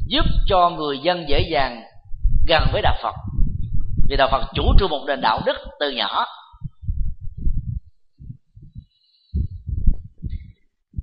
giúp 0.06 0.24
cho 0.46 0.70
người 0.70 0.98
dân 0.98 1.28
dễ 1.28 1.40
dàng 1.50 1.82
gần 2.46 2.62
với 2.72 2.82
đạo 2.82 2.94
phật 3.02 3.14
vì 4.08 4.16
đạo 4.16 4.28
phật 4.32 4.42
chủ 4.54 4.62
trương 4.78 4.90
một 4.90 5.04
nền 5.06 5.20
đạo 5.20 5.40
đức 5.46 5.56
từ 5.80 5.90
nhỏ. 5.90 6.26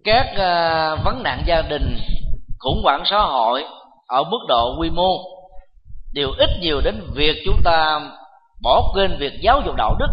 Các 0.03 0.25
uh, 0.31 1.05
vấn 1.05 1.23
nạn 1.23 1.43
gia 1.45 1.61
đình 1.61 1.97
khủng 2.59 2.81
hoảng 2.83 3.03
xã 3.05 3.17
hội 3.17 3.63
ở 4.07 4.23
mức 4.23 4.39
độ 4.47 4.75
quy 4.79 4.89
mô 4.89 5.17
đều 6.13 6.29
ít 6.37 6.49
nhiều 6.59 6.81
đến 6.81 7.11
việc 7.13 7.35
chúng 7.45 7.61
ta 7.63 7.99
bỏ 8.61 8.91
quên 8.93 9.17
việc 9.19 9.33
giáo 9.41 9.61
dục 9.65 9.75
đạo 9.75 9.95
đức 9.99 10.07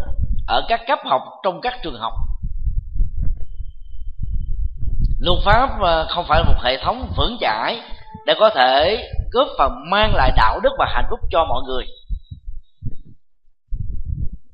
ở 0.46 0.62
các 0.68 0.80
cấp 0.86 0.98
học 1.04 1.22
trong 1.44 1.60
các 1.60 1.74
trường 1.82 1.98
học. 1.98 2.12
Luật 5.20 5.38
pháp 5.44 5.80
ờ, 5.80 6.06
không 6.08 6.24
phải 6.28 6.38
là 6.38 6.44
một 6.52 6.60
hệ 6.62 6.78
thống 6.84 7.12
vững 7.16 7.36
chãi 7.40 7.80
để 8.26 8.34
có 8.40 8.50
thể 8.50 9.08
góp 9.32 9.48
phần 9.58 9.72
mang 9.90 10.14
lại 10.14 10.32
đạo 10.36 10.60
đức 10.62 10.70
và 10.78 10.86
hạnh 10.94 11.06
phúc 11.10 11.20
cho 11.30 11.44
mọi 11.44 11.62
người 11.66 11.86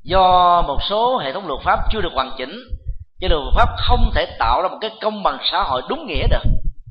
do 0.07 0.61
một 0.67 0.79
số 0.89 1.17
hệ 1.17 1.33
thống 1.33 1.47
luật 1.47 1.59
pháp 1.63 1.79
chưa 1.91 2.01
được 2.01 2.13
hoàn 2.13 2.31
chỉnh, 2.37 2.55
cho 3.19 3.27
nên 3.27 3.31
luật 3.31 3.53
pháp 3.55 3.69
không 3.77 4.11
thể 4.15 4.25
tạo 4.39 4.61
ra 4.61 4.69
một 4.69 4.77
cái 4.81 4.91
công 5.01 5.23
bằng 5.23 5.37
xã 5.51 5.63
hội 5.63 5.81
đúng 5.89 6.07
nghĩa 6.07 6.27
được, 6.27 6.43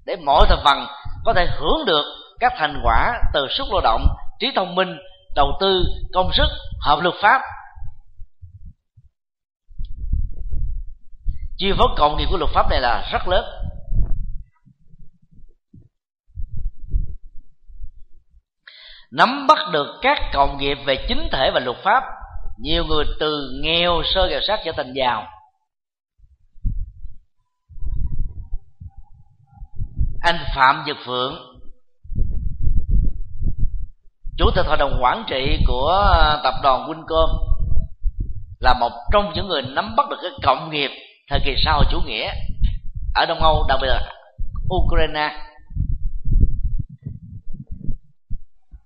để 0.07 0.17
mọi 0.17 0.47
thành 0.49 0.59
phần 0.65 0.87
có 1.25 1.33
thể 1.33 1.47
hưởng 1.47 1.85
được 1.87 2.05
các 2.41 2.53
thành 2.57 2.81
quả 2.85 3.23
từ 3.35 3.47
sức 3.51 3.65
lao 3.71 3.81
động, 3.81 4.07
trí 4.41 4.53
thông 4.57 4.75
minh, 4.75 4.97
đầu 5.37 5.53
tư, 5.61 5.85
công 6.13 6.31
sức, 6.33 6.49
hợp 6.81 6.99
luật 7.03 7.15
pháp. 7.23 7.43
Chi 11.59 11.73
phối 11.79 11.89
cộng 11.97 12.17
nghiệp 12.17 12.27
của 12.31 12.37
luật 12.37 12.51
pháp 12.55 12.71
này 12.71 12.81
là 12.81 13.09
rất 13.13 13.29
lớn. 13.29 13.45
Nắm 19.11 19.47
bắt 19.47 19.59
được 19.73 19.87
các 20.03 20.19
cộng 20.33 20.59
nghiệp 20.59 20.79
về 20.87 21.07
chính 21.09 21.29
thể 21.33 21.51
và 21.55 21.61
luật 21.61 21.77
pháp 21.85 22.05
nhiều 22.59 22.85
người 22.85 23.05
từ 23.21 23.61
nghèo 23.63 24.03
sơ 24.15 24.29
nghèo 24.29 24.41
sát 24.49 24.61
trở 24.65 24.73
thành 24.77 24.93
giàu. 24.93 25.27
Anh 30.21 30.39
phạm 30.55 30.85
nhật 30.87 30.97
phượng, 31.07 31.35
chủ 34.39 34.51
tịch 34.55 34.67
hội 34.67 34.77
đồng 34.77 34.99
quản 35.03 35.25
trị 35.29 35.59
của 35.67 35.87
ờ, 35.87 36.41
tập 36.45 36.55
đoàn 36.63 36.91
Wincom, 36.91 37.29
là 38.61 38.75
một 38.81 38.93
trong 39.13 39.33
những 39.35 39.49
người 39.49 39.63
nắm 39.63 39.97
bắt 39.97 40.07
được 40.11 40.17
cái 40.23 40.31
cộng 40.43 40.71
nghiệp 40.71 40.91
thời 41.31 41.41
kỳ 41.45 41.55
sau 41.65 41.83
chủ 41.91 42.01
nghĩa 42.07 42.33
ở 43.15 43.27
Đông 43.27 43.39
Âu, 43.39 43.65
đặc 43.69 43.79
biệt 43.83 43.89
là 43.89 44.13
Ukraine. 44.75 45.37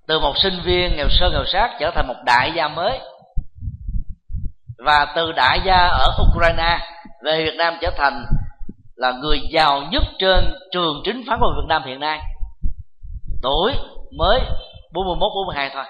Từ 0.06 0.20
một 0.20 0.34
sinh 0.42 0.60
viên 0.64 0.96
nghèo 0.96 1.08
sơ 1.10 1.30
nghèo 1.30 1.44
sát 1.52 1.76
trở 1.80 1.90
thành 1.94 2.08
một 2.08 2.16
đại 2.26 2.52
gia 2.56 2.68
mới 2.68 3.00
và 4.84 5.12
từ 5.16 5.32
đại 5.32 5.60
gia 5.64 5.76
ở 5.76 6.08
Ukraine 6.28 6.78
về 7.24 7.44
Việt 7.44 7.56
Nam 7.58 7.74
trở 7.80 7.90
thành 7.96 8.24
là 8.94 9.12
người 9.12 9.40
giàu 9.52 9.82
nhất 9.92 10.02
trên 10.18 10.54
trường 10.72 11.02
chính 11.04 11.24
phán 11.26 11.38
của 11.40 11.52
Việt 11.56 11.66
Nam 11.68 11.82
hiện 11.86 12.00
nay. 12.00 12.20
Tuổi 13.42 13.72
mới 14.18 14.40
41 14.92 15.32
42 15.34 15.70
thôi. 15.74 15.84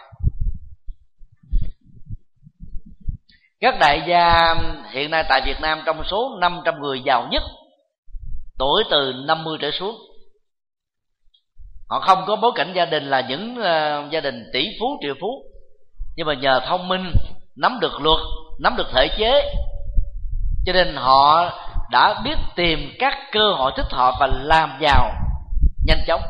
Các 3.60 3.74
đại 3.80 4.02
gia 4.06 4.54
hiện 4.90 5.10
nay 5.10 5.24
tại 5.28 5.40
Việt 5.46 5.60
Nam 5.60 5.82
trong 5.86 6.02
số 6.10 6.36
500 6.40 6.80
người 6.80 7.02
giàu 7.04 7.28
nhất 7.30 7.42
tuổi 8.58 8.84
từ 8.90 9.12
50 9.26 9.58
trở 9.60 9.70
xuống. 9.70 9.96
Họ 11.88 12.00
không 12.00 12.24
có 12.26 12.36
bối 12.36 12.52
cảnh 12.54 12.72
gia 12.76 12.84
đình 12.84 13.04
là 13.04 13.20
những 13.20 13.56
uh, 13.58 14.10
gia 14.10 14.20
đình 14.20 14.50
tỷ 14.52 14.66
phú 14.80 14.98
triệu 15.02 15.14
phú. 15.20 15.44
Nhưng 16.16 16.26
mà 16.26 16.34
nhờ 16.34 16.60
thông 16.68 16.88
minh 16.88 17.12
nắm 17.56 17.78
được 17.80 18.00
luật 18.00 18.20
nắm 18.60 18.76
được 18.76 18.86
thể 18.92 19.08
chế. 19.18 19.54
Cho 20.66 20.72
nên 20.72 20.96
họ 20.96 21.52
đã 21.90 22.20
biết 22.24 22.36
tìm 22.56 22.78
các 22.98 23.14
cơ 23.32 23.52
hội 23.52 23.72
thích 23.76 23.90
hợp 23.90 24.14
và 24.20 24.26
làm 24.26 24.78
giàu 24.80 25.12
nhanh 25.86 26.04
chóng. 26.06 26.22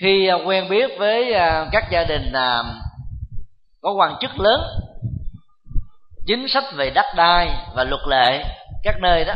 Khi 0.00 0.26
à, 0.26 0.36
quen 0.46 0.68
biết 0.70 0.90
với 0.98 1.32
à, 1.32 1.68
các 1.72 1.84
gia 1.90 2.04
đình 2.04 2.32
à, 2.32 2.62
có 3.80 3.92
quan 3.92 4.16
chức 4.20 4.40
lớn, 4.40 4.60
chính 6.26 6.48
sách 6.48 6.64
về 6.74 6.90
đất 6.90 7.06
đai 7.16 7.48
và 7.74 7.84
luật 7.84 8.00
lệ 8.08 8.44
các 8.82 8.96
nơi 9.00 9.24
đó, 9.24 9.34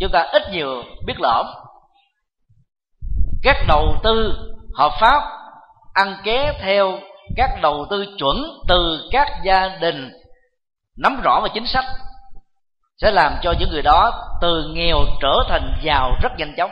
chúng 0.00 0.10
ta 0.12 0.22
ít 0.32 0.42
nhiều 0.50 0.82
biết 1.06 1.20
lỏm 1.20 1.46
các 3.42 3.56
đầu 3.68 3.96
tư 4.02 4.34
hợp 4.74 4.92
pháp 5.00 5.22
ăn 5.94 6.16
ké 6.24 6.52
theo 6.60 6.98
các 7.36 7.50
đầu 7.62 7.86
tư 7.90 8.06
chuẩn 8.18 8.36
từ 8.68 9.08
các 9.12 9.28
gia 9.44 9.68
đình. 9.68 10.12
Nắm 10.98 11.20
rõ 11.24 11.40
về 11.42 11.48
chính 11.54 11.66
sách 11.66 11.84
sẽ 12.96 13.10
làm 13.10 13.36
cho 13.42 13.54
những 13.58 13.70
người 13.70 13.82
đó 13.82 14.12
từ 14.40 14.70
nghèo 14.74 14.98
trở 15.20 15.34
thành 15.48 15.74
giàu 15.82 16.12
rất 16.22 16.32
nhanh 16.38 16.54
chóng. 16.56 16.70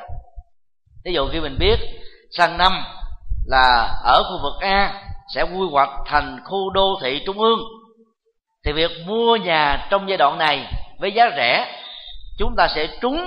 Ví 1.05 1.13
dụ 1.13 1.29
khi 1.33 1.41
mình 1.41 1.57
biết, 1.59 1.77
sang 2.31 2.59
năm 2.59 2.73
là 3.47 3.95
ở 4.05 4.23
khu 4.23 4.43
vực 4.43 4.61
A 4.61 5.03
sẽ 5.35 5.43
quy 5.43 5.67
hoạch 5.71 5.91
thành 6.07 6.41
khu 6.45 6.71
đô 6.71 6.99
thị 7.03 7.23
trung 7.27 7.39
ương. 7.39 7.61
Thì 8.65 8.73
việc 8.73 8.91
mua 9.07 9.37
nhà 9.37 9.87
trong 9.91 10.09
giai 10.09 10.19
đoạn 10.19 10.39
này 10.39 10.73
với 11.01 11.13
giá 11.13 11.31
rẻ, 11.37 11.81
chúng 12.39 12.55
ta 12.57 12.69
sẽ 12.75 12.87
trúng 13.01 13.27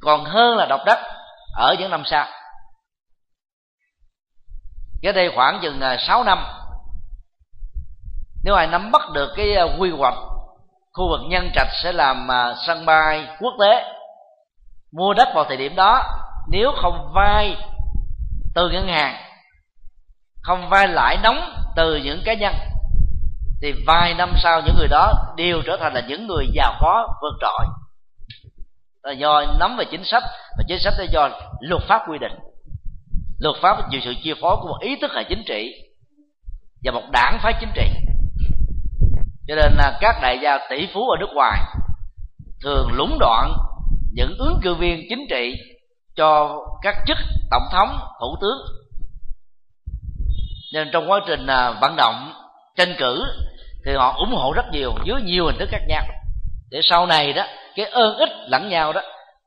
còn 0.00 0.24
hơn 0.24 0.56
là 0.56 0.66
độc 0.66 0.80
đất 0.86 0.98
ở 1.56 1.74
những 1.78 1.90
năm 1.90 2.02
sau 2.06 2.26
cái 5.02 5.12
đây 5.12 5.30
khoảng 5.34 5.58
chừng 5.62 5.80
à, 5.80 5.96
6 6.06 6.24
năm. 6.24 6.46
Nếu 8.44 8.54
ai 8.54 8.66
nắm 8.66 8.92
bắt 8.92 9.02
được 9.14 9.32
cái 9.36 9.54
à, 9.54 9.64
quy 9.78 9.90
hoạch 9.90 10.14
khu 10.92 11.08
vực 11.08 11.20
nhân 11.28 11.50
trạch 11.54 11.68
sẽ 11.82 11.92
làm 11.92 12.30
à, 12.30 12.54
sân 12.66 12.86
bay 12.86 13.26
quốc 13.40 13.54
tế, 13.60 13.84
mua 14.92 15.14
đất 15.14 15.28
vào 15.34 15.44
thời 15.44 15.56
điểm 15.56 15.76
đó, 15.76 16.02
nếu 16.48 16.72
không 16.82 17.12
vay 17.14 17.56
từ 18.54 18.70
ngân 18.70 18.88
hàng, 18.88 19.16
không 20.42 20.68
vay 20.68 20.88
lãi 20.88 21.16
nóng 21.22 21.54
từ 21.76 21.96
những 21.96 22.22
cá 22.24 22.34
nhân, 22.34 22.54
thì 23.62 23.74
vài 23.86 24.14
năm 24.14 24.32
sau 24.36 24.60
những 24.66 24.76
người 24.78 24.88
đó 24.88 25.12
đều 25.36 25.62
trở 25.66 25.76
thành 25.80 25.94
là 25.94 26.00
những 26.00 26.26
người 26.26 26.46
giàu 26.54 26.74
có 26.80 27.08
vượt 27.22 27.34
trội. 27.40 27.66
Là 29.02 29.12
do 29.12 29.44
nắm 29.58 29.76
về 29.76 29.84
chính 29.90 30.04
sách, 30.04 30.22
và 30.58 30.64
chính 30.68 30.78
sách 30.80 30.94
là 30.98 31.04
do 31.12 31.28
luật 31.60 31.82
pháp 31.88 32.02
quy 32.08 32.18
định 32.18 32.32
luật 33.38 33.56
pháp 33.62 33.76
chịu 33.90 34.00
sự 34.04 34.14
chia 34.22 34.34
phối 34.40 34.56
của 34.56 34.68
một 34.68 34.78
ý 34.80 34.96
thức 35.00 35.10
hệ 35.14 35.24
chính 35.28 35.42
trị 35.46 35.72
và 36.84 36.92
một 36.92 37.04
đảng 37.12 37.38
phái 37.42 37.52
chính 37.60 37.70
trị. 37.74 37.90
Cho 39.48 39.54
nên 39.54 39.72
là 39.76 39.98
các 40.00 40.16
đại 40.22 40.38
gia 40.42 40.58
tỷ 40.70 40.88
phú 40.94 41.08
ở 41.08 41.16
nước 41.20 41.30
ngoài 41.34 41.60
thường 42.62 42.88
lũng 42.92 43.16
đoạn 43.20 43.52
những 44.12 44.36
ứng 44.38 44.60
cử 44.62 44.74
viên 44.74 45.06
chính 45.08 45.26
trị 45.30 45.54
cho 46.16 46.60
các 46.82 46.94
chức 47.06 47.16
tổng 47.50 47.62
thống, 47.72 47.98
thủ 48.20 48.36
tướng. 48.40 48.58
Nên 50.72 50.88
trong 50.92 51.10
quá 51.10 51.20
trình 51.26 51.46
à, 51.46 51.70
vận 51.80 51.96
động, 51.96 52.32
tranh 52.76 52.94
cử 52.98 53.24
thì 53.86 53.92
họ 53.94 54.14
ủng 54.18 54.32
hộ 54.32 54.52
rất 54.52 54.64
nhiều, 54.72 54.92
dưới 55.04 55.22
nhiều 55.22 55.46
hình 55.46 55.58
thức 55.58 55.68
khác 55.72 55.82
nhau. 55.88 56.04
Để 56.70 56.80
sau 56.82 57.06
này 57.06 57.32
đó, 57.32 57.46
cái 57.76 57.86
ơn 57.86 58.16
ích 58.16 58.30
lẫn 58.48 58.68
nhau 58.68 58.92
đó 58.92 59.00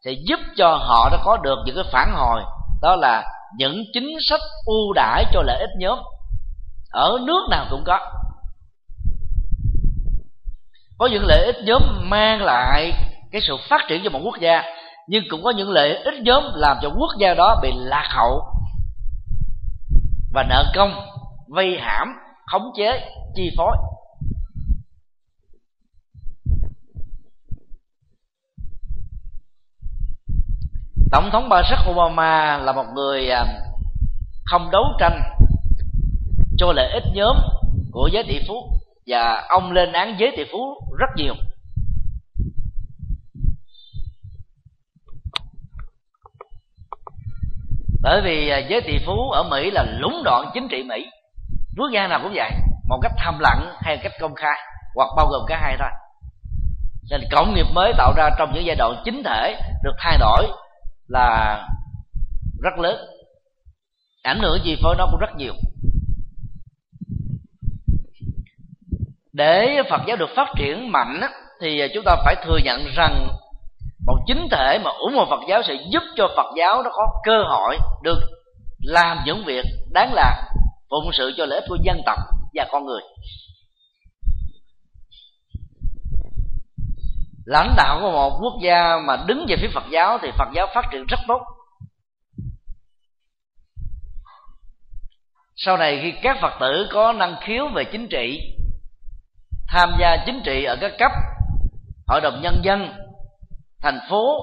sẽ 0.05 0.11
giúp 0.11 0.39
cho 0.57 0.75
họ 0.75 1.09
đã 1.11 1.17
có 1.23 1.37
được 1.37 1.57
những 1.65 1.75
cái 1.75 1.85
phản 1.91 2.11
hồi, 2.15 2.41
đó 2.81 2.95
là 2.95 3.23
những 3.57 3.83
chính 3.93 4.09
sách 4.21 4.41
ưu 4.65 4.93
đãi 4.93 5.25
cho 5.33 5.41
lợi 5.41 5.59
ích 5.59 5.69
nhóm 5.77 5.99
ở 6.91 7.17
nước 7.21 7.47
nào 7.49 7.65
cũng 7.69 7.83
có. 7.85 7.99
Có 10.97 11.07
những 11.07 11.23
lợi 11.25 11.45
ích 11.45 11.55
nhóm 11.65 11.81
mang 12.09 12.41
lại 12.41 12.91
cái 13.31 13.41
sự 13.47 13.57
phát 13.69 13.81
triển 13.87 14.01
cho 14.03 14.09
một 14.09 14.19
quốc 14.23 14.35
gia, 14.39 14.63
nhưng 15.07 15.23
cũng 15.29 15.43
có 15.43 15.51
những 15.51 15.69
lợi 15.69 15.95
ích 15.95 16.21
nhóm 16.21 16.43
làm 16.55 16.77
cho 16.81 16.89
quốc 16.89 17.09
gia 17.19 17.33
đó 17.33 17.59
bị 17.61 17.71
lạc 17.75 18.09
hậu 18.09 18.41
và 20.33 20.43
nợ 20.43 20.63
công, 20.75 21.05
vây 21.47 21.77
hãm, 21.79 22.07
khống 22.45 22.71
chế, 22.77 23.09
chi 23.35 23.49
phối. 23.57 23.77
Tổng 31.11 31.29
thống 31.31 31.49
Barack 31.49 31.89
Obama 31.89 32.57
là 32.57 32.71
một 32.71 32.85
người 32.93 33.29
à, 33.29 33.45
không 34.45 34.71
đấu 34.71 34.83
tranh 34.99 35.21
cho 36.57 36.71
lợi 36.73 36.91
ích 36.91 37.03
nhóm 37.13 37.37
của 37.91 38.09
giới 38.13 38.23
tỷ 38.23 38.39
phú, 38.47 38.79
và 39.07 39.45
ông 39.49 39.71
lên 39.71 39.91
án 39.91 40.15
giới 40.19 40.33
tỷ 40.37 40.43
phú 40.51 40.59
rất 40.99 41.09
nhiều. 41.15 41.33
Bởi 48.01 48.21
vì 48.21 48.49
à, 48.49 48.57
giới 48.57 48.81
tỷ 48.81 48.97
phú 49.05 49.29
ở 49.31 49.43
mỹ 49.43 49.71
là 49.71 49.85
lũng 49.99 50.21
đoạn 50.25 50.51
chính 50.53 50.67
trị 50.67 50.83
mỹ. 50.83 51.09
Quốc 51.77 51.89
gia 51.93 52.07
nào 52.07 52.19
cũng 52.23 52.31
vậy, 52.35 52.51
một 52.87 52.99
cách 53.01 53.11
thầm 53.17 53.39
lặng 53.39 53.73
hay 53.81 53.97
cách 53.97 54.13
công 54.19 54.35
khai, 54.35 54.59
hoặc 54.95 55.09
bao 55.17 55.27
gồm 55.27 55.41
cả 55.47 55.59
hai 55.61 55.75
thôi. 55.79 55.89
Nên 57.11 57.21
cộng 57.31 57.53
nghiệp 57.53 57.65
mới 57.73 57.93
tạo 57.97 58.13
ra 58.17 58.29
trong 58.37 58.53
những 58.53 58.65
giai 58.65 58.75
đoạn 58.75 59.01
chính 59.05 59.23
thể 59.23 59.61
được 59.83 59.93
thay 59.99 60.17
đổi 60.17 60.47
là 61.11 61.61
rất 62.61 62.79
lớn. 62.79 62.95
Ảnh 64.23 64.39
hưởng 64.39 64.59
chi 64.63 64.77
phối 64.81 64.95
nó 64.97 65.07
cũng 65.11 65.19
rất 65.19 65.35
nhiều. 65.37 65.53
Để 69.33 69.81
phật 69.89 70.01
giáo 70.07 70.17
được 70.17 70.29
phát 70.35 70.47
triển 70.57 70.91
mạnh 70.91 71.21
thì 71.61 71.81
chúng 71.93 72.03
ta 72.05 72.15
phải 72.25 72.35
thừa 72.45 72.57
nhận 72.63 72.85
rằng 72.95 73.27
một 74.05 74.17
chính 74.27 74.47
thể 74.51 74.79
mà 74.83 74.91
ủng 74.91 75.13
hộ 75.15 75.25
phật 75.29 75.39
giáo 75.49 75.61
sẽ 75.67 75.73
giúp 75.91 76.03
cho 76.15 76.27
phật 76.35 76.53
giáo 76.57 76.83
nó 76.83 76.89
có 76.93 77.07
cơ 77.23 77.43
hội 77.43 77.77
được 78.03 78.19
làm 78.79 79.17
những 79.25 79.43
việc 79.45 79.65
đáng 79.93 80.13
làm 80.13 80.33
phụng 80.89 81.11
sự 81.13 81.33
cho 81.37 81.45
lợi 81.45 81.59
ích 81.59 81.65
của 81.69 81.77
dân 81.83 82.01
tộc 82.05 82.19
và 82.53 82.65
con 82.71 82.85
người. 82.85 83.01
Lãnh 87.45 87.73
đạo 87.77 87.99
của 88.01 88.11
một 88.11 88.39
quốc 88.41 88.53
gia 88.63 88.97
mà 89.07 89.17
đứng 89.25 89.45
về 89.49 89.55
phía 89.61 89.69
phật 89.73 89.83
giáo 89.91 90.17
thì 90.21 90.31
phật 90.37 90.47
giáo 90.53 90.67
phát 90.75 90.85
triển 90.91 91.05
rất 91.09 91.19
tốt. 91.27 91.41
Sau 95.55 95.77
này 95.77 95.99
khi 96.01 96.13
các 96.23 96.37
phật 96.41 96.53
tử 96.59 96.87
có 96.91 97.13
năng 97.13 97.35
khiếu 97.41 97.67
về 97.75 97.83
chính 97.91 98.07
trị, 98.07 98.55
tham 99.67 99.93
gia 99.99 100.17
chính 100.25 100.41
trị 100.45 100.63
ở 100.63 100.77
các 100.81 100.91
cấp, 100.99 101.11
hội 102.07 102.21
đồng 102.21 102.41
nhân 102.41 102.61
dân, 102.63 102.93
thành 103.81 103.99
phố, 104.09 104.37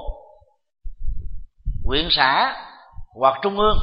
huyện 1.85 2.09
xã 2.11 2.57
hoặc 3.21 3.35
trung 3.43 3.59
ương, 3.59 3.79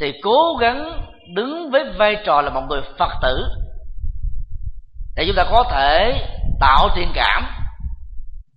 thì 0.00 0.12
cố 0.22 0.56
gắng 0.60 1.10
đứng 1.34 1.70
với 1.70 1.84
vai 1.98 2.16
trò 2.26 2.42
là 2.42 2.50
một 2.50 2.62
người 2.68 2.80
phật 2.98 3.10
tử 3.22 3.44
để 5.16 5.24
chúng 5.26 5.36
ta 5.36 5.44
có 5.50 5.64
thể 5.70 6.26
tạo 6.60 6.88
thiện 6.96 7.10
cảm 7.14 7.44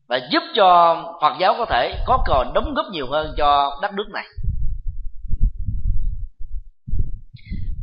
và 0.08 0.20
giúp 0.32 0.44
cho 0.56 0.98
phật 1.22 1.34
giáo 1.40 1.56
có 1.58 1.66
thể 1.66 2.04
có 2.06 2.24
còn 2.26 2.54
đóng 2.54 2.74
góp 2.74 2.86
nhiều 2.92 3.08
hơn 3.12 3.34
cho 3.38 3.80
đất 3.82 3.94
nước 3.94 4.10
này. 4.14 4.26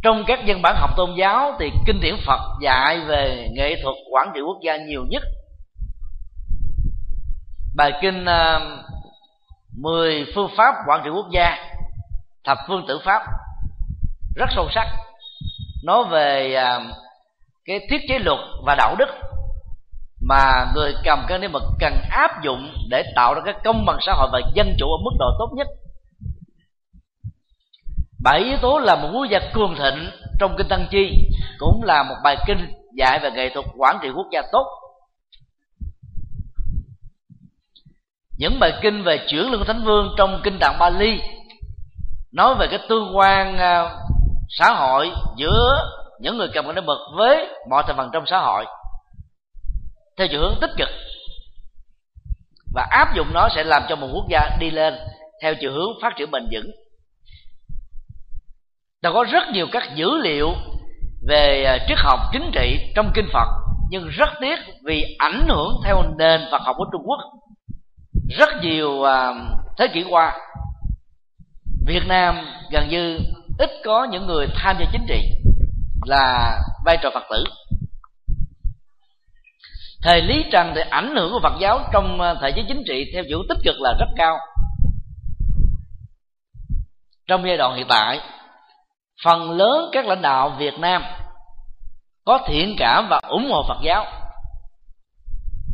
Trong 0.03 0.25
các 0.27 0.41
văn 0.47 0.63
bản 0.63 0.77
học 0.79 0.91
tôn 0.97 1.15
giáo 1.19 1.57
thì 1.61 1.71
kinh 1.87 2.01
điển 2.01 2.15
phật 2.27 2.41
dạy 2.63 3.01
về 3.01 3.49
nghệ 3.53 3.83
thuật 3.83 3.95
quản 4.11 4.31
trị 4.35 4.41
quốc 4.41 4.59
gia 4.63 4.77
nhiều 4.77 5.05
nhất. 5.09 5.23
Bài 7.77 7.93
kinh 8.03 8.25
ờ, 8.25 8.57
uh, 8.57 8.85
10 9.79 10.27
phương 10.35 10.51
pháp 10.57 10.75
quản 10.87 11.01
trị 11.05 11.11
quốc 11.11 11.27
gia 11.31 11.57
thập 12.45 12.59
phương 12.69 12.85
tử 12.89 13.01
pháp 13.05 13.23
rất 14.37 14.47
sâu 14.55 14.69
sắc. 14.75 14.87
Nói 15.85 16.05
về 16.11 16.57
uh, 16.57 16.83
cái 17.65 17.81
thiết 17.91 17.99
chế 18.09 18.19
luật 18.19 18.39
và 18.67 18.75
đạo 18.75 18.97
đức 18.99 19.09
mà 20.29 20.73
người 20.75 20.95
cầm 21.05 21.25
cân 21.29 21.41
điểm 21.41 21.53
mực 21.53 21.63
cần 21.81 21.93
áp 22.11 22.43
dụng 22.43 22.73
để 22.91 23.03
tạo 23.17 23.35
ra 23.35 23.41
cái 23.45 23.55
công 23.65 23.85
bằng 23.87 23.99
xã 24.01 24.13
hội 24.13 24.29
và 24.33 24.41
dân 24.55 24.77
chủ 24.79 24.87
ở 24.87 24.99
mức 25.05 25.17
độ 25.19 25.27
tốt 25.39 25.49
nhất. 25.57 25.69
Bảy 28.25 28.41
yếu 28.41 28.57
tố 28.63 28.79
là 28.79 28.97
một 28.97 29.09
quốc 29.13 29.27
gia 29.31 29.39
cường 29.55 29.75
thịnh 29.79 30.11
trong 30.41 30.55
kinh 30.59 30.69
tăng 30.69 30.87
chi, 30.91 31.29
cũng 31.59 31.83
là 31.85 32.03
một 32.03 32.15
bài 32.25 32.37
kinh 32.47 32.73
dạy 32.97 33.19
về 33.23 33.31
nghệ 33.31 33.51
thuật 33.55 33.67
quản 33.77 33.99
trị 34.03 34.09
quốc 34.15 34.27
gia 34.33 34.43
tốt. 34.53 34.67
Những 38.39 38.61
bài 38.61 38.73
kinh 38.83 39.03
về 39.03 39.27
chuyển 39.29 39.51
lương 39.51 39.65
thánh 39.65 39.85
vương 39.85 40.15
trong 40.17 40.41
kinh 40.45 40.59
tạng 40.61 40.77
bali 40.79 41.21
nói 42.33 42.55
về 42.55 42.67
cái 42.71 42.79
tương 42.89 43.17
quan 43.17 43.59
à, 43.59 43.91
xã 44.49 44.73
hội 44.75 45.11
giữa 45.37 45.77
những 46.21 46.37
người 46.37 46.49
cầm 46.55 46.65
cái 46.75 46.83
bậc 46.87 46.99
với 47.17 47.49
mọi 47.71 47.83
thành 47.87 47.97
phần 47.97 48.11
trong 48.13 48.25
xã 48.27 48.39
hội 48.39 48.65
theo 50.19 50.27
chiều 50.31 50.41
hướng 50.41 50.59
tích 50.61 50.71
cực. 50.79 50.89
Và 52.75 52.87
áp 52.91 53.15
dụng 53.17 53.27
nó 53.35 53.49
sẽ 53.57 53.65
làm 53.65 53.83
cho 53.89 53.97
một 53.97 54.09
quốc 54.13 54.25
gia 54.31 54.57
đi 54.61 54.71
lên 54.71 54.95
theo 55.43 55.55
chiều 55.61 55.73
hướng 55.73 55.91
phát 56.03 56.13
triển 56.19 56.31
bền 56.31 56.43
vững. 56.53 56.71
Đã 59.03 59.11
có 59.13 59.25
rất 59.33 59.43
nhiều 59.53 59.67
các 59.73 59.83
dữ 59.95 60.11
liệu 60.23 60.55
về 61.29 61.65
à, 61.65 61.79
triết 61.89 61.99
học 61.99 62.21
chính 62.33 62.51
trị 62.55 62.93
trong 62.97 63.11
kinh 63.15 63.29
phật, 63.33 63.49
nhưng 63.91 64.09
rất 64.09 64.29
tiếc 64.41 64.59
vì 64.85 65.17
ảnh 65.19 65.47
hưởng 65.49 65.81
theo 65.85 66.03
nền 66.19 66.41
phật 66.51 66.63
học 66.63 66.77
của 66.79 66.87
trung 66.93 67.03
quốc. 67.05 67.21
Rất 68.39 68.49
nhiều 68.63 69.03
à, 69.03 69.33
thế 69.79 69.89
kỷ 69.95 70.05
qua, 70.11 70.39
việt 71.87 72.03
nam 72.07 72.47
gần 72.73 72.89
như 72.89 73.19
ít 73.59 73.71
có 73.85 74.07
những 74.11 74.27
người 74.27 74.47
tham 74.55 74.77
gia 74.81 74.87
chính 74.93 75.07
trị 75.09 75.31
là 76.07 76.59
vai 76.85 76.99
trò 77.03 77.11
phật 77.15 77.25
tử 77.31 77.45
thời 80.05 80.23
lý 80.23 80.45
trần 80.53 80.73
thì 80.75 80.81
ảnh 80.91 81.17
hưởng 81.17 81.33
của 81.33 81.41
phật 81.43 81.53
giáo 81.61 81.81
trong 81.93 82.19
thể 82.19 82.35
thời 82.41 82.53
giới 82.57 82.65
chính 82.69 82.83
trị 82.87 83.11
theo 83.15 83.25
chiều 83.29 83.43
tích 83.49 83.59
cực 83.65 83.77
là 83.81 83.95
rất 83.99 84.07
cao. 84.17 84.39
Trong 87.29 87.47
giai 87.47 87.57
đoạn 87.57 87.77
hiện 87.77 87.87
tại 87.89 88.21
phần 89.25 89.51
lớn 89.51 89.91
các 89.93 90.07
lãnh 90.07 90.23
đạo 90.23 90.57
việt 90.59 90.79
nam 90.79 91.05
có 92.25 92.39
thiện 92.47 92.77
cảm 92.79 93.09
và 93.09 93.21
ủng 93.29 93.51
hộ 93.51 93.63
phật 93.69 93.79
giáo. 93.83 94.07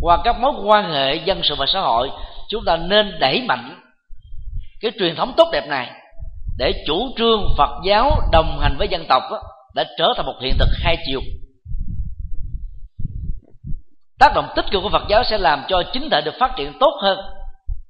Qua 0.00 0.18
các 0.24 0.40
mối 0.40 0.52
quan 0.64 0.92
hệ 0.92 1.14
dân 1.14 1.40
sự 1.42 1.54
và 1.58 1.66
xã 1.72 1.80
hội 1.80 2.10
chúng 2.48 2.64
ta 2.66 2.76
nên 2.76 3.18
đẩy 3.20 3.42
mạnh 3.42 3.80
cái 4.80 4.90
truyền 4.98 5.16
thống 5.16 5.32
tốt 5.36 5.48
đẹp 5.52 5.66
này 5.68 5.90
để 6.58 6.72
chủ 6.86 7.08
trương 7.16 7.54
phật 7.58 7.70
giáo 7.84 8.20
đồng 8.32 8.58
hành 8.60 8.76
với 8.78 8.88
dân 8.88 9.06
tộc 9.08 9.22
đó, 9.30 9.42
đã 9.74 9.84
trở 9.98 10.12
thành 10.16 10.26
một 10.26 10.34
hiện 10.42 10.54
thực 10.58 10.68
hai 10.82 10.96
chiều 11.06 11.20
tác 14.20 14.32
động 14.34 14.52
tích 14.56 14.64
cực 14.70 14.82
của 14.82 14.90
phật 14.92 15.02
giáo 15.08 15.22
sẽ 15.24 15.38
làm 15.38 15.64
cho 15.68 15.82
chính 15.92 16.10
thể 16.10 16.20
được 16.24 16.34
phát 16.40 16.52
triển 16.56 16.72
tốt 16.80 16.98
hơn, 17.02 17.18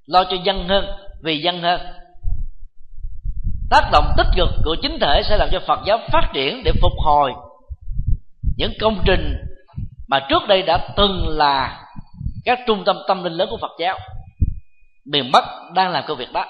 lo 0.07 0.25
cho 0.25 0.37
dân 0.45 0.69
hơn, 0.69 0.87
vì 1.23 1.43
dân 1.43 1.63
hơn. 1.63 1.81
Tác 3.71 3.91
động 3.93 4.15
tích 4.17 4.27
cực 4.37 4.49
của 4.65 4.77
chính 4.83 4.99
thể 5.01 5.23
sẽ 5.25 5.37
làm 5.37 5.49
cho 5.53 5.61
phật 5.67 5.81
giáo 5.87 5.99
phát 6.13 6.31
triển 6.35 6.63
để 6.65 6.73
phục 6.83 6.93
hồi 6.99 7.33
những 8.57 8.73
công 8.81 9.03
trình 9.07 9.37
mà 10.09 10.21
trước 10.29 10.43
đây 10.49 10.63
đã 10.63 10.89
từng 10.97 11.29
là 11.29 11.87
các 12.45 12.59
trung 12.67 12.83
tâm 12.87 12.97
tâm 13.09 13.25
linh 13.25 13.33
lớn 13.33 13.49
của 13.51 13.59
phật 13.61 13.73
giáo. 13.81 13.99
Miền 15.05 15.31
bắc 15.33 15.45
đang 15.75 15.91
làm 15.91 16.05
công 16.09 16.19
việc 16.19 16.33
đó. 16.33 16.47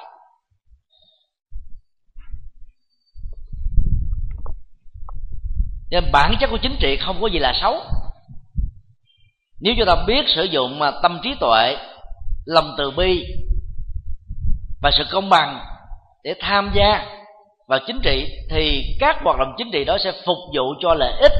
Nên 5.90 6.04
bản 6.12 6.34
chất 6.40 6.50
của 6.50 6.58
chính 6.62 6.76
trị 6.80 6.96
không 7.00 7.18
có 7.20 7.26
gì 7.26 7.38
là 7.38 7.52
xấu 7.60 7.80
nếu 9.60 9.74
chúng 9.78 9.86
ta 9.86 10.04
biết 10.06 10.24
sử 10.34 10.44
dụng 10.44 10.78
mà 10.78 10.90
tâm 11.02 11.20
trí 11.22 11.34
tuệ, 11.40 11.76
lòng 12.44 12.74
từ 12.78 12.90
bi 12.90 13.24
và 14.82 14.90
sự 14.98 15.04
công 15.10 15.30
bằng 15.30 15.60
để 16.24 16.34
tham 16.40 16.70
gia 16.74 17.06
vào 17.68 17.78
chính 17.86 18.00
trị, 18.02 18.26
thì 18.50 18.96
các 19.00 19.16
hoạt 19.24 19.38
động 19.38 19.54
chính 19.58 19.70
trị 19.72 19.84
đó 19.84 19.96
sẽ 20.04 20.12
phục 20.12 20.38
vụ 20.54 20.74
cho 20.80 20.94
lợi 20.94 21.12
ích 21.20 21.32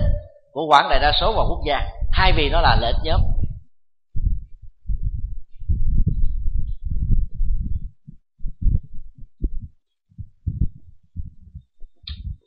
của 0.53 0.67
quảng 0.67 0.89
đại 0.91 0.99
đa 1.03 1.13
số 1.21 1.33
và 1.37 1.43
quốc 1.49 1.61
gia. 1.67 1.81
Thay 2.13 2.33
vì 2.37 2.49
nó 2.49 2.61
là 2.61 2.77
lợi 2.81 2.93
ích 2.93 3.03
nhóm. 3.05 3.21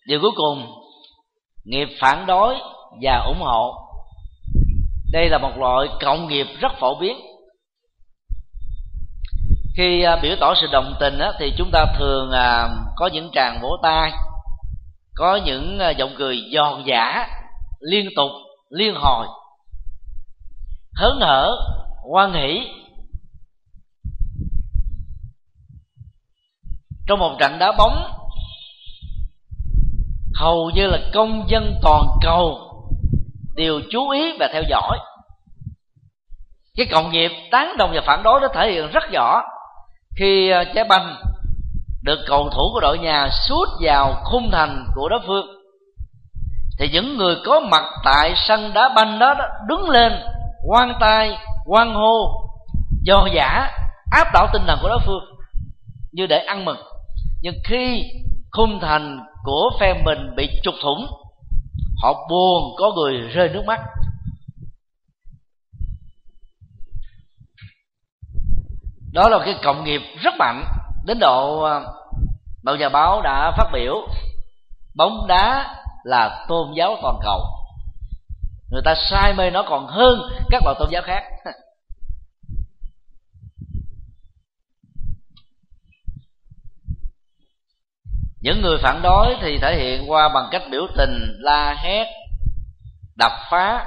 Điều 0.07 0.19
cuối 0.21 0.31
cùng, 0.35 0.65
nghiệp 1.63 1.87
phản 1.99 2.25
đối 2.25 2.55
và 3.01 3.23
ủng 3.27 3.39
hộ 3.41 3.82
đây 5.13 5.29
là 5.29 5.37
một 5.37 5.57
loại 5.57 5.87
cộng 6.01 6.27
nghiệp 6.27 6.47
rất 6.59 6.71
phổ 6.79 6.99
biến. 6.99 7.17
Khi 9.77 10.03
à, 10.03 10.15
biểu 10.15 10.35
tỏ 10.39 10.53
sự 10.61 10.67
đồng 10.71 10.95
tình 10.99 11.19
á, 11.19 11.31
thì 11.39 11.53
chúng 11.57 11.69
ta 11.71 11.85
thường 11.99 12.31
à, 12.31 12.69
có 12.95 13.07
những 13.07 13.29
tràng 13.33 13.59
vỗ 13.61 13.77
tay 13.83 14.11
có 15.15 15.39
những 15.45 15.79
à, 15.79 15.89
giọng 15.89 16.13
cười 16.17 16.37
giòn 16.53 16.83
giả 16.85 17.27
liên 17.79 18.09
tục 18.15 18.31
liên 18.69 18.95
hồi 18.95 19.27
hớn 20.95 21.19
hở 21.21 21.51
hoan 22.11 22.33
hỷ. 22.33 22.67
Trong 27.07 27.19
một 27.19 27.35
trận 27.39 27.59
đá 27.59 27.71
bóng 27.77 28.11
hầu 30.35 30.71
như 30.75 30.87
là 30.87 30.97
công 31.13 31.45
dân 31.49 31.79
toàn 31.81 32.05
cầu 32.21 32.62
đều 33.55 33.81
chú 33.91 34.09
ý 34.09 34.37
và 34.39 34.49
theo 34.53 34.63
dõi. 34.69 34.97
Cái 36.77 36.87
cộng 36.91 37.11
nghiệp 37.11 37.31
tán 37.51 37.77
đồng 37.77 37.91
và 37.93 38.01
phản 38.05 38.23
đối 38.23 38.41
nó 38.41 38.47
thể 38.53 38.71
hiện 38.71 38.91
rất 38.91 39.03
rõ. 39.11 39.41
Khi 40.15 40.49
ờ, 40.49 40.63
trái 40.63 40.83
banh 40.83 41.15
được 42.03 42.19
cầu 42.27 42.49
thủ 42.49 42.69
của 42.73 42.79
đội 42.79 42.99
nhà 42.99 43.29
sút 43.47 43.69
vào 43.81 44.13
khung 44.23 44.49
thành 44.51 44.85
của 44.95 45.09
đối 45.09 45.19
phương 45.27 45.47
thì 46.79 46.89
những 46.93 47.17
người 47.17 47.35
có 47.45 47.59
mặt 47.59 47.83
tại 48.03 48.33
sân 48.35 48.73
đá 48.73 48.89
banh 48.95 49.19
đó, 49.19 49.33
đó 49.33 49.45
đứng 49.67 49.89
lên 49.89 50.13
quan 50.67 50.93
tay 50.99 51.37
quan 51.65 51.93
hô 51.93 52.47
do 53.03 53.27
giả 53.35 53.71
áp 54.11 54.27
đảo 54.33 54.47
tinh 54.53 54.61
thần 54.67 54.79
của 54.81 54.89
đối 54.89 54.99
phương 55.05 55.23
như 56.11 56.25
để 56.25 56.37
ăn 56.37 56.65
mừng. 56.65 56.79
Nhưng 57.41 57.53
khi 57.63 58.03
khung 58.51 58.79
thành 58.79 59.19
của 59.43 59.69
phe 59.79 59.93
mình 60.05 60.35
bị 60.35 60.49
trục 60.63 60.75
thủng 60.83 61.07
họ 62.03 62.27
buồn 62.29 62.75
có 62.77 62.91
người 62.95 63.17
rơi 63.17 63.49
nước 63.49 63.63
mắt. 63.65 63.79
Đó 69.13 69.29
là 69.29 69.39
cái 69.45 69.55
cộng 69.63 69.83
nghiệp 69.83 70.01
rất 70.21 70.33
mạnh 70.39 70.65
đến 71.05 71.19
độ 71.19 71.63
à, 71.63 71.81
báo 72.63 72.75
nhà 72.75 72.89
báo 72.89 73.21
đã 73.21 73.51
phát 73.57 73.69
biểu, 73.73 74.07
bóng 74.95 75.27
đá 75.27 75.75
là 76.03 76.45
tôn 76.47 76.73
giáo 76.75 76.97
toàn 77.01 77.17
cầu. 77.21 77.39
Người 78.71 78.81
ta 78.85 78.95
sai 79.09 79.33
mê 79.33 79.49
nó 79.49 79.63
còn 79.69 79.87
hơn 79.87 80.19
các 80.49 80.61
loại 80.63 80.75
tôn 80.79 80.89
giáo 80.91 81.01
khác. 81.05 81.23
những 88.43 88.61
người 88.61 88.77
phản 88.81 89.01
đối 89.01 89.35
thì 89.41 89.57
thể 89.61 89.75
hiện 89.75 90.11
qua 90.11 90.29
bằng 90.29 90.47
cách 90.51 90.61
biểu 90.71 90.87
tình, 90.97 91.37
la 91.39 91.75
hét, 91.83 92.07
đập 93.17 93.31
phá, 93.49 93.85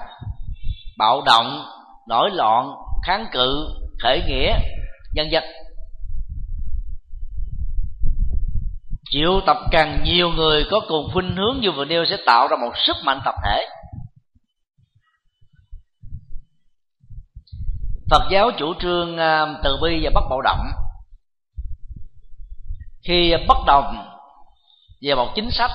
bạo 0.99 1.23
động, 1.27 1.65
nổi 2.09 2.31
loạn, 2.33 2.75
kháng 3.07 3.27
cự, 3.33 3.69
khởi 4.03 4.23
nghĩa 4.27 4.53
dân 5.15 5.31
dân 5.31 5.45
triệu 9.11 9.41
tập 9.47 9.57
càng 9.71 10.03
nhiều 10.05 10.31
người 10.31 10.65
có 10.71 10.81
cùng 10.89 11.11
khuynh 11.13 11.37
hướng 11.37 11.61
như 11.61 11.73
vừa 11.73 11.85
nêu 11.85 12.05
sẽ 12.11 12.17
tạo 12.27 12.49
ra 12.49 12.57
một 12.57 12.73
sức 12.87 12.97
mạnh 13.05 13.21
tập 13.25 13.35
thể. 13.45 13.67
Phật 18.11 18.23
giáo 18.31 18.51
chủ 18.59 18.75
trương 18.81 19.19
à, 19.19 19.47
từ 19.65 19.77
bi 19.83 20.01
và 20.05 20.11
bất 20.15 20.21
bạo 20.31 20.41
động. 20.41 20.67
Khi 23.05 23.35
bất 23.49 23.59
đồng 23.67 24.16
về 25.07 25.15
một 25.15 25.29
chính 25.35 25.51
sách, 25.51 25.71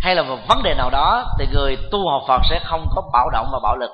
hay 0.00 0.14
là 0.14 0.22
một 0.22 0.38
vấn 0.48 0.62
đề 0.62 0.74
nào 0.74 0.90
đó, 0.90 1.24
thì 1.38 1.46
người 1.52 1.76
tu 1.90 2.08
học 2.08 2.22
phật 2.28 2.40
sẽ 2.50 2.60
không 2.64 2.86
có 2.94 3.10
bạo 3.12 3.30
động 3.32 3.48
và 3.52 3.60
bạo 3.62 3.76
lực. 3.76 3.90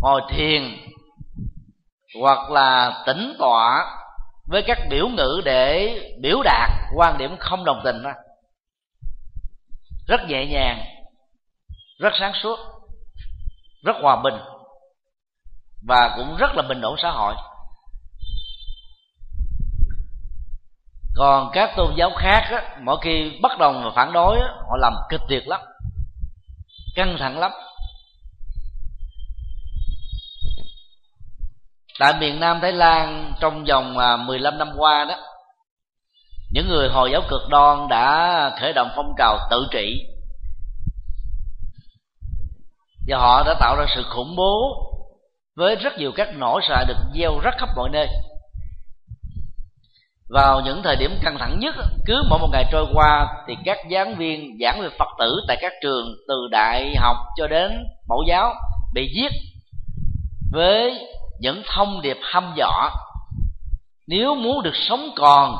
Ngồi 0.00 0.20
thiền, 0.30 0.62
hoặc 2.20 2.50
là 2.50 3.02
tĩnh 3.06 3.36
tọa 3.38 3.84
với 4.46 4.62
các 4.66 4.78
biểu 4.90 5.08
ngữ 5.08 5.40
để 5.44 5.98
biểu 6.20 6.42
đạt 6.44 6.70
quan 6.96 7.18
điểm 7.18 7.36
không 7.38 7.64
đồng 7.64 7.80
tình 7.84 8.02
đó, 8.02 8.10
rất 10.08 10.20
nhẹ 10.28 10.46
nhàng, 10.46 10.84
rất 11.98 12.12
sáng 12.20 12.32
suốt, 12.42 12.58
rất 13.84 13.96
hòa 14.02 14.22
bình, 14.22 14.34
và 15.88 16.14
cũng 16.16 16.36
rất 16.36 16.50
là 16.54 16.62
bình 16.62 16.80
ổn 16.80 16.96
xã 17.02 17.10
hội. 17.10 17.34
Còn 21.16 21.50
các 21.52 21.70
tôn 21.76 21.94
giáo 21.96 22.10
khác 22.16 22.48
á, 22.50 22.76
mỗi 22.80 22.96
khi 23.02 23.38
bất 23.42 23.58
đồng 23.58 23.84
và 23.84 23.90
phản 23.94 24.12
đối 24.12 24.40
á, 24.40 24.48
họ 24.68 24.76
làm 24.76 24.92
kịch 25.10 25.22
liệt 25.28 25.48
lắm 25.48 25.60
căng 26.96 27.16
thẳng 27.18 27.38
lắm. 27.38 27.52
Tại 31.98 32.14
miền 32.20 32.40
Nam 32.40 32.58
Thái 32.62 32.72
Lan 32.72 33.32
trong 33.40 33.64
vòng 33.64 33.98
à, 33.98 34.16
15 34.16 34.58
năm 34.58 34.72
qua 34.76 35.04
đó 35.04 35.16
những 36.52 36.68
người 36.68 36.88
hồi 36.88 37.10
giáo 37.12 37.22
cực 37.28 37.40
đoan 37.48 37.88
đã 37.88 38.50
khởi 38.60 38.72
động 38.72 38.90
phong 38.96 39.14
trào 39.18 39.38
tự 39.50 39.66
trị. 39.70 40.06
Và 43.08 43.18
họ 43.18 43.42
đã 43.46 43.54
tạo 43.60 43.76
ra 43.76 43.86
sự 43.94 44.02
khủng 44.10 44.36
bố 44.36 44.82
với 45.56 45.76
rất 45.76 45.98
nhiều 45.98 46.12
các 46.16 46.28
nỗi 46.36 46.60
sợ 46.68 46.84
được 46.88 46.98
gieo 47.14 47.38
rất 47.42 47.54
khắp 47.58 47.68
mọi 47.76 47.88
nơi 47.92 48.08
vào 50.28 50.60
những 50.60 50.82
thời 50.82 50.96
điểm 50.96 51.18
căng 51.22 51.38
thẳng 51.38 51.58
nhất, 51.58 51.74
cứ 52.06 52.22
mỗi 52.30 52.38
một 52.38 52.48
ngày 52.52 52.64
trôi 52.72 52.86
qua, 52.94 53.26
thì 53.48 53.56
các 53.64 53.78
giảng 53.90 54.14
viên, 54.14 54.58
giảng 54.62 54.80
về 54.80 54.88
phật 54.98 55.08
tử 55.18 55.40
tại 55.48 55.56
các 55.60 55.72
trường, 55.82 56.14
từ 56.28 56.48
đại 56.50 56.96
học 56.96 57.16
cho 57.36 57.46
đến 57.46 57.84
mẫu 58.08 58.24
giáo, 58.28 58.54
bị 58.94 59.08
giết 59.16 59.32
với 60.52 61.06
những 61.40 61.62
thông 61.74 62.02
điệp 62.02 62.16
hăm 62.22 62.52
dọa. 62.56 62.90
Nếu 64.06 64.34
muốn 64.34 64.62
được 64.62 64.76
sống 64.88 65.10
còn, 65.16 65.56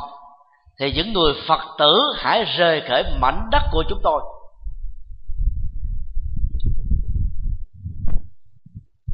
thì 0.81 0.93
những 0.93 1.13
người 1.13 1.35
phật 1.49 1.61
tử 1.79 1.99
hãy 2.17 2.45
rời 2.45 2.83
khỏi 2.89 3.05
mảnh 3.21 3.49
đất 3.53 3.63
của 3.73 3.85
chúng 3.89 4.01
tôi. 4.03 4.23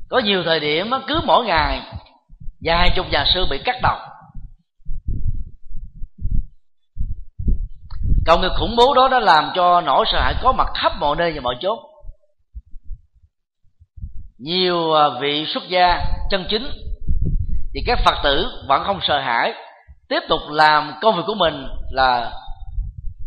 Có 0.09 0.18
nhiều 0.18 0.42
thời 0.44 0.61
điểm 0.61 0.90
cứ 1.07 1.20
mỗi 1.24 1.46
ngày, 1.46 1.80
vài 2.64 2.90
chục 2.96 3.07
nhà 3.11 3.24
sư 3.34 3.46
bị 3.50 3.59
cắt 3.64 3.76
đầu. 3.82 3.98
Cộng 8.26 8.40
nghiệp 8.40 8.52
khủng 8.58 8.76
bố 8.76 8.94
đó 8.94 9.08
đã 9.08 9.20
làm 9.20 9.50
cho 9.54 9.80
nỗi 9.80 10.04
sợ 10.12 10.20
hãi 10.20 10.34
có 10.42 10.52
mặt 10.52 10.68
khắp 10.74 10.92
mọi 11.00 11.16
nơi 11.16 11.32
và 11.32 11.40
mọi 11.40 11.54
chốt 11.60 11.78
nhiều 14.38 14.92
à, 14.92 15.08
vị 15.20 15.46
xuất 15.54 15.62
gia 15.68 16.04
chân 16.30 16.44
chính 16.48 16.70
thì 17.74 17.80
các 17.86 17.98
phật 18.04 18.14
tử 18.24 18.46
vẫn 18.68 18.82
không 18.84 18.98
sợ 19.02 19.20
hãi, 19.20 19.54
tiếp 20.08 20.20
tục 20.28 20.40
làm 20.50 20.94
công 21.00 21.16
việc 21.16 21.22
của 21.26 21.34
mình 21.34 21.66
là 21.90 22.32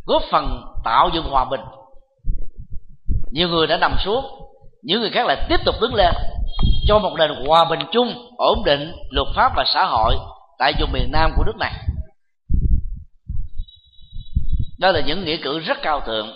góp 0.05 0.21
phần 0.31 0.61
tạo 0.83 1.09
dựng 1.13 1.29
hòa 1.31 1.45
bình. 1.45 1.61
Nhiều 3.31 3.49
người 3.49 3.67
đã 3.67 3.77
nằm 3.77 3.95
xuống, 4.05 4.25
những 4.81 5.01
người 5.01 5.09
khác 5.09 5.25
lại 5.27 5.45
tiếp 5.49 5.59
tục 5.65 5.75
đứng 5.81 5.95
lên, 5.95 6.13
cho 6.87 6.99
một 6.99 7.13
nền 7.17 7.31
hòa 7.47 7.65
bình 7.69 7.79
chung, 7.91 8.13
ổn 8.37 8.63
định, 8.65 8.91
luật 9.11 9.27
pháp 9.35 9.51
và 9.55 9.63
xã 9.73 9.85
hội 9.85 10.15
tại 10.59 10.73
vùng 10.79 10.91
miền 10.91 11.11
nam 11.11 11.31
của 11.35 11.43
nước 11.45 11.57
này 11.59 11.73
đó 14.77 14.91
là 14.91 15.01
những 15.01 15.25
nghĩa 15.25 15.37
cử 15.43 15.59
rất 15.59 15.77
cao 15.81 16.01
thượng, 16.05 16.27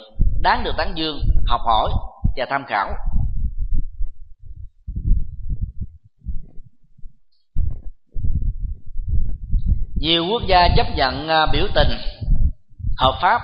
đáng 0.41 0.63
được 0.63 0.71
tán 0.77 0.93
dương, 0.95 1.19
học 1.47 1.61
hỏi 1.65 1.89
và 2.37 2.45
tham 2.49 2.65
khảo. 2.67 2.93
Nhiều 9.95 10.25
quốc 10.29 10.41
gia 10.47 10.67
chấp 10.75 10.87
nhận 10.95 11.27
à, 11.27 11.45
biểu 11.53 11.67
tình 11.75 11.89
hợp 12.97 13.19
pháp 13.21 13.41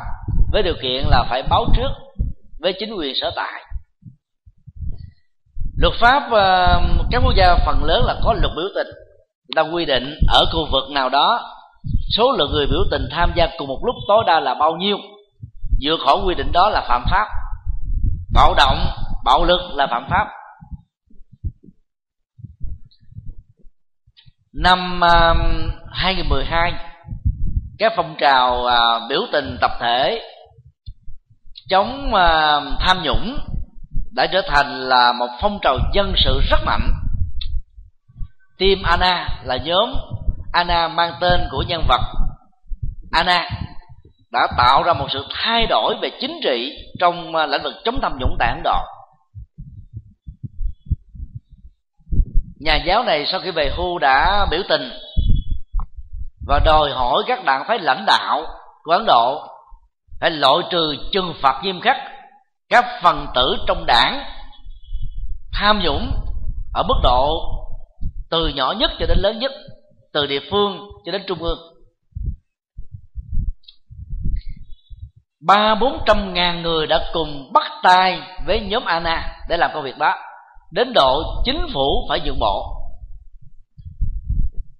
với 0.51 0.63
điều 0.63 0.75
kiện 0.81 1.05
là 1.07 1.25
phải 1.29 1.43
báo 1.49 1.65
trước 1.75 1.89
với 2.59 2.73
chính 2.79 2.93
quyền 2.97 3.13
sở 3.21 3.31
tại. 3.35 3.63
Luật 5.77 5.93
pháp 5.99 6.31
à, 6.31 6.79
các 7.11 7.21
quốc 7.25 7.33
gia 7.37 7.57
phần 7.65 7.83
lớn 7.83 8.05
là 8.05 8.19
có 8.23 8.33
luật 8.33 8.51
biểu 8.55 8.67
tình, 8.75 8.87
người 8.87 9.55
ta 9.55 9.61
quy 9.61 9.85
định 9.85 10.15
ở 10.27 10.45
khu 10.53 10.67
vực 10.71 10.91
nào 10.91 11.09
đó 11.09 11.54
số 12.17 12.31
lượng 12.37 12.51
người 12.51 12.67
biểu 12.67 12.83
tình 12.91 13.07
tham 13.11 13.31
gia 13.35 13.47
cùng 13.57 13.67
một 13.67 13.79
lúc 13.85 13.95
tối 14.07 14.23
đa 14.27 14.39
là 14.39 14.53
bao 14.53 14.75
nhiêu? 14.75 14.97
Vượt 15.81 15.99
khỏi 16.05 16.17
quy 16.25 16.35
định 16.35 16.51
đó 16.53 16.69
là 16.69 16.85
phạm 16.87 17.05
pháp. 17.11 17.27
Bạo 18.33 18.53
động 18.57 18.77
bạo 19.25 19.43
lực 19.43 19.61
là 19.75 19.87
phạm 19.87 20.05
pháp. 20.09 20.27
Năm 24.53 25.03
à, 25.03 25.31
uh, 25.31 25.37
2012 25.91 26.73
các 27.77 27.93
phong 27.95 28.15
trào 28.19 28.63
uh, 28.63 29.09
biểu 29.09 29.21
tình 29.31 29.57
tập 29.61 29.71
thể 29.79 30.21
chống 31.69 32.11
uh, 32.13 32.79
tham 32.79 33.03
nhũng 33.03 33.37
đã 34.11 34.27
trở 34.27 34.41
thành 34.47 34.89
là 34.89 35.13
một 35.13 35.27
phong 35.41 35.59
trào 35.61 35.77
dân 35.93 36.13
sự 36.17 36.41
rất 36.49 36.59
mạnh. 36.65 36.91
Team 38.59 38.83
Anna 38.83 39.29
là 39.43 39.57
nhóm 39.57 39.93
Anna 40.55 40.87
mang 40.87 41.13
tên 41.21 41.47
của 41.51 41.63
nhân 41.67 41.85
vật 41.87 42.01
Anna 43.11 43.49
đã 44.31 44.47
tạo 44.57 44.83
ra 44.83 44.93
một 44.93 45.07
sự 45.09 45.25
thay 45.31 45.67
đổi 45.67 45.95
về 46.01 46.11
chính 46.21 46.39
trị 46.43 46.71
trong 46.99 47.35
à, 47.35 47.45
lĩnh 47.45 47.63
vực 47.63 47.73
chống 47.85 47.99
tham 48.01 48.17
nhũng 48.19 48.35
tại 48.39 48.49
Ấn 48.49 48.63
Độ. 48.63 48.79
Nhà 52.59 52.75
giáo 52.75 53.03
này 53.03 53.25
sau 53.25 53.39
khi 53.39 53.51
về 53.51 53.71
hưu 53.77 53.99
đã 53.99 54.45
biểu 54.51 54.61
tình 54.69 54.91
và 56.47 56.59
đòi 56.65 56.91
hỏi 56.91 57.23
các 57.27 57.45
đảng 57.45 57.63
phái 57.67 57.79
lãnh 57.79 58.05
đạo 58.07 58.45
của 58.83 58.91
Ấn 58.91 59.05
Độ 59.05 59.47
phải 60.21 60.31
loại 60.31 60.55
trừ 60.71 60.95
trừng 61.11 61.33
phạt 61.41 61.61
nghiêm 61.63 61.81
khắc 61.81 61.97
các 62.69 62.85
phần 63.03 63.27
tử 63.35 63.55
trong 63.67 63.85
đảng 63.85 64.25
tham 65.53 65.79
nhũng 65.83 66.11
ở 66.73 66.83
mức 66.83 66.99
độ 67.03 67.41
từ 68.29 68.47
nhỏ 68.47 68.71
nhất 68.71 68.91
cho 68.99 69.05
đến 69.05 69.17
lớn 69.19 69.39
nhất 69.39 69.51
từ 70.15 70.25
địa 70.25 70.39
phương 70.51 70.89
cho 71.05 71.11
đến 71.11 71.21
trung 71.27 71.43
ương. 71.43 71.59
Ba 75.47 75.75
bốn 75.75 76.03
trăm 76.05 76.33
ngàn 76.33 76.61
người 76.61 76.87
đã 76.87 77.09
cùng 77.13 77.53
bắt 77.53 77.71
tay 77.83 78.21
với 78.45 78.59
nhóm 78.59 78.85
Anna 78.85 79.37
để 79.49 79.57
làm 79.57 79.71
công 79.73 79.83
việc 79.83 79.97
đó. 79.97 80.15
Đến 80.71 80.93
độ 80.93 81.23
chính 81.45 81.67
phủ 81.73 82.05
phải 82.09 82.19
nhượng 82.25 82.39
bộ. 82.39 82.81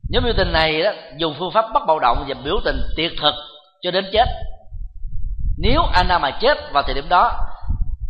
Nhóm 0.09 0.23
biểu 0.23 0.33
tình 0.37 0.51
này 0.51 0.83
đó, 0.83 0.91
dùng 1.17 1.35
phương 1.39 1.51
pháp 1.53 1.65
bắt 1.73 1.83
bạo 1.87 1.99
động 1.99 2.25
và 2.27 2.35
biểu 2.43 2.55
tình 2.65 2.81
tiệt 2.95 3.11
thực 3.21 3.33
cho 3.81 3.91
đến 3.91 4.05
chết. 4.13 4.25
Nếu 5.57 5.81
Anna 5.93 6.19
mà 6.19 6.31
chết 6.41 6.57
vào 6.73 6.83
thời 6.83 6.93
điểm 6.93 7.09
đó 7.09 7.31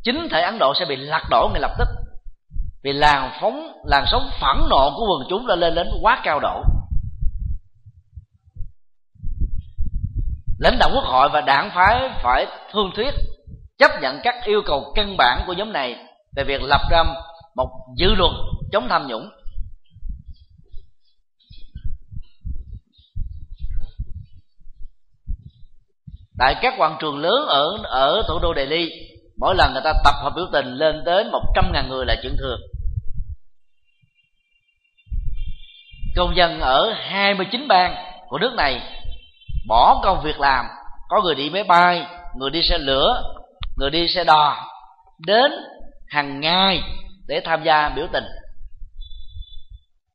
chính 0.04 0.28
thể 0.32 0.42
Ấn 0.42 0.60
Độ 0.60 0.74
sẽ 0.80 0.86
bị 0.86 0.96
lật 0.96 1.22
đổ 1.30 1.50
ngay 1.54 1.62
lập 1.62 1.72
tức. 1.78 1.88
Vì 2.84 2.94
làn 2.94 3.32
phóng 3.42 3.72
làn 3.86 4.06
sóng 4.12 4.30
phẫn 4.42 4.70
nộ 4.70 4.92
của 4.98 5.06
quần 5.10 5.28
chúng 5.30 5.48
đã 5.48 5.56
lên 5.56 5.76
đến 5.76 5.88
quá 6.02 6.22
cao 6.24 6.40
độ. 6.40 6.64
Lãnh 10.60 10.78
đạo 10.80 10.90
quốc 10.94 11.04
hội 11.04 11.30
và 11.34 11.42
đảng 11.42 11.72
phái 11.76 12.10
phải 12.24 12.46
thương 12.72 12.92
thuyết, 12.96 13.14
chấp 13.78 13.92
nhận 14.02 14.20
các 14.24 14.36
yêu 14.46 14.62
cầu 14.66 14.92
căn 14.96 15.18
bản 15.18 15.44
của 15.48 15.54
nhóm 15.54 15.74
này 15.74 15.96
về 16.36 16.44
việc 16.44 16.62
lập 16.62 16.82
ra 16.92 17.04
một 17.56 17.70
dự 17.98 18.16
luật 18.16 18.32
chống 18.72 18.88
tham 18.90 19.08
nhũng. 19.08 19.30
Tại 26.40 26.56
các 26.62 26.74
quảng 26.78 26.98
trường 27.00 27.20
lớn 27.20 27.46
ở 27.48 27.78
ở 27.84 28.24
thủ 28.28 28.40
đô 28.40 28.54
Delhi, 28.56 28.90
mỗi 29.38 29.56
lần 29.56 29.74
người 29.74 29.82
ta 29.84 29.94
tập 30.04 30.16
hợp 30.24 30.34
biểu 30.36 30.46
tình 30.54 30.74
lên 30.74 31.04
đến 31.06 31.32
một 31.32 31.44
trăm 31.56 31.72
ngàn 31.74 31.90
người 31.90 32.06
là 32.06 32.16
chuyện 32.24 32.36
thường. 32.40 32.60
Công 36.16 36.36
dân 36.36 36.60
ở 36.60 36.94
29 36.98 37.68
bang 37.68 37.96
của 38.30 38.38
nước 38.38 38.54
này 38.58 38.82
bỏ 39.68 40.02
công 40.04 40.22
việc 40.24 40.40
làm. 40.40 40.66
Có 41.10 41.22
người 41.22 41.36
đi 41.36 41.50
máy 41.50 41.64
bay, 41.64 42.06
người 42.36 42.50
đi 42.50 42.62
xe 42.64 42.78
lửa, 42.78 43.24
người 43.78 43.90
đi 43.90 44.08
xe 44.08 44.24
đò, 44.24 44.58
đến 45.26 45.52
hàng 46.10 46.40
ngày 46.40 46.82
để 47.28 47.42
tham 47.46 47.64
gia 47.64 47.90
biểu 47.90 48.08
tình. 48.14 48.24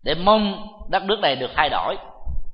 Để 0.05 0.15
mong 0.15 0.67
đất 0.91 1.03
nước 1.03 1.21
này 1.21 1.37
được 1.37 1.51
thay 1.57 1.69
đổi. 1.69 1.97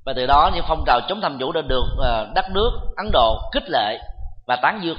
Và 0.05 0.13
từ 0.17 0.27
đó 0.27 0.51
những 0.55 0.65
phong 0.69 0.85
trào 0.87 1.01
chống 1.09 1.21
tham 1.21 1.39
nhũng 1.39 1.53
đã 1.53 1.61
được 1.69 1.85
ờ, 1.99 2.33
đất 2.35 2.45
nước 2.51 2.71
ấn 2.97 3.11
độ 3.13 3.39
khích 3.53 3.71
lệ 3.71 3.99
và 4.47 4.57
tán 4.57 4.81
dương. 4.83 4.99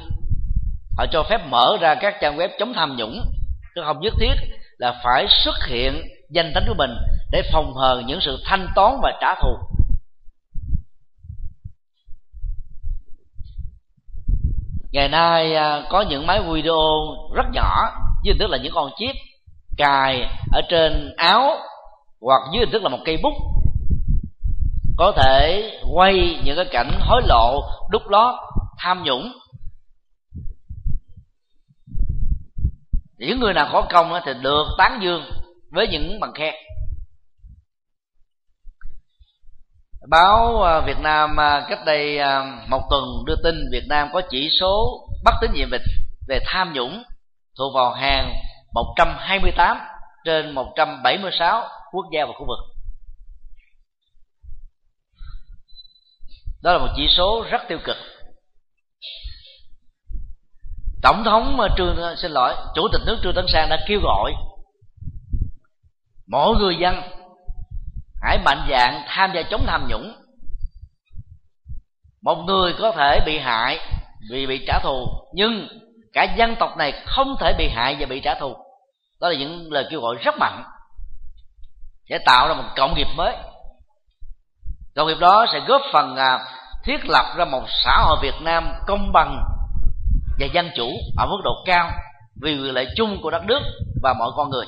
Họ 0.98 1.06
cho 1.12 1.24
phép 1.24 1.42
mở 1.50 1.78
ra 1.82 1.96
các 1.96 2.16
trang 2.22 2.38
web 2.38 2.50
chống 2.60 2.74
tham 2.74 2.96
nhũng. 2.96 3.22
Chứ 3.76 3.82
không 3.86 4.00
nhất 4.00 4.14
thiết 4.20 4.34
là 4.78 5.02
phải 5.04 5.26
xuất 5.30 5.56
hiện 5.68 6.02
danh 6.30 6.52
tính 6.56 6.64
của 6.68 6.74
mình 6.78 6.98
để 7.32 7.42
phòng 7.54 7.74
hờ 7.74 8.02
những 8.06 8.20
sự 8.22 8.38
thanh 8.46 8.68
toán 8.76 9.00
và 9.02 9.14
trả 9.22 9.36
thù. 9.42 9.58
Ngày 14.98 15.10
nay 15.10 15.56
à, 15.56 15.84
có 15.90 16.02
những 16.02 16.28
máy 16.28 16.42
video 16.42 16.78
rất 17.34 17.46
nhỏ, 17.54 17.90
dưới 18.24 18.34
hình 18.34 18.40
thức 18.40 18.48
là 18.50 18.58
những 18.58 18.74
con 18.76 18.92
chip 18.98 19.16
cài 19.78 20.22
ở 20.52 20.62
trên 20.70 21.14
áo 21.18 21.58
hoặc 22.22 22.42
dưới 22.54 22.60
hình 22.60 22.72
thức 22.72 22.84
là 22.84 22.90
một 22.90 22.98
cây 23.06 23.18
bút. 23.24 23.34
Có 24.98 25.12
thể 25.18 25.72
quay 25.94 26.40
những 26.44 26.56
cái 26.56 26.66
cảnh 26.72 26.92
hối 27.00 27.22
lộ 27.26 27.62
đúc 27.92 28.02
lót, 28.10 28.36
tham 28.78 29.04
nhũng. 29.04 29.32
Những 33.18 33.40
người 33.40 33.54
nào 33.54 33.70
có 33.74 33.82
công 33.82 34.12
thì 34.26 34.32
được 34.42 34.66
tán 34.78 35.00
dương 35.04 35.24
với 35.72 35.88
những 35.88 36.20
bằng 36.20 36.34
khen. 36.34 36.56
Báo 40.10 40.64
à, 40.64 40.82
Việt 40.82 41.00
Nam 41.00 41.40
à, 41.40 41.66
cách 41.70 41.80
đây 41.86 42.20
à, 42.20 42.62
một 42.68 42.82
tuần 42.90 43.04
đưa 43.26 43.36
tin 43.44 43.56
Việt 43.72 43.84
Nam 43.90 44.10
có 44.14 44.22
chỉ 44.30 44.50
số 44.60 45.08
bắt 45.24 45.34
tín 45.42 45.52
nhiệm 45.54 45.70
về 45.72 45.78
về 46.28 46.40
tham 46.46 46.74
nhũng 46.74 47.04
thuộc 47.58 47.76
vào 47.76 47.94
hàng 47.94 48.34
128 48.74 49.78
trên 50.26 50.52
176 50.52 51.64
quốc 51.92 52.06
gia 52.14 52.26
và 52.26 52.32
khu 52.34 52.46
vực. 52.48 52.60
Đó 56.64 56.72
là 56.72 56.78
một 56.78 56.90
chỉ 56.96 57.08
số 57.18 57.46
rất 57.52 57.62
tiêu 57.68 57.80
cực. 57.84 57.98
Tổng 61.02 61.24
thống 61.24 61.58
Trương 61.78 61.98
xin 62.18 62.32
lỗi, 62.32 62.56
Chủ 62.76 62.88
tịch 62.92 63.02
nước 63.06 63.18
Trương 63.24 63.36
Tấn 63.36 63.46
Sang 63.48 63.70
đã 63.70 63.78
kêu 63.88 64.00
gọi 64.04 64.34
mỗi 66.28 66.56
người 66.56 66.76
dân 66.76 66.96
hãy 68.22 68.38
mạnh 68.46 68.68
dạng 68.70 69.04
tham 69.08 69.32
gia 69.36 69.42
chống 69.42 69.64
tham 69.68 69.88
nhũng. 69.90 70.16
Một 72.22 72.36
người 72.36 72.74
có 72.80 72.92
thể 72.92 73.20
bị 73.26 73.40
hại 73.40 73.80
vì 74.32 74.48
bị 74.48 74.66
trả 74.68 74.80
thù, 74.80 75.08
nhưng 75.34 75.68
cả 76.14 76.36
dân 76.38 76.56
tộc 76.60 76.78
này 76.78 77.04
không 77.06 77.36
thể 77.40 77.54
bị 77.58 77.70
hại 77.70 77.96
và 78.00 78.06
bị 78.06 78.22
trả 78.24 78.36
thù. 78.40 78.56
Đó 79.22 79.30
là 79.30 79.36
những 79.36 79.72
lời 79.72 79.86
kêu 79.90 80.02
gọi 80.02 80.16
rất 80.16 80.36
mạnh, 80.40 80.64
sẽ 82.10 82.18
tạo 82.26 82.48
ra 82.48 82.54
một 82.54 82.70
cộng 82.76 82.96
nghiệp 82.96 83.08
mới. 83.16 83.36
Cộng 84.96 85.08
nghiệp 85.08 85.18
đó 85.20 85.46
sẽ 85.54 85.60
góp 85.68 85.82
phần 85.94 86.16
à, 86.16 86.40
thiết 86.84 86.98
lập 87.06 87.34
ra 87.38 87.46
một 87.46 87.64
xã 87.84 87.98
hội 87.98 88.18
việt 88.22 88.42
nam 88.42 88.74
công 88.88 89.12
bằng 89.14 89.44
và 90.40 90.46
dân 90.54 90.70
chủ 90.76 90.90
ở 91.18 91.26
mức 91.26 91.42
độ 91.44 91.64
cao 91.66 91.92
vì 92.42 92.52
quyền 92.52 92.74
lợi 92.74 92.88
chung 92.96 93.22
của 93.22 93.30
đất 93.30 93.44
nước 93.46 93.60
và 94.04 94.14
mọi 94.14 94.32
con 94.36 94.50
người. 94.50 94.66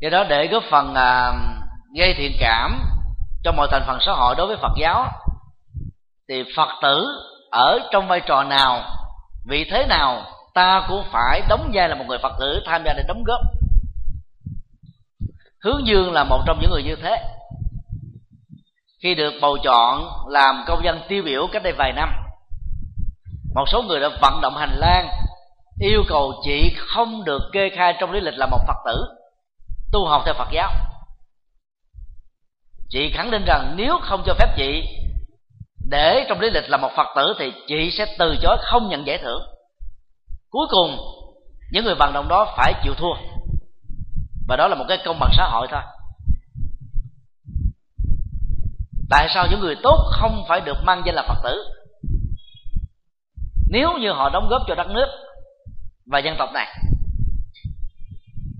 Do 0.00 0.08
đó 0.10 0.24
để 0.28 0.46
góp 0.46 0.62
phần 0.70 0.94
à, 0.94 1.32
gây 1.98 2.14
thiện 2.14 2.32
cảm 2.40 2.80
cho 3.44 3.52
mọi 3.52 3.68
thành 3.70 3.82
phần 3.86 3.98
xã 4.06 4.12
hội 4.12 4.34
đối 4.38 4.46
với 4.46 4.56
phật 4.56 4.72
giáo 4.80 5.08
thì 6.28 6.44
phật 6.56 6.68
tử 6.82 7.06
ở 7.50 7.78
trong 7.90 8.08
vai 8.08 8.20
trò 8.20 8.44
nào 8.44 8.82
vị 9.48 9.66
thế 9.70 9.86
nào 9.86 10.22
ta 10.54 10.84
cũng 10.88 11.04
phải 11.12 11.42
đóng 11.48 11.70
vai 11.74 11.88
là 11.88 11.94
một 11.94 12.04
người 12.08 12.18
phật 12.18 12.32
tử 12.40 12.62
tham 12.66 12.82
gia 12.84 12.92
để 12.92 13.02
đóng 13.08 13.24
góp. 13.26 13.40
Hướng 15.64 15.86
dương 15.86 16.12
là 16.12 16.24
một 16.24 16.42
trong 16.46 16.58
những 16.60 16.70
người 16.70 16.82
như 16.82 16.96
thế. 17.02 17.24
Khi 19.02 19.14
được 19.14 19.34
bầu 19.42 19.56
chọn 19.64 20.08
làm 20.28 20.64
công 20.66 20.84
dân 20.84 21.00
tiêu 21.08 21.22
biểu 21.22 21.46
cách 21.52 21.62
đây 21.62 21.72
vài 21.72 21.92
năm 21.92 22.08
một 23.54 23.64
số 23.68 23.82
người 23.82 24.00
đã 24.00 24.08
vận 24.22 24.40
động 24.40 24.56
hành 24.56 24.76
lang 24.76 25.08
yêu 25.80 26.02
cầu 26.08 26.32
chị 26.42 26.74
không 26.88 27.24
được 27.24 27.42
kê 27.52 27.70
khai 27.76 27.94
trong 28.00 28.12
lý 28.12 28.20
lịch 28.20 28.34
là 28.36 28.46
một 28.46 28.58
phật 28.66 28.76
tử 28.84 29.04
tu 29.92 30.06
học 30.06 30.22
theo 30.24 30.34
phật 30.34 30.48
giáo. 30.52 30.72
Chị 32.88 33.10
khẳng 33.14 33.30
định 33.30 33.44
rằng 33.46 33.74
nếu 33.76 33.98
không 34.02 34.22
cho 34.26 34.34
phép 34.34 34.56
chị 34.56 34.82
để 35.90 36.24
trong 36.28 36.40
lý 36.40 36.50
lịch 36.50 36.70
là 36.70 36.76
một 36.76 36.90
phật 36.96 37.06
tử 37.16 37.34
thì 37.38 37.52
chị 37.66 37.90
sẽ 37.98 38.16
từ 38.18 38.36
chối 38.42 38.56
không 38.60 38.88
nhận 38.88 39.06
giải 39.06 39.18
thưởng. 39.18 39.42
Cuối 40.50 40.66
cùng, 40.70 40.96
những 41.70 41.84
người 41.84 41.94
vận 41.94 42.12
động 42.12 42.28
đó 42.28 42.54
phải 42.56 42.74
chịu 42.82 42.94
thua. 42.94 43.14
Và 44.48 44.56
đó 44.56 44.68
là 44.68 44.74
một 44.74 44.84
cái 44.88 44.98
công 45.04 45.18
bằng 45.18 45.30
xã 45.36 45.48
hội 45.48 45.66
thôi. 45.70 45.80
Tại 49.10 49.28
sao 49.34 49.46
những 49.50 49.60
người 49.60 49.76
tốt 49.82 50.10
không 50.10 50.44
phải 50.48 50.60
được 50.60 50.76
mang 50.84 51.02
danh 51.06 51.14
là 51.14 51.22
phật 51.28 51.40
tử? 51.44 51.64
Nếu 53.68 53.98
như 54.00 54.12
họ 54.12 54.30
đóng 54.30 54.48
góp 54.50 54.62
cho 54.68 54.74
đất 54.74 54.86
nước 54.90 55.06
và 56.06 56.18
dân 56.18 56.34
tộc 56.38 56.50
này 56.54 56.66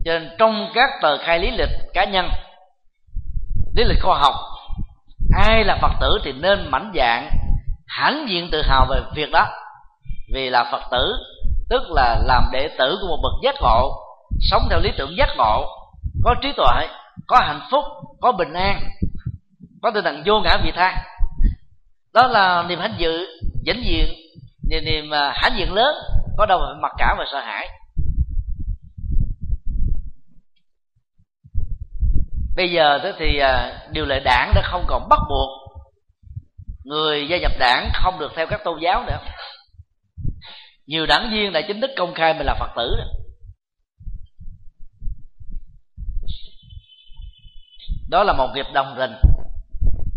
cho 0.07 0.19
nên 0.19 0.31
trong 0.39 0.71
các 0.75 0.91
tờ 1.03 1.19
khai 1.19 1.39
lý 1.39 1.51
lịch 1.51 1.69
cá 1.95 2.05
nhân, 2.05 2.29
lý 3.77 3.85
lịch 3.85 4.03
khoa 4.03 4.19
học, 4.19 4.35
ai 5.35 5.65
là 5.65 5.79
phật 5.83 5.93
tử 6.01 6.19
thì 6.25 6.33
nên 6.33 6.71
mảnh 6.71 6.93
dạng, 6.97 7.31
hãnh 7.87 8.27
diện 8.29 8.49
tự 8.53 8.63
hào 8.63 8.87
về 8.91 9.01
việc 9.15 9.31
đó. 9.33 9.47
Vì 10.35 10.51
là 10.51 10.65
phật 10.73 10.83
tử, 10.91 11.17
tức 11.71 11.83
là 11.91 12.19
làm 12.25 12.45
đệ 12.53 12.69
tử 12.79 12.99
của 13.01 13.07
một 13.07 13.19
bậc 13.23 13.33
giác 13.43 13.55
ngộ, 13.61 14.03
sống 14.41 14.63
theo 14.71 14.81
lý 14.81 14.91
tưởng 14.99 15.17
giác 15.19 15.29
ngộ, 15.37 15.67
có 16.25 16.35
trí 16.43 16.53
tuệ, 16.57 16.89
có 17.27 17.41
hạnh 17.41 17.61
phúc, 17.71 17.85
có 18.21 18.33
bình 18.33 18.53
an, 18.53 18.81
có 19.83 19.91
tinh 19.91 20.05
thần 20.05 20.23
vô 20.27 20.41
ngã 20.41 20.57
vị 20.65 20.73
tha. 20.77 21.05
Đó 22.15 22.27
là 22.27 22.65
niềm 22.69 22.81
hãnh 22.81 22.95
dự 22.99 23.27
vĩnh 23.67 23.85
diện 23.85 24.15
niềm 24.71 24.85
niềm 24.85 25.11
à, 25.11 25.33
hãnh 25.35 25.53
diện 25.57 25.73
lớn, 25.73 25.97
có 26.37 26.47
đâu 26.47 26.59
mà 26.59 26.81
mặc 26.81 26.93
cảm 26.99 27.17
và 27.19 27.25
sợ 27.33 27.41
hãi. 27.41 27.69
Bây 32.57 32.73
giờ 32.73 32.99
thế 33.03 33.13
thì 33.19 33.39
à, 33.39 33.83
điều 33.91 34.05
lệ 34.05 34.21
đảng 34.25 34.53
đã 34.55 34.63
không 34.65 34.85
còn 34.89 35.09
bắt 35.09 35.19
buộc 35.29 35.67
người 36.85 37.29
gia 37.29 37.39
nhập 37.39 37.53
đảng 37.59 37.91
không 37.95 38.19
được 38.19 38.33
theo 38.37 38.47
các 38.47 38.61
tôn 38.65 38.81
giáo 38.81 39.05
nữa. 39.07 39.19
Nhiều 40.87 41.07
đảng 41.07 41.31
viên 41.33 41.53
đã 41.53 41.61
chính 41.69 41.81
thức 41.81 41.91
công 41.97 42.15
khai 42.15 42.35
mình 42.35 42.47
là 42.47 42.55
phật 42.61 42.71
tử 42.77 42.97
đó. 42.99 43.05
đó 48.09 48.25
là 48.25 48.33
một 48.33 48.49
nghiệp 48.55 48.67
đồng 48.75 48.95
tình 48.99 49.13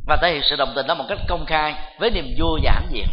và 0.08 0.18
thể 0.22 0.34
hiện 0.34 0.42
sự 0.50 0.56
đồng 0.56 0.74
tình 0.76 0.88
đó 0.88 0.96
một 0.96 1.06
cách 1.10 1.20
công 1.28 1.46
khai 1.46 1.76
với 2.00 2.12
niềm 2.12 2.36
vui 2.40 2.60
và 2.64 2.72
hãnh 2.72 2.90
diện. 2.92 3.08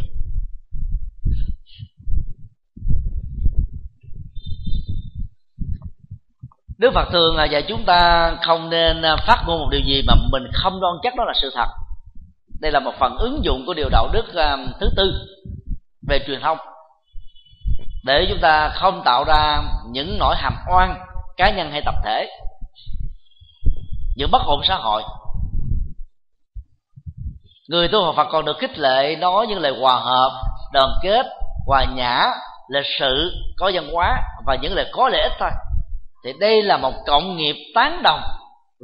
Đức 6.77 6.91
Phật 6.93 7.07
thường 7.11 7.35
là 7.35 7.45
dạy 7.45 7.63
chúng 7.67 7.85
ta 7.85 8.31
không 8.41 8.69
nên 8.69 9.01
à, 9.01 9.15
phát 9.27 9.43
ngôn 9.47 9.59
một 9.59 9.67
điều 9.71 9.81
gì 9.81 10.01
mà 10.07 10.13
mình 10.31 10.43
không 10.53 10.79
đoan 10.81 10.93
chắc 11.03 11.15
đó 11.15 11.23
là 11.23 11.33
sự 11.41 11.51
thật. 11.55 11.67
Đây 12.61 12.71
là 12.71 12.79
một 12.79 12.91
phần 12.99 13.17
ứng 13.17 13.43
dụng 13.43 13.63
của 13.65 13.73
điều 13.73 13.89
đạo 13.89 14.09
đức 14.13 14.35
à, 14.35 14.57
thứ 14.79 14.89
tư 14.97 15.13
về 16.07 16.19
truyền 16.27 16.41
thông. 16.41 16.57
Để 18.05 18.25
chúng 18.29 18.39
ta 18.41 18.69
không 18.69 19.01
tạo 19.05 19.23
ra 19.23 19.63
những 19.89 20.17
nỗi 20.19 20.35
hàm 20.35 20.53
oan 20.73 20.99
cá 21.37 21.49
nhân 21.49 21.71
hay 21.71 21.81
tập 21.85 21.95
thể, 22.03 22.29
những 24.15 24.31
bất 24.31 24.41
ổn 24.45 24.61
xã 24.63 24.75
hội. 24.75 25.03
Người 27.69 27.87
tu 27.87 28.03
học 28.03 28.15
Phật 28.15 28.27
còn 28.31 28.45
được 28.45 28.57
khích 28.59 28.79
lệ 28.79 29.15
nói 29.15 29.47
những 29.47 29.59
lời 29.59 29.73
hòa 29.79 29.99
hợp, 29.99 30.31
đoàn 30.73 30.89
kết, 31.01 31.25
hòa 31.65 31.85
nhã, 31.95 32.31
lịch 32.69 32.85
sự, 32.99 33.31
có 33.57 33.71
văn 33.73 33.89
hóa 33.93 34.21
và 34.45 34.55
những 34.61 34.73
lời 34.73 34.85
có 34.91 35.09
lợi 35.09 35.21
ích 35.21 35.33
thôi 35.39 35.49
thì 36.27 36.33
đây 36.39 36.61
là 36.61 36.77
một 36.77 36.93
cộng 37.05 37.37
nghiệp 37.37 37.55
tán 37.75 38.01
đồng, 38.03 38.21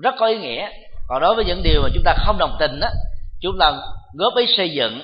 rất 0.04 0.16
có 0.20 0.28
ý 0.28 0.38
nghĩa. 0.38 0.70
Còn 1.08 1.22
đối 1.22 1.36
với 1.36 1.46
những 1.46 1.64
điều 1.64 1.82
mà 1.82 1.90
chúng 1.94 2.04
ta 2.04 2.14
không 2.18 2.38
đồng 2.38 2.56
tình 2.60 2.80
đó 2.80 2.88
chúng 3.42 3.58
ta 3.60 3.72
góp 4.14 4.34
ý 4.38 4.46
xây 4.58 4.70
dựng 4.70 5.02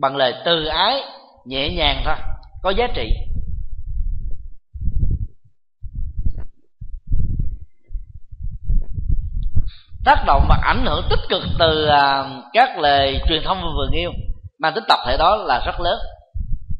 bằng 0.00 0.16
lời 0.16 0.34
từ 0.44 0.66
ái, 0.66 1.02
nhẹ 1.44 1.68
nhàng 1.68 2.02
thôi, 2.04 2.14
có 2.62 2.70
giá 2.70 2.86
trị. 2.94 3.10
Tác 10.04 10.24
động 10.26 10.46
và 10.48 10.58
ảnh 10.62 10.86
hưởng 10.86 11.06
tích 11.10 11.20
cực 11.28 11.42
từ 11.58 11.86
à, 11.86 12.24
các 12.52 12.78
lời 12.78 13.20
truyền 13.28 13.42
thông 13.44 13.62
vừa 13.62 13.88
yêu, 13.92 14.12
mang 14.58 14.74
tính 14.74 14.84
tập 14.88 14.98
thể 15.06 15.16
đó 15.16 15.36
là 15.36 15.62
rất 15.66 15.80
lớn 15.80 15.98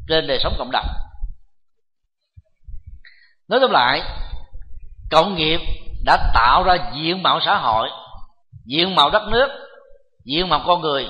trên 0.08 0.26
đời 0.26 0.38
sống 0.42 0.54
cộng 0.58 0.70
đồng. 0.70 0.86
Nói 3.48 3.60
tóm 3.60 3.70
lại 3.70 4.02
cộng 5.10 5.34
nghiệp 5.34 5.60
đã 6.04 6.30
tạo 6.34 6.62
ra 6.62 6.76
diện 6.94 7.22
mạo 7.22 7.40
xã 7.46 7.58
hội, 7.58 7.88
diện 8.66 8.94
mạo 8.94 9.10
đất 9.10 9.22
nước, 9.28 9.48
diện 10.24 10.48
mạo 10.48 10.62
con 10.66 10.80
người 10.80 11.06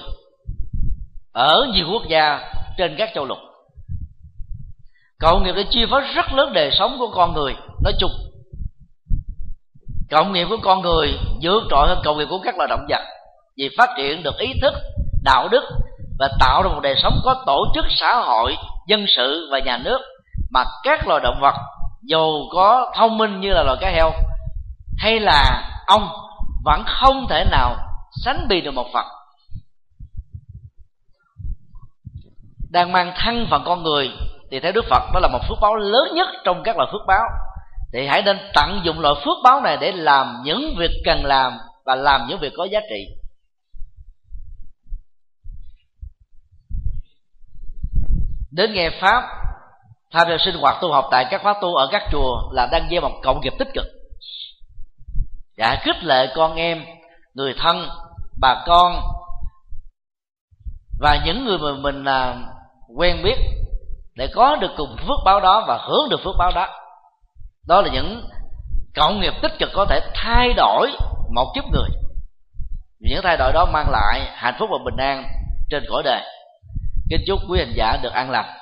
ở 1.33 1.67
nhiều 1.75 1.87
quốc 1.93 2.03
gia 2.09 2.41
trên 2.79 2.95
các 2.99 3.11
châu 3.15 3.25
lục. 3.25 3.39
Cộng 5.21 5.45
nghiệp 5.45 5.53
đã 5.53 5.63
chi 5.71 5.87
phối 5.91 6.01
rất 6.15 6.33
lớn 6.33 6.53
đời 6.53 6.71
sống 6.79 6.97
của 6.99 7.09
con 7.15 7.35
người, 7.35 7.55
nói 7.85 7.93
chung. 7.99 8.11
Cộng 10.11 10.33
nghiệp 10.33 10.47
của 10.51 10.57
con 10.63 10.83
người 10.83 11.19
vượt 11.43 11.63
trội 11.71 11.89
hơn 11.89 11.99
cộng 12.05 12.19
nghiệp 12.19 12.27
của 12.31 12.41
các 12.45 12.57
loài 12.57 12.69
động 12.69 12.87
vật 12.89 13.03
vì 13.57 13.69
phát 13.79 13.91
triển 13.97 14.23
được 14.23 14.39
ý 14.39 14.53
thức, 14.63 14.75
đạo 15.25 15.49
đức 15.49 15.63
và 16.19 16.29
tạo 16.41 16.63
ra 16.63 16.69
một 16.69 16.81
đời 16.83 16.95
sống 17.03 17.21
có 17.25 17.43
tổ 17.47 17.65
chức 17.75 17.85
xã 18.01 18.17
hội, 18.17 18.57
dân 18.89 19.07
sự 19.17 19.49
và 19.53 19.59
nhà 19.59 19.79
nước 19.85 19.99
mà 20.51 20.65
các 20.83 21.07
loài 21.07 21.21
động 21.25 21.39
vật 21.41 21.55
dù 22.03 22.49
có 22.53 22.93
thông 22.97 23.19
minh 23.19 23.41
như 23.41 23.53
là 23.53 23.63
loài 23.63 23.79
cá 23.81 23.91
heo, 23.91 24.13
hay 24.99 25.21
là 25.21 25.71
ong, 25.87 26.09
vẫn 26.65 26.83
không 26.87 27.27
thể 27.31 27.45
nào 27.51 27.77
sánh 28.25 28.49
bì 28.49 28.61
được 28.61 28.75
một 28.75 28.87
phật 28.93 29.05
đang 32.71 32.93
mang 32.93 33.13
thân 33.17 33.47
phận 33.51 33.63
con 33.65 33.83
người 33.83 34.11
thì 34.51 34.61
theo 34.61 34.73
đức 34.73 34.85
phật 34.91 35.03
đó 35.15 35.21
là 35.21 35.29
một 35.29 35.41
phước 35.49 35.59
báo 35.61 35.77
lớn 35.77 36.09
nhất 36.15 36.29
trong 36.45 36.63
các 36.65 36.77
loại 36.77 36.89
phước 36.93 37.07
báo. 37.07 37.25
Thì 37.93 38.07
hãy 38.07 38.23
nên 38.23 38.39
tận 38.55 38.81
dụng 38.85 39.01
loại 39.01 39.15
phước 39.25 39.37
báo 39.45 39.61
này 39.61 39.77
để 39.81 39.93
làm 39.93 40.43
những 40.45 40.75
việc 40.79 40.91
cần 41.05 41.25
làm 41.25 41.53
và 41.85 41.95
làm 41.95 42.27
những 42.29 42.39
việc 42.39 42.53
có 42.57 42.65
giá 42.65 42.81
trị. 42.91 43.07
Đến 48.51 48.73
nghe 48.73 48.91
pháp 49.01 49.25
tham 50.13 50.29
gia 50.31 50.37
sinh 50.39 50.55
hoạt 50.61 50.77
tu 50.81 50.93
học 50.93 51.09
tại 51.11 51.27
các 51.31 51.43
khóa 51.43 51.55
tu 51.61 51.75
ở 51.75 51.89
các 51.93 52.03
chùa 52.13 52.51
là 52.53 52.69
đang 52.73 52.89
gieo 52.91 53.01
một 53.01 53.21
cộng 53.23 53.41
nghiệp 53.41 53.53
tích 53.59 53.69
cực. 53.75 53.87
Đã 55.57 55.81
khích 55.83 56.05
lệ 56.05 56.33
con 56.37 56.55
em 56.55 56.85
người 57.35 57.55
thân 57.59 57.89
bà 58.41 58.65
con 58.67 59.01
và 61.01 61.19
những 61.25 61.45
người 61.45 61.59
mà 61.59 61.73
mình 61.81 62.05
à, 62.05 62.37
quen 62.97 63.23
biết 63.23 63.37
để 64.15 64.29
có 64.35 64.57
được 64.57 64.71
cùng 64.77 64.97
phước 64.97 65.19
báo 65.25 65.41
đó 65.41 65.65
và 65.69 65.79
hưởng 65.89 66.09
được 66.09 66.21
phước 66.25 66.35
báo 66.39 66.53
đó. 66.55 66.69
Đó 67.67 67.81
là 67.81 67.89
những 67.93 68.29
cộng 68.95 69.21
nghiệp 69.21 69.33
tích 69.43 69.53
cực 69.59 69.71
có 69.75 69.87
thể 69.89 70.01
thay 70.15 70.53
đổi 70.57 70.91
một 71.35 71.53
kiếp 71.55 71.65
người. 71.73 71.89
Những 73.01 73.21
thay 73.23 73.37
đổi 73.37 73.53
đó 73.53 73.67
mang 73.73 73.91
lại 73.91 74.21
hạnh 74.35 74.55
phúc 74.59 74.69
và 74.73 74.79
bình 74.85 74.97
an 74.97 75.25
trên 75.71 75.85
cõi 75.89 76.03
đời. 76.03 76.23
Kính 77.11 77.25
chúc 77.27 77.39
quý 77.49 77.59
hành 77.59 77.73
giả 77.77 77.97
được 78.03 78.13
an 78.13 78.31
lành. 78.31 78.59